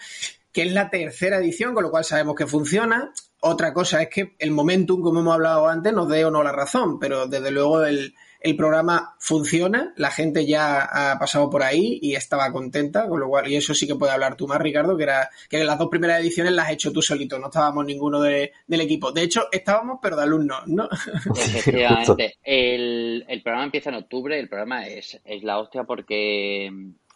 que 0.53 0.63
es 0.63 0.73
la 0.73 0.91
tercera 0.91 1.39
edición, 1.39 1.75
con 1.75 1.85
lo 1.85 1.91
cual 1.91 2.05
sabemos 2.05 2.35
que 2.35 2.47
funciona. 2.47 3.13
Otra 3.41 3.73
cosa 3.73 4.03
es 4.03 4.09
que 4.09 4.35
el 4.39 4.53
momentum, 4.53 5.03
como 5.03 5.21
hemos 5.21 5.35
hablado 5.35 5.67
antes, 5.67 5.93
nos 5.93 6.09
dé 6.09 6.25
o 6.25 6.31
no 6.31 6.43
la 6.43 6.53
razón, 6.53 6.99
pero 6.99 7.27
desde 7.27 7.51
luego 7.51 7.85
el, 7.85 8.15
el 8.43 8.57
programa 8.57 9.15
funciona, 9.19 9.93
la 9.97 10.11
gente 10.11 10.45
ya 10.45 10.83
ha 10.83 11.19
pasado 11.19 11.49
por 11.49 11.63
ahí 11.63 11.99
y 12.03 12.15
estaba 12.15 12.51
contenta, 12.51 13.09
con 13.09 13.21
lo 13.21 13.29
cual, 13.29 13.51
y 13.51 13.57
eso 13.57 13.73
sí 13.73 13.87
que 13.87 13.95
puede 13.95 14.13
hablar 14.13 14.37
tú 14.37 14.49
más, 14.49 14.61
Ricardo, 14.61 14.97
que 14.97 15.05
era 15.05 15.31
que 15.49 15.63
las 15.63 15.79
dos 15.79 15.89
primeras 15.89 16.21
ediciones 16.21 16.53
las 16.53 16.67
has 16.67 16.73
hecho 16.73 16.93
tú 16.93 17.01
solito, 17.03 17.39
no 17.39 17.47
estábamos 17.47 17.85
ninguno 17.85 18.21
del 18.21 18.51
equipo. 18.69 19.13
De 19.13 19.23
hecho, 19.23 19.47
estábamos, 19.53 19.99
pero 20.03 20.17
de 20.17 20.25
alumnos, 20.25 20.67
¿no? 20.67 20.89
Efectivamente. 21.37 22.35
El, 22.43 23.25
el 23.29 23.43
programa 23.43 23.65
empieza 23.67 23.91
en 23.91 23.97
octubre, 23.97 24.39
el 24.39 24.49
programa 24.49 24.87
es, 24.87 25.21
es 25.25 25.43
la 25.45 25.59
hostia 25.59 25.85
porque, 25.85 26.71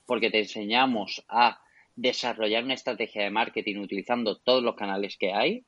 porque 0.07 0.31
te 0.31 0.39
enseñamos 0.39 1.25
a 1.29 1.61
desarrollar 1.97 2.63
una 2.63 2.75
estrategia 2.75 3.25
de 3.25 3.31
marketing 3.31 3.79
utilizando 3.79 4.37
todos 4.39 4.63
los 4.63 4.77
canales 4.77 5.17
que 5.19 5.33
hay, 5.33 5.65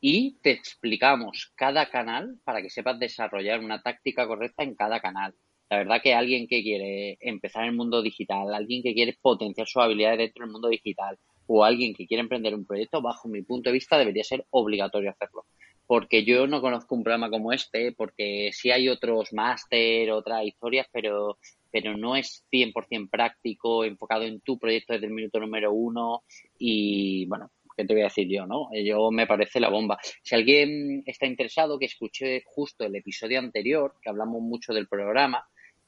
y 0.00 0.38
te 0.42 0.50
explicamos 0.50 1.52
cada 1.56 1.90
canal 1.90 2.38
para 2.44 2.60
que 2.62 2.70
sepas 2.70 2.98
desarrollar 2.98 3.60
una 3.60 3.82
táctica 3.82 4.26
correcta 4.26 4.62
en 4.62 4.74
cada 4.74 5.00
canal. 5.00 5.34
La 5.70 5.78
verdad 5.78 6.00
que 6.02 6.14
alguien 6.14 6.46
que 6.46 6.62
quiere 6.62 7.16
empezar 7.20 7.62
en 7.62 7.70
el 7.70 7.76
mundo 7.76 8.02
digital, 8.02 8.52
alguien 8.54 8.82
que 8.82 8.94
quiere 8.94 9.16
potenciar 9.20 9.66
sus 9.66 9.82
habilidades 9.82 10.18
dentro 10.18 10.44
del 10.44 10.52
mundo 10.52 10.68
digital 10.68 11.18
o 11.46 11.64
alguien 11.64 11.94
que 11.94 12.06
quiere 12.06 12.22
emprender 12.22 12.54
un 12.54 12.66
proyecto, 12.66 13.02
bajo 13.02 13.28
mi 13.28 13.42
punto 13.42 13.70
de 13.70 13.74
vista 13.74 13.98
debería 13.98 14.24
ser 14.24 14.46
obligatorio 14.50 15.10
hacerlo. 15.10 15.46
Porque 15.86 16.24
yo 16.24 16.46
no 16.46 16.60
conozco 16.60 16.94
un 16.94 17.02
programa 17.02 17.28
como 17.28 17.52
este, 17.52 17.92
porque 17.92 18.50
sí 18.52 18.70
hay 18.70 18.88
otros 18.88 19.32
máster, 19.32 20.10
otras 20.12 20.44
historias, 20.44 20.86
pero, 20.92 21.38
pero 21.70 21.96
no 21.96 22.16
es 22.16 22.44
100% 22.50 23.10
práctico, 23.10 23.84
enfocado 23.84 24.22
en 24.22 24.40
tu 24.40 24.58
proyecto 24.58 24.94
desde 24.94 25.06
el 25.06 25.12
minuto 25.12 25.40
número 25.40 25.72
uno 25.72 26.22
y 26.58 27.26
bueno, 27.26 27.50
¿qué 27.76 27.84
te 27.84 27.94
voy 27.94 28.02
a 28.02 28.06
decir 28.06 28.28
yo, 28.28 28.46
no? 28.46 28.68
Yo 28.74 29.10
me 29.10 29.26
parece 29.26 29.60
la 29.60 29.70
bomba. 29.70 29.98
Si 30.22 30.34
alguien 30.34 31.02
está 31.06 31.26
interesado, 31.26 31.78
que 31.78 31.86
escuche 31.86 32.42
justo 32.44 32.84
el 32.84 32.96
episodio 32.96 33.38
anterior, 33.38 33.94
que 34.02 34.10
hablamos 34.10 34.42
mucho 34.42 34.72
del 34.72 34.88
programa, 34.88 35.46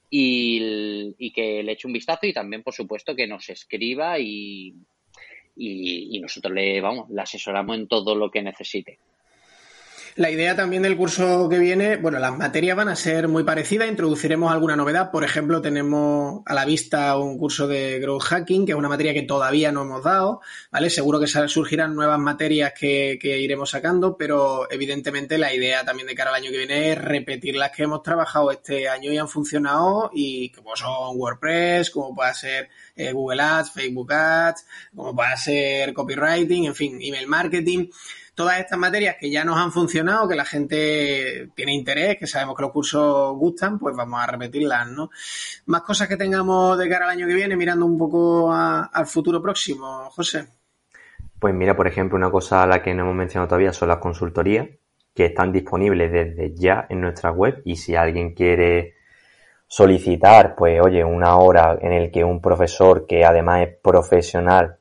y, 0.09 1.31
que 1.33 1.63
le 1.63 1.73
eche 1.73 1.87
un 1.87 1.93
vistazo 1.93 2.25
y 2.25 2.33
también, 2.33 2.63
por 2.63 2.73
supuesto, 2.73 3.15
que 3.15 3.27
nos 3.27 3.49
escriba 3.49 4.19
y, 4.19 4.73
y, 5.55 6.19
nosotros 6.19 6.53
le, 6.53 6.79
vamos, 6.81 7.09
le 7.09 7.21
asesoramos 7.21 7.77
en 7.77 7.87
todo 7.87 8.15
lo 8.15 8.31
que 8.31 8.41
necesite. 8.41 8.99
La 10.17 10.31
idea 10.31 10.55
también 10.55 10.81
del 10.81 10.97
curso 10.97 11.47
que 11.47 11.59
viene, 11.59 11.97
bueno, 11.97 12.17
las 12.17 12.35
materias 12.35 12.75
van 12.75 12.89
a 12.89 12.95
ser 12.95 13.27
muy 13.27 13.43
parecidas, 13.43 13.87
introduciremos 13.87 14.51
alguna 14.51 14.75
novedad. 14.75 15.11
Por 15.11 15.23
ejemplo, 15.23 15.61
tenemos 15.61 16.41
a 16.47 16.55
la 16.55 16.65
vista 16.65 17.15
un 17.19 17.37
curso 17.37 17.67
de 17.67 17.99
growth 17.99 18.23
hacking, 18.23 18.65
que 18.65 18.71
es 18.71 18.77
una 18.79 18.89
materia 18.89 19.13
que 19.13 19.21
todavía 19.21 19.71
no 19.71 19.83
hemos 19.83 20.03
dado, 20.03 20.41
¿vale? 20.71 20.89
Seguro 20.89 21.19
que 21.19 21.27
surgirán 21.27 21.93
nuevas 21.93 22.17
materias 22.17 22.73
que, 22.75 23.19
iremos 23.21 23.69
sacando, 23.69 24.17
pero 24.17 24.67
evidentemente 24.71 25.37
la 25.37 25.53
idea 25.53 25.85
también 25.85 26.07
de 26.07 26.15
cara 26.15 26.31
al 26.31 26.37
año 26.37 26.49
que 26.49 26.57
viene 26.57 26.93
es 26.93 26.97
repetir 26.97 27.55
las 27.55 27.69
que 27.69 27.83
hemos 27.83 28.01
trabajado 28.01 28.49
este 28.49 28.89
año 28.89 29.13
y 29.13 29.19
han 29.19 29.29
funcionado 29.29 30.09
y 30.11 30.49
como 30.49 30.75
son 30.75 31.15
WordPress, 31.15 31.91
como 31.91 32.15
pueda 32.15 32.33
ser 32.33 32.69
eh, 32.95 33.11
Google 33.11 33.43
Ads, 33.43 33.69
Facebook 33.69 34.11
Ads, 34.11 34.65
como 34.95 35.15
pueda 35.15 35.37
ser 35.37 35.93
copywriting, 35.93 36.65
en 36.65 36.73
fin, 36.73 36.97
email 37.03 37.27
marketing 37.27 37.89
todas 38.37 38.59
estas 38.59 38.77
materias 38.77 39.15
que 39.19 39.31
ya 39.31 39.43
nos 39.43 39.57
han 39.57 39.71
funcionado, 39.71 40.27
que 40.27 40.35
la 40.35 40.45
gente 40.45 41.49
tiene 41.55 41.73
interés, 41.73 42.17
que 42.19 42.27
sabemos 42.27 42.55
que 42.55 42.61
los 42.61 42.71
cursos 42.71 43.35
gustan, 43.35 43.79
pues 43.79 43.95
vamos 43.95 44.21
a 44.21 44.27
repetirlas, 44.27 44.87
¿no? 44.89 45.09
Más 45.65 45.81
cosas 45.81 46.07
que 46.07 46.17
tengamos 46.17 46.77
de 46.77 46.87
cara 46.87 47.05
al 47.05 47.11
año 47.11 47.25
que 47.25 47.33
viene, 47.33 47.57
mirando 47.57 47.87
un 47.87 47.97
poco 47.97 48.53
al 48.53 49.07
futuro 49.07 49.41
próximo, 49.41 50.07
José. 50.11 50.45
Pues 51.39 51.55
mira, 51.55 51.75
por 51.75 51.87
ejemplo, 51.87 52.15
una 52.15 52.29
cosa 52.29 52.61
a 52.61 52.67
la 52.67 52.83
que 52.83 52.93
no 52.93 53.05
hemos 53.05 53.15
mencionado 53.15 53.47
todavía 53.47 53.73
son 53.73 53.87
las 53.87 53.97
consultorías, 53.97 54.67
que 55.15 55.25
están 55.25 55.51
disponibles 55.51 56.11
desde 56.11 56.53
ya 56.53 56.85
en 56.89 57.01
nuestra 57.01 57.31
web 57.31 57.63
y 57.65 57.77
si 57.77 57.95
alguien 57.95 58.35
quiere 58.35 58.93
solicitar, 59.65 60.53
pues 60.55 60.79
oye, 60.79 61.03
una 61.03 61.37
hora 61.37 61.75
en 61.81 61.91
el 61.91 62.11
que 62.11 62.23
un 62.23 62.39
profesor 62.39 63.07
que 63.07 63.25
además 63.25 63.67
es 63.67 63.75
profesional 63.81 64.76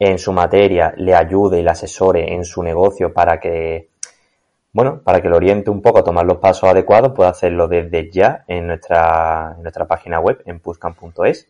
en 0.00 0.18
su 0.18 0.32
materia 0.32 0.94
le 0.96 1.14
ayude 1.14 1.60
y 1.60 1.62
le 1.62 1.70
asesore 1.70 2.32
en 2.34 2.46
su 2.46 2.62
negocio 2.62 3.12
para 3.12 3.38
que, 3.38 3.90
bueno, 4.72 5.02
para 5.04 5.20
que 5.20 5.28
lo 5.28 5.36
oriente 5.36 5.70
un 5.70 5.82
poco 5.82 5.98
a 5.98 6.04
tomar 6.04 6.24
los 6.24 6.38
pasos 6.38 6.70
adecuados, 6.70 7.12
puede 7.14 7.28
hacerlo 7.28 7.68
desde 7.68 8.10
ya 8.10 8.42
en 8.48 8.66
nuestra, 8.66 9.54
en 9.56 9.62
nuestra 9.62 9.86
página 9.86 10.18
web, 10.18 10.42
en 10.46 10.58
puscan.es. 10.58 11.46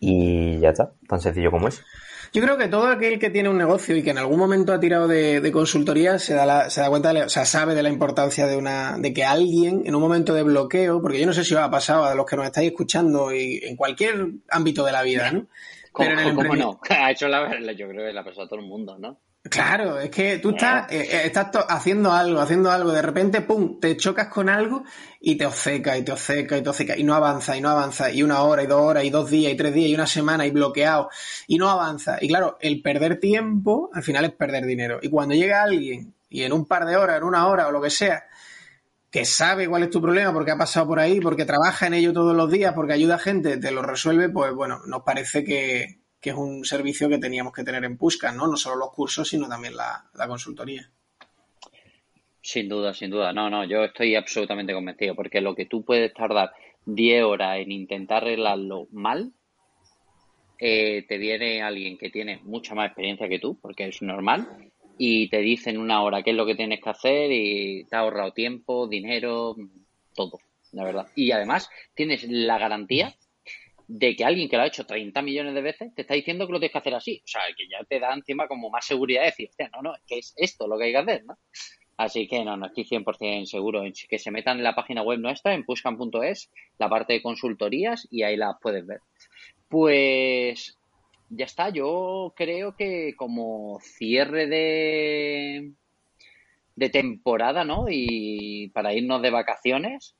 Y 0.00 0.58
ya 0.60 0.70
está, 0.70 0.92
tan 1.06 1.20
sencillo 1.20 1.50
como 1.50 1.68
es. 1.68 1.84
Yo 2.32 2.42
creo 2.42 2.56
que 2.56 2.68
todo 2.68 2.88
aquel 2.88 3.18
que 3.18 3.30
tiene 3.30 3.50
un 3.50 3.58
negocio 3.58 3.96
y 3.96 4.02
que 4.02 4.10
en 4.10 4.18
algún 4.18 4.38
momento 4.38 4.72
ha 4.72 4.80
tirado 4.80 5.06
de, 5.06 5.50
consultoría 5.52 6.18
se 6.18 6.34
da, 6.34 6.70
se 6.70 6.80
da 6.80 6.88
cuenta, 6.88 7.12
o 7.24 7.28
sea, 7.28 7.44
sabe 7.44 7.74
de 7.74 7.82
la 7.82 7.88
importancia 7.90 8.46
de 8.46 8.56
una, 8.56 8.96
de 8.98 9.12
que 9.12 9.24
alguien 9.24 9.82
en 9.84 9.94
un 9.94 10.00
momento 10.00 10.34
de 10.34 10.42
bloqueo, 10.42 11.00
porque 11.00 11.20
yo 11.20 11.26
no 11.26 11.32
sé 11.32 11.44
si 11.44 11.54
os 11.54 11.60
ha 11.60 11.70
pasado 11.70 12.04
a 12.04 12.14
los 12.14 12.26
que 12.26 12.36
nos 12.36 12.46
estáis 12.46 12.68
escuchando 12.68 13.32
y 13.32 13.60
en 13.62 13.76
cualquier 13.76 14.28
ámbito 14.50 14.84
de 14.84 14.92
la 14.92 15.02
vida, 15.02 15.30
¿no? 15.32 15.46
¿Cómo, 15.98 16.54
no? 16.54 16.80
Ha 16.90 17.10
hecho 17.10 17.28
la, 17.28 17.48
yo 17.72 17.88
creo 17.88 18.06
que 18.06 18.12
la 18.12 18.24
pasado 18.24 18.44
a 18.44 18.48
todo 18.48 18.60
el 18.60 18.66
mundo, 18.66 18.96
¿no? 18.98 19.20
Claro, 19.42 19.98
es 19.98 20.10
que 20.10 20.38
tú 20.38 20.50
estás, 20.50 20.90
eh, 20.92 21.08
eh, 21.10 21.22
estás 21.24 21.50
haciendo 21.68 22.12
algo, 22.12 22.40
haciendo 22.40 22.70
algo, 22.70 22.92
de 22.92 23.02
repente, 23.02 23.40
pum, 23.40 23.80
te 23.80 23.96
chocas 23.96 24.28
con 24.28 24.48
algo 24.48 24.84
y 25.20 25.36
te 25.36 25.46
obceca, 25.46 25.96
y 25.96 26.02
te 26.02 26.12
obceca, 26.12 26.58
y 26.58 26.62
te 26.62 26.68
obceca, 26.68 26.96
y 26.98 27.04
no 27.04 27.14
avanza, 27.14 27.56
y 27.56 27.60
no 27.60 27.70
avanza, 27.70 28.10
y 28.10 28.22
una 28.22 28.42
hora, 28.42 28.62
y 28.62 28.66
dos 28.66 28.82
horas, 28.82 29.04
y 29.04 29.10
dos 29.10 29.30
días, 29.30 29.52
y 29.52 29.56
tres 29.56 29.72
días, 29.72 29.90
y 29.90 29.94
una 29.94 30.06
semana, 30.06 30.46
y 30.46 30.50
bloqueado, 30.50 31.08
y 31.46 31.56
no 31.56 31.70
avanza. 31.70 32.18
Y 32.20 32.28
claro, 32.28 32.58
el 32.60 32.82
perder 32.82 33.20
tiempo, 33.20 33.90
al 33.94 34.02
final 34.02 34.24
es 34.26 34.32
perder 34.32 34.66
dinero. 34.66 34.98
Y 35.00 35.08
cuando 35.08 35.34
llega 35.34 35.62
alguien, 35.62 36.14
y 36.28 36.42
en 36.42 36.52
un 36.52 36.66
par 36.66 36.84
de 36.84 36.96
horas, 36.96 37.18
en 37.18 37.24
una 37.24 37.48
hora, 37.48 37.68
o 37.68 37.72
lo 37.72 37.80
que 37.80 37.90
sea, 37.90 38.24
que 39.10 39.24
sabe 39.24 39.68
cuál 39.68 39.84
es 39.84 39.90
tu 39.90 40.02
problema, 40.02 40.32
porque 40.32 40.50
ha 40.50 40.58
pasado 40.58 40.86
por 40.86 40.98
ahí, 40.98 41.20
porque 41.20 41.44
trabaja 41.44 41.86
en 41.86 41.94
ello 41.94 42.12
todos 42.12 42.36
los 42.36 42.50
días, 42.50 42.74
porque 42.74 42.92
ayuda 42.92 43.14
a 43.14 43.18
gente, 43.18 43.56
te 43.56 43.70
lo 43.70 43.82
resuelve, 43.82 44.28
pues 44.28 44.52
bueno, 44.52 44.80
nos 44.86 45.02
parece 45.02 45.44
que, 45.44 46.00
es 46.20 46.34
un 46.34 46.64
servicio 46.64 47.08
que 47.08 47.16
teníamos 47.16 47.54
que 47.54 47.64
tener 47.64 47.84
en 47.84 47.96
Puscan, 47.96 48.36
¿no? 48.36 48.46
No 48.46 48.56
solo 48.56 48.76
los 48.76 48.92
cursos, 48.92 49.26
sino 49.28 49.48
también 49.48 49.74
la, 49.74 50.04
consultoría. 50.26 50.90
Sin 52.42 52.68
duda, 52.68 52.92
sin 52.92 53.10
duda. 53.10 53.32
No, 53.32 53.48
no, 53.48 53.64
yo 53.64 53.84
estoy 53.84 54.14
absolutamente 54.14 54.74
convencido, 54.74 55.14
porque 55.14 55.40
lo 55.40 55.54
que 55.54 55.64
tú 55.64 55.84
puedes 55.84 56.12
tardar 56.12 56.52
10 56.84 57.24
horas 57.24 57.60
en 57.60 57.72
intentar 57.72 58.24
arreglarlo 58.24 58.88
mal, 58.92 59.32
eh, 60.58 61.06
te 61.08 61.16
viene 61.16 61.62
alguien 61.62 61.96
que 61.96 62.10
tiene 62.10 62.40
mucha 62.42 62.74
más 62.74 62.88
experiencia 62.88 63.28
que 63.28 63.38
tú, 63.38 63.58
porque 63.58 63.88
es 63.88 64.02
normal, 64.02 64.67
y 64.98 65.28
te 65.28 65.38
dicen 65.38 65.78
una 65.78 66.02
hora 66.02 66.22
qué 66.22 66.30
es 66.30 66.36
lo 66.36 66.44
que 66.44 66.56
tienes 66.56 66.82
que 66.82 66.90
hacer 66.90 67.30
y 67.30 67.84
te 67.84 67.96
ha 67.96 68.00
ahorrado 68.00 68.32
tiempo, 68.32 68.88
dinero, 68.88 69.56
todo, 70.14 70.40
la 70.72 70.84
verdad. 70.84 71.06
Y 71.14 71.30
además 71.30 71.70
tienes 71.94 72.24
la 72.28 72.58
garantía 72.58 73.14
de 73.86 74.14
que 74.14 74.24
alguien 74.24 74.48
que 74.48 74.56
lo 74.56 74.62
ha 74.62 74.66
hecho 74.66 74.84
30 74.84 75.22
millones 75.22 75.54
de 75.54 75.62
veces 75.62 75.94
te 75.94 76.02
está 76.02 76.14
diciendo 76.14 76.46
que 76.46 76.52
lo 76.52 76.58
tienes 76.58 76.72
que 76.72 76.78
hacer 76.78 76.94
así. 76.94 77.22
O 77.24 77.28
sea, 77.28 77.42
que 77.56 77.68
ya 77.68 77.82
te 77.84 77.98
da 77.98 78.12
encima 78.12 78.46
como 78.46 78.68
más 78.68 78.84
seguridad 78.84 79.22
de 79.22 79.26
decir, 79.26 79.50
no, 79.72 79.82
no, 79.82 79.94
es 79.94 80.02
que 80.06 80.18
es 80.18 80.34
esto 80.36 80.66
lo 80.66 80.76
que 80.76 80.84
hay 80.84 80.92
que 80.92 80.98
hacer, 80.98 81.24
¿no? 81.24 81.38
Así 81.96 82.28
que 82.28 82.44
no, 82.44 82.56
no 82.56 82.66
estoy 82.66 82.84
100% 82.84 83.46
seguro. 83.46 83.82
Que 84.08 84.18
se 84.18 84.30
metan 84.30 84.58
en 84.58 84.64
la 84.64 84.76
página 84.76 85.02
web 85.02 85.18
nuestra, 85.18 85.54
en 85.54 85.64
pushcam.es, 85.64 86.50
la 86.78 86.88
parte 86.88 87.14
de 87.14 87.22
consultorías, 87.22 88.06
y 88.10 88.22
ahí 88.22 88.36
las 88.36 88.54
puedes 88.60 88.86
ver. 88.86 89.00
Pues 89.68 90.77
ya 91.30 91.44
está. 91.44 91.70
Yo 91.70 92.32
creo 92.36 92.74
que 92.76 93.14
como 93.16 93.80
cierre 93.80 94.46
de, 94.46 95.72
temporada, 96.90 97.64
¿no? 97.64 97.86
Y 97.88 98.70
para 98.74 98.94
irnos 98.94 99.20
de 99.22 99.30
vacaciones, 99.30 100.14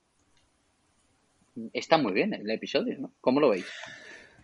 está 1.73 1.99
muy 1.99 2.13
bien 2.13 2.35
el 2.35 2.51
episodio, 2.51 2.99
¿no? 2.99 3.13
¿Cómo 3.21 3.41
lo 3.41 3.51
veis? 3.51 3.67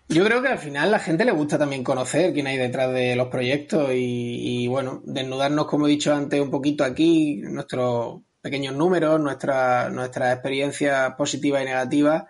Yo 0.08 0.24
creo 0.24 0.42
que 0.42 0.48
al 0.48 0.58
final 0.58 0.90
la 0.90 0.98
gente 0.98 1.24
le 1.24 1.32
gusta 1.32 1.58
también 1.58 1.82
conocer 1.82 2.34
quién 2.34 2.46
hay 2.46 2.58
detrás 2.58 2.92
de 2.92 3.16
los 3.16 3.28
proyectos 3.28 3.90
y, 3.94 4.66
bueno, 4.68 5.02
desnudarnos, 5.04 5.66
como 5.66 5.86
he 5.86 5.90
dicho 5.90 6.14
antes, 6.14 6.40
un 6.40 6.50
poquito 6.50 6.84
aquí, 6.84 7.40
nuestros 7.42 8.20
pequeños 8.42 8.76
números, 8.76 9.18
nuestras 9.18 9.90
nuestra 9.90 10.32
experiencias 10.32 11.14
positivas 11.14 11.62
y 11.62 11.64
negativas, 11.64 12.24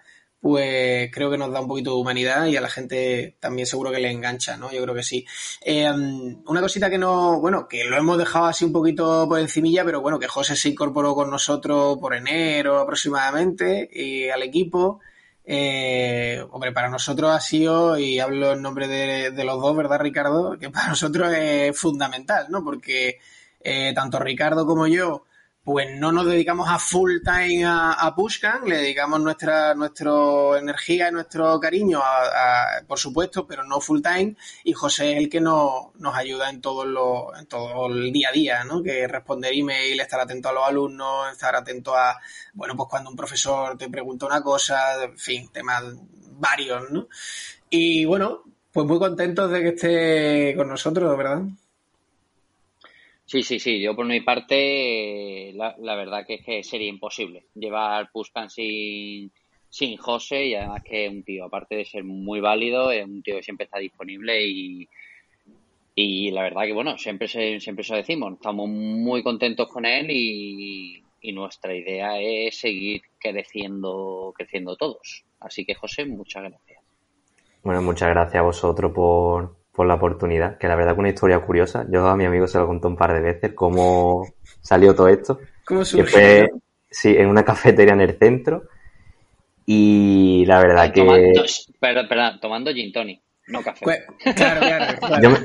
pues 0.45 1.11
creo 1.11 1.31
que 1.31 1.39
nos 1.39 1.51
da 1.51 1.63
un 1.63 1.69
poquito 1.69 1.93
de 1.93 1.97
humanidad 2.03 2.45
y 2.45 2.57
a 2.59 2.61
la 2.61 2.69
gente 2.69 3.35
también 3.41 3.67
seguro 3.67 3.91
que 3.91 3.99
le 3.99 4.11
engancha, 4.11 4.59
¿no? 4.59 4.71
Yo 4.71 4.83
creo 4.83 4.95
que 4.95 5.03
sí. 5.03 5.25
Eh, 5.65 5.91
una 5.91 6.61
cosita 6.61 6.91
que 6.91 6.99
no, 6.99 7.41
bueno, 7.41 7.67
que 7.67 7.85
lo 7.85 7.97
hemos 7.97 8.19
dejado 8.19 8.45
así 8.45 8.67
un 8.67 8.73
poquito 8.75 9.27
por 9.27 9.41
encimilla, 9.41 9.87
pero 9.87 10.03
bueno, 10.03 10.19
que 10.19 10.29
José 10.29 10.55
se 10.55 10.69
incorporó 10.69 11.15
con 11.15 11.31
nosotros 11.31 11.97
por 11.99 12.15
enero 12.15 12.79
aproximadamente 12.79 13.89
y 13.91 14.29
al 14.29 14.43
equipo. 14.43 15.01
Eh, 15.47 16.45
hombre, 16.51 16.73
para 16.73 16.91
nosotros 16.91 17.31
ha 17.31 17.41
sido, 17.41 17.97
y 17.99 18.21
hablo 18.21 18.53
en 18.53 18.61
nombre 18.61 18.87
de, 18.87 19.45
los 19.45 19.63
dos, 19.63 19.75
¿verdad, 19.75 20.01
Ricardo? 20.01 20.59
Que 20.59 20.69
para 20.69 20.89
nosotros 20.89 21.33
es 21.33 21.75
fundamental, 21.75 22.49
¿no? 22.51 22.63
Porque 22.63 23.19
eh, 23.61 23.93
tanto 23.95 24.19
Ricardo 24.19 24.67
como 24.67 24.87
yo, 24.89 25.25
pues 25.65 25.89
no 25.99 26.13
nos 26.13 26.27
dedicamos 26.27 26.69
a 26.69 26.79
full 26.79 27.21
time 27.25 27.65
a, 27.65 27.93
a 27.93 28.15
le 28.67 28.77
dedicamos 28.77 29.19
nuestra, 29.21 29.75
nuestra 29.75 30.13
energía 30.59 31.09
y 31.09 31.13
nuestro 31.13 31.59
cariño, 31.59 32.01
a, 32.03 32.83
por 32.87 32.99
supuesto, 32.99 33.47
pero 33.47 33.65
no 33.65 33.81
full 33.81 34.03
time, 34.03 34.37
y 34.63 34.75
José 34.75 35.13
es 35.13 35.19
el 35.19 35.31
que 35.31 35.41
nos, 35.41 35.95
nos 35.97 36.15
ayuda 36.15 36.51
en 36.51 36.61
todo, 36.61 36.85
lo, 36.85 37.35
en 37.35 37.47
todo 37.47 37.87
el 37.87 38.13
día 38.13 38.29
a 38.29 38.33
día, 38.33 38.65
¿no? 38.65 38.83
Que 38.83 39.09
responder 39.09 39.55
email, 39.55 39.99
estar 39.99 40.21
atento 40.21 40.51
a 40.51 40.53
los 40.53 40.69
alumnos, 40.69 41.33
estar 41.33 41.57
atento 41.57 41.97
a, 41.97 42.21
bueno, 42.53 42.77
pues 42.77 42.89
cuando 42.91 43.09
un 43.09 43.17
profesor 43.17 43.79
te 43.79 43.89
pregunta 43.89 44.27
una 44.27 44.43
cosa, 44.43 45.03
en 45.03 45.19
fin, 45.19 45.49
temas 45.51 45.83
varios, 46.33 46.91
¿no? 46.91 47.09
Y 47.71 48.05
bueno, 48.05 48.43
pues 48.71 48.87
muy 48.87 48.99
contentos 48.99 49.51
de 49.51 49.63
que 49.63 49.69
esté 49.69 50.55
con 50.57 50.69
nosotros, 50.69 51.17
¿verdad? 51.17 51.43
Sí, 53.27 53.43
sí, 53.43 53.59
sí. 53.59 53.81
Yo 53.81 53.97
por 53.97 54.07
mi 54.07 54.21
parte, 54.21 55.53
la, 55.55 55.95
verdad 55.97 56.27
que 56.27 56.35
es 56.35 56.45
que 56.45 56.63
sería 56.63 56.89
imposible 56.89 57.47
llevar 57.55 58.11
Puscan 58.13 58.51
sin, 58.51 59.33
sin 59.69 59.97
José 59.97 60.47
y 60.47 60.55
además 60.55 60.83
que 60.83 61.07
es 61.07 61.13
un 61.13 61.23
tío, 61.23 61.45
aparte 61.45 61.77
de 61.77 61.85
ser 61.85 62.05
muy 62.05 62.41
válido, 62.41 62.91
es 62.91 63.05
un 63.05 63.23
tío 63.23 63.37
que 63.37 63.43
siempre 63.43 63.65
está 63.65 63.79
disponible 63.79 64.47
y, 64.47 64.89
y 65.95 66.31
la 66.33 66.43
verdad 66.43 66.65
que 66.65 66.73
bueno, 66.75 66.99
siempre 66.99 67.29
se, 67.29 67.61
siempre 67.61 67.83
eso 67.83 67.95
decimos, 67.95 68.35
estamos 68.35 68.69
muy 68.69 69.23
contentos 69.23 69.69
con 69.69 69.87
él 69.87 70.11
y, 70.11 71.03
y 71.25 71.33
nuestra 71.33 71.75
idea 71.75 72.21
es 72.21 72.61
seguir 72.61 73.01
creciendo, 73.19 74.35
creciendo 74.37 74.77
todos. 74.77 75.25
Así 75.41 75.65
que 75.65 75.75
José, 75.75 76.05
muchas 76.05 76.43
gracias. 76.43 76.83
Bueno, 77.63 77.81
muchas 77.81 78.11
gracias 78.11 78.41
a 78.41 78.43
vosotros 78.43 78.93
por, 78.93 79.57
por 79.75 79.87
la 79.87 79.95
oportunidad, 79.95 80.57
que 80.57 80.69
la 80.69 80.77
verdad 80.77 80.95
que 80.95 81.01
una 81.01 81.09
historia 81.09 81.41
curiosa. 81.41 81.85
Yo 81.91 82.07
a 82.07 82.17
mi 82.17 82.25
amigo 82.25 82.47
se 82.47 82.59
lo 82.59 82.67
conté 82.67 82.87
un 82.87 82.97
par 82.97 83.13
de 83.13 83.21
veces 83.21 83.53
cómo 83.55 84.25
salió 84.61 84.95
todo 84.95 85.09
esto. 85.09 85.41
¿Cómo 85.67 85.83
que 85.83 86.05
fue, 86.05 86.51
sí, 86.89 87.17
en 87.17 87.27
una 87.27 87.45
cafetería 87.45 87.95
en 87.95 88.01
el 88.01 88.17
centro. 88.17 88.65
Y 89.67 90.45
la 90.47 90.61
verdad 90.61 90.93
que... 90.93 91.01
Tomando, 91.01 91.43
perdón, 91.81 92.09
perdón, 92.09 92.41
tomando 92.41 92.73
gin 92.73 92.93
tonic. 92.93 93.24
No 93.47 93.63
café. 93.63 93.85
Pues, 93.85 94.35
claro, 94.35 94.61
claro. 94.61 94.99
claro. 95.07 95.23
Yo, 95.23 95.31
me, 95.31 95.39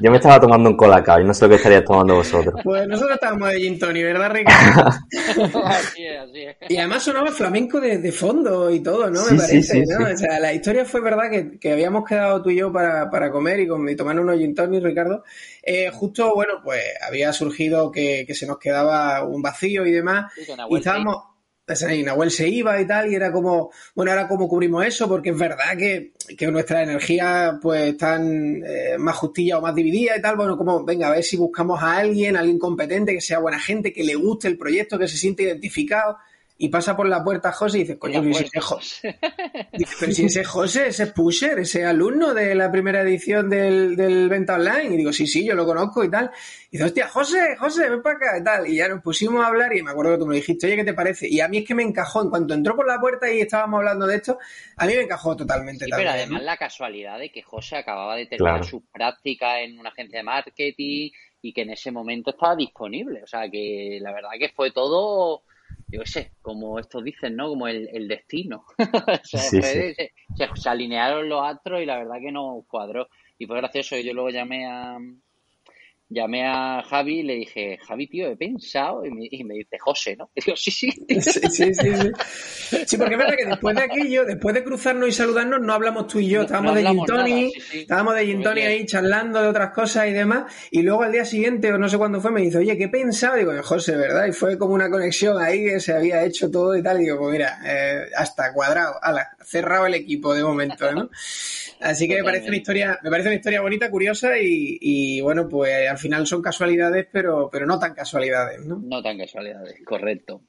yo, 0.00 0.10
me, 0.10 0.16
estaba 0.18 0.40
tomando 0.40 0.70
un 0.70 0.76
colacao 0.76 1.20
y 1.20 1.24
no 1.24 1.34
sé 1.34 1.44
lo 1.44 1.50
que 1.50 1.56
estarías 1.56 1.84
tomando 1.84 2.14
vosotros. 2.14 2.60
Pues 2.62 2.86
nosotros 2.86 3.14
estábamos 3.14 3.50
de 3.50 3.58
gin 3.58 3.78
tonic, 3.78 4.04
¿verdad, 4.04 4.30
Ricardo? 4.30 4.86
así 5.66 6.06
es, 6.06 6.20
así 6.20 6.42
es. 6.42 6.56
Y 6.68 6.76
además 6.76 7.02
sonaba 7.02 7.32
flamenco 7.32 7.80
de, 7.80 7.98
de 7.98 8.12
fondo 8.12 8.70
y 8.70 8.80
todo, 8.80 9.10
¿no? 9.10 9.20
Me 9.24 9.36
parece, 9.36 9.62
sí, 9.62 9.62
sí, 9.62 9.80
¿no? 9.80 10.06
sí. 10.06 10.12
O 10.12 10.16
sea, 10.16 10.38
la 10.38 10.52
historia 10.52 10.84
fue 10.84 11.00
verdad 11.00 11.28
que, 11.28 11.58
que 11.58 11.72
habíamos 11.72 12.04
quedado 12.04 12.40
tú 12.40 12.50
y 12.50 12.56
yo 12.56 12.72
para, 12.72 13.10
para 13.10 13.32
comer 13.32 13.60
y, 13.60 13.66
con, 13.66 13.88
y 13.88 13.96
tomar 13.96 14.18
unos 14.20 14.38
gin 14.38 14.54
tonic, 14.54 14.84
Ricardo. 14.84 15.24
Eh, 15.62 15.90
justo, 15.92 16.34
bueno, 16.34 16.54
pues 16.62 16.82
había 17.04 17.32
surgido 17.32 17.90
que, 17.90 18.24
que 18.26 18.34
se 18.34 18.46
nos 18.46 18.58
quedaba 18.58 19.24
un 19.24 19.42
vacío 19.42 19.84
y 19.84 19.90
demás. 19.90 20.32
Y 20.70 20.76
estábamos, 20.76 21.24
y 21.90 22.02
Nahuel 22.02 22.30
se 22.30 22.48
iba 22.48 22.80
y 22.80 22.86
tal, 22.86 23.10
y 23.10 23.14
era 23.14 23.30
como, 23.30 23.70
bueno, 23.94 24.12
ahora 24.12 24.28
cómo 24.28 24.48
cubrimos 24.48 24.84
eso, 24.86 25.08
porque 25.08 25.30
es 25.30 25.38
verdad 25.38 25.76
que, 25.76 26.12
que 26.36 26.46
nuestras 26.48 26.82
energías 26.82 27.54
pues 27.60 27.92
están 27.92 28.62
eh, 28.64 28.96
más 28.98 29.16
justillas 29.16 29.58
o 29.58 29.62
más 29.62 29.74
divididas 29.74 30.18
y 30.18 30.22
tal, 30.22 30.36
bueno, 30.36 30.56
como, 30.56 30.84
venga, 30.84 31.08
a 31.08 31.12
ver 31.12 31.22
si 31.22 31.36
buscamos 31.36 31.82
a 31.82 31.96
alguien, 31.98 32.36
alguien 32.36 32.58
competente, 32.58 33.12
que 33.12 33.20
sea 33.20 33.38
buena 33.38 33.58
gente, 33.58 33.92
que 33.92 34.04
le 34.04 34.14
guste 34.14 34.48
el 34.48 34.56
proyecto, 34.56 34.98
que 34.98 35.08
se 35.08 35.16
siente 35.16 35.42
identificado, 35.42 36.16
y 36.60 36.68
pasa 36.70 36.96
por 36.96 37.08
la 37.08 37.22
puerta 37.22 37.52
José 37.52 37.78
y 37.78 37.80
dices, 37.82 37.98
coño, 37.98 38.20
pero 38.20 38.34
si 38.34 38.44
ese, 38.44 38.60
Jo- 38.60 38.80
Dice, 39.72 39.94
pero 40.00 40.12
si 40.12 40.24
ese 40.24 40.40
es 40.40 40.48
José, 40.48 40.88
ese 40.88 41.04
es 41.04 41.12
Pusher, 41.12 41.58
ese 41.60 41.84
alumno 41.84 42.34
de 42.34 42.54
la 42.56 42.68
primera 42.70 43.00
edición 43.02 43.48
del, 43.48 43.94
del 43.94 44.28
Venta 44.28 44.54
Online. 44.56 44.92
Y 44.92 44.96
digo, 44.96 45.12
sí, 45.12 45.26
sí, 45.28 45.46
yo 45.46 45.54
lo 45.54 45.64
conozco 45.64 46.02
y 46.02 46.10
tal. 46.10 46.30
Y 46.70 46.72
dice, 46.72 46.84
hostia, 46.84 47.08
José, 47.08 47.56
José, 47.56 47.88
ven 47.88 48.02
para 48.02 48.16
acá 48.16 48.38
y 48.40 48.42
tal. 48.44 48.66
Y 48.66 48.76
ya 48.76 48.88
nos 48.88 49.02
pusimos 49.02 49.44
a 49.44 49.46
hablar 49.48 49.74
y 49.76 49.82
me 49.82 49.92
acuerdo 49.92 50.12
que 50.14 50.18
tú 50.18 50.26
me 50.26 50.34
dijiste, 50.34 50.66
oye, 50.66 50.76
¿qué 50.76 50.84
te 50.84 50.94
parece? 50.94 51.28
Y 51.28 51.40
a 51.40 51.46
mí 51.46 51.58
es 51.58 51.64
que 51.64 51.76
me 51.76 51.84
encajó, 51.84 52.22
en 52.22 52.30
cuanto 52.30 52.54
entró 52.54 52.74
por 52.74 52.88
la 52.88 52.98
puerta 53.00 53.32
y 53.32 53.40
estábamos 53.40 53.78
hablando 53.78 54.06
de 54.08 54.16
esto, 54.16 54.38
a 54.76 54.84
mí 54.86 54.94
me 54.96 55.02
encajó 55.02 55.36
totalmente 55.36 55.84
Sí, 55.84 55.90
pero 55.94 56.10
además 56.10 56.42
la 56.42 56.56
casualidad 56.56 57.18
de 57.20 57.30
que 57.30 57.42
José 57.42 57.76
acababa 57.76 58.16
de 58.16 58.26
terminar 58.26 58.54
Claro. 58.56 58.64
su 58.68 58.84
práctica 58.90 59.60
en 59.60 59.78
una 59.78 59.90
agencia 59.90 60.18
de 60.18 60.24
marketing 60.24 61.10
y 61.40 61.52
que 61.52 61.62
en 61.62 61.70
ese 61.70 61.92
momento 61.92 62.30
estaba 62.30 62.56
disponible. 62.56 63.22
O 63.22 63.26
sea, 63.28 63.48
que 63.48 63.98
la 64.02 64.12
verdad 64.12 64.30
que 64.40 64.48
fue 64.48 64.72
todo, 64.72 65.42
yo 65.90 66.00
qué 66.00 66.06
sé, 66.06 66.32
como 66.42 66.78
estos 66.78 67.02
dicen, 67.04 67.36
¿no? 67.36 67.48
Como 67.48 67.66
el, 67.68 67.88
el 67.92 68.08
destino. 68.08 68.64
o 68.78 69.24
sea, 69.24 69.40
Sí, 69.40 69.60
fue- 69.60 69.94
Se, 69.94 70.12
se- 70.34 70.50
se 70.54 70.68
alinearon 70.68 71.28
los 71.28 71.42
astros 71.42 71.80
y 71.82 71.86
la 71.86 71.98
verdad 71.98 72.16
que 72.20 72.32
no 72.32 72.64
cuadró. 72.68 73.08
Y 73.38 73.46
fue 73.46 73.56
gracioso. 73.58 73.96
Yo 73.98 74.12
luego 74.14 74.30
llamé 74.30 74.66
a, 74.66 74.98
llamé 76.08 76.46
a 76.46 76.82
Javi 76.88 77.20
y 77.20 77.22
le 77.22 77.34
dije, 77.34 77.78
Javi, 77.86 78.06
tío, 78.06 78.28
he 78.28 78.36
pensado. 78.36 79.04
Y 79.04 79.10
me, 79.10 79.28
y 79.30 79.44
me 79.44 79.54
dice, 79.54 79.78
José, 79.78 80.16
¿no? 80.16 80.30
Y 80.34 80.40
digo, 80.42 80.56
sí, 80.56 80.70
sí. 80.70 80.90
Sí, 81.20 81.32
sí, 81.32 81.74
sí, 81.74 81.74
sí. 81.74 82.84
Sí, 82.86 82.96
porque 82.96 83.14
es 83.14 83.18
verdad 83.18 83.36
que 83.36 83.46
después 83.46 83.76
de 83.76 83.82
aquello, 83.82 84.24
después 84.24 84.54
de 84.54 84.64
cruzarnos 84.64 85.08
y 85.08 85.12
saludarnos, 85.12 85.60
no 85.60 85.72
hablamos 85.72 86.06
tú 86.06 86.20
y 86.20 86.28
yo. 86.28 86.42
Estábamos 86.42 86.72
no 86.72 86.74
de 86.76 86.80
gin 86.80 86.88
hablamos 86.88 87.08
nada, 87.08 87.24
tonic, 87.24 87.54
sí, 87.54 87.60
sí. 87.60 87.78
estábamos 87.80 88.14
de 88.14 88.26
gin 88.26 88.34
Muy 88.36 88.44
tonic 88.44 88.64
bien. 88.64 88.78
ahí 88.78 88.86
charlando 88.86 89.42
de 89.42 89.48
otras 89.48 89.70
cosas 89.72 90.08
y 90.08 90.12
demás. 90.12 90.52
Y 90.70 90.82
luego 90.82 91.02
al 91.02 91.12
día 91.12 91.24
siguiente, 91.24 91.72
o 91.72 91.78
no 91.78 91.88
sé 91.88 91.98
cuándo 91.98 92.20
fue, 92.20 92.30
me 92.30 92.40
dice, 92.42 92.58
oye, 92.58 92.76
¿qué 92.76 92.84
he 92.84 92.88
pensado? 92.88 93.36
Digo, 93.36 93.52
José, 93.62 93.96
¿verdad? 93.96 94.26
Y 94.26 94.32
fue 94.32 94.58
como 94.58 94.74
una 94.74 94.90
conexión 94.90 95.40
ahí 95.40 95.64
que 95.64 95.80
se 95.80 95.92
había 95.92 96.24
hecho 96.24 96.50
todo 96.50 96.76
y 96.76 96.82
tal. 96.82 97.00
Y 97.00 97.04
digo, 97.04 97.18
pues 97.18 97.32
mira, 97.32 97.58
eh, 97.64 98.06
hasta 98.16 98.52
cuadrado, 98.52 98.94
ala, 99.02 99.28
cerrado 99.44 99.86
el 99.86 99.94
equipo 99.94 100.34
de 100.34 100.42
momento, 100.42 100.90
¿no? 100.92 101.10
Así 101.80 102.08
que 102.08 102.16
me 102.16 102.24
parece 102.24 102.48
una 102.48 102.56
historia, 102.56 102.98
me 103.02 103.10
parece 103.10 103.28
una 103.28 103.36
historia 103.36 103.60
bonita, 103.60 103.90
curiosa 103.90 104.38
y, 104.38 104.78
y 104.80 105.20
bueno, 105.20 105.48
pues 105.48 105.88
al 105.88 105.98
final 105.98 106.26
son 106.26 106.42
casualidades, 106.42 107.06
pero, 107.12 107.48
pero 107.50 107.66
no 107.66 107.78
tan 107.78 107.94
casualidades, 107.94 108.64
¿no? 108.66 108.78
No 108.82 109.02
tan 109.02 109.18
casualidades, 109.18 109.76
correcto. 109.84 110.42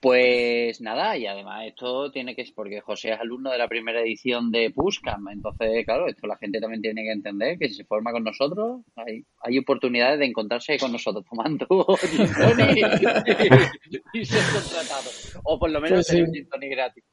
Pues 0.00 0.80
nada, 0.80 1.16
y 1.16 1.26
además 1.26 1.66
esto 1.66 2.12
tiene 2.12 2.36
que, 2.36 2.44
porque 2.54 2.80
José 2.80 3.10
es 3.10 3.18
alumno 3.18 3.50
de 3.50 3.58
la 3.58 3.66
primera 3.66 4.00
edición 4.00 4.52
de 4.52 4.70
Pushcam, 4.70 5.26
entonces, 5.28 5.84
claro, 5.84 6.06
esto 6.06 6.28
la 6.28 6.36
gente 6.36 6.60
también 6.60 6.80
tiene 6.82 7.02
que 7.02 7.10
entender 7.10 7.58
que 7.58 7.68
si 7.68 7.74
se 7.74 7.84
forma 7.84 8.12
con 8.12 8.22
nosotros, 8.22 8.82
hay, 8.94 9.24
hay 9.42 9.58
oportunidades 9.58 10.20
de 10.20 10.26
encontrarse 10.26 10.78
con 10.78 10.92
nosotros 10.92 11.24
tomando 11.28 11.66
tonic 11.66 12.76
y, 12.76 14.20
y 14.20 14.24
ser 14.24 14.42
contratado. 14.52 15.10
O 15.42 15.58
por 15.58 15.70
lo 15.70 15.80
menos 15.80 16.06
Pues 16.06 16.06
sí. 16.06 16.24
tener 16.24 16.48
tonic 16.48 16.70
gratis. 16.70 17.04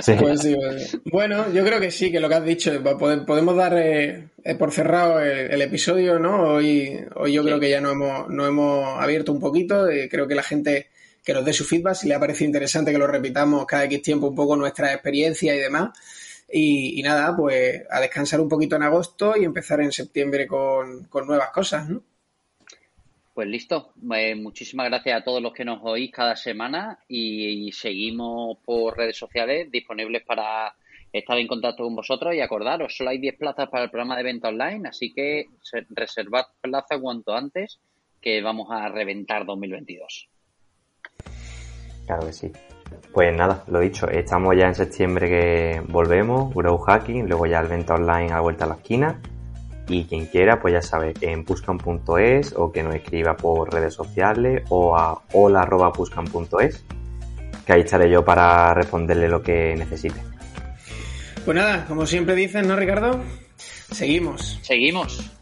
Sí. 0.00 0.12
Pues 0.18 0.40
sí, 0.40 0.54
pues 0.54 0.90
sí. 0.90 1.00
Bueno, 1.06 1.52
yo 1.52 1.64
creo 1.64 1.80
que 1.80 1.90
sí, 1.90 2.10
que 2.12 2.20
lo 2.20 2.28
que 2.28 2.34
has 2.36 2.44
dicho, 2.44 2.72
eh, 2.72 2.80
pode- 2.80 3.24
podemos 3.26 3.56
dar 3.56 3.76
eh, 3.78 4.28
eh, 4.44 4.54
por 4.54 4.70
cerrado 4.72 5.20
el, 5.20 5.50
el 5.50 5.62
episodio, 5.62 6.18
¿no? 6.18 6.54
Hoy, 6.54 6.98
hoy 7.16 7.32
yo 7.32 7.42
Sí. 7.42 7.48
creo 7.48 7.60
que 7.60 7.70
ya 7.70 7.80
nos 7.80 7.92
hemos, 7.92 8.28
nos 8.28 8.48
hemos 8.48 8.98
abierto 9.02 9.32
un 9.32 9.40
poquito, 9.40 9.88
eh, 9.88 10.08
creo 10.10 10.26
que 10.28 10.34
la 10.34 10.42
gente 10.42 10.88
que 11.24 11.34
nos 11.34 11.44
dé 11.44 11.52
su 11.52 11.64
feedback, 11.64 11.94
si 11.94 12.08
le 12.08 12.14
ha 12.14 12.20
parecido 12.20 12.46
interesante 12.46 12.92
que 12.92 12.98
lo 12.98 13.06
repitamos 13.06 13.66
cada 13.66 13.84
X 13.84 14.02
tiempo 14.02 14.28
un 14.28 14.34
poco 14.34 14.56
nuestra 14.56 14.92
experiencia 14.92 15.54
y 15.54 15.58
demás. 15.58 15.90
Y, 16.52 16.98
y 16.98 17.02
nada, 17.02 17.36
pues 17.36 17.82
a 17.90 18.00
descansar 18.00 18.40
un 18.40 18.48
poquito 18.48 18.74
en 18.76 18.82
agosto 18.82 19.36
y 19.36 19.44
empezar 19.44 19.80
en 19.80 19.92
septiembre 19.92 20.46
con, 20.48 21.04
con 21.04 21.26
nuevas 21.26 21.50
cosas, 21.50 21.88
¿no? 21.88 22.02
Pues 23.40 23.48
listo. 23.48 23.94
Eh, 24.14 24.34
muchísimas 24.34 24.90
gracias 24.90 25.18
a 25.18 25.24
todos 25.24 25.40
los 25.40 25.54
que 25.54 25.64
nos 25.64 25.80
oís 25.82 26.12
cada 26.12 26.36
semana 26.36 26.98
y, 27.08 27.72
seguimos 27.72 28.58
por 28.66 28.98
redes 28.98 29.16
sociales 29.16 29.70
disponibles 29.72 30.22
para 30.26 30.74
estar 31.10 31.38
en 31.38 31.46
contacto 31.46 31.84
con 31.84 31.96
vosotros 31.96 32.34
y 32.34 32.42
acordaros, 32.42 32.94
solo 32.94 33.08
hay 33.08 33.16
10 33.16 33.38
plazas 33.38 33.70
para 33.70 33.84
el 33.84 33.90
programa 33.90 34.18
de 34.18 34.24
venta 34.24 34.48
online, 34.48 34.90
así 34.90 35.14
que 35.14 35.46
reservad 35.88 36.48
plaza 36.60 36.98
cuanto 37.00 37.34
antes 37.34 37.80
que 38.20 38.42
vamos 38.42 38.68
a 38.70 38.90
reventar 38.90 39.46
2022. 39.46 40.28
Claro 42.04 42.26
que 42.26 42.32
sí. 42.34 42.52
Pues 43.10 43.34
nada, 43.34 43.64
lo 43.68 43.80
dicho, 43.80 44.06
estamos 44.06 44.54
ya 44.54 44.66
en 44.66 44.74
septiembre 44.74 45.30
que 45.30 45.82
volvemos, 45.88 46.52
Grow 46.52 46.84
luego 47.26 47.46
ya 47.46 47.60
el 47.60 47.68
venta 47.68 47.94
online 47.94 48.32
a 48.32 48.40
vuelta 48.40 48.66
a 48.66 48.68
la 48.68 48.74
esquina. 48.74 49.18
Y 49.90 50.04
quien 50.04 50.26
quiera, 50.26 50.60
pues 50.60 50.74
ya 50.74 50.82
sabe, 50.82 51.14
en 51.20 51.44
puscan.es 51.44 52.54
o 52.56 52.70
que 52.70 52.82
nos 52.82 52.94
escriba 52.94 53.36
por 53.36 53.72
redes 53.72 53.92
sociales 53.92 54.62
o 54.68 54.96
a 54.96 55.20
hola.puscan.es, 55.32 56.84
que 57.66 57.72
ahí 57.72 57.80
estaré 57.80 58.08
yo 58.08 58.24
para 58.24 58.72
responderle 58.72 59.28
lo 59.28 59.42
que 59.42 59.74
necesite. 59.76 60.20
Pues 61.44 61.56
nada, 61.56 61.84
como 61.86 62.06
siempre 62.06 62.36
dicen, 62.36 62.68
¿no, 62.68 62.76
Ricardo? 62.76 63.20
Seguimos. 63.90 64.60
Seguimos. 64.62 65.39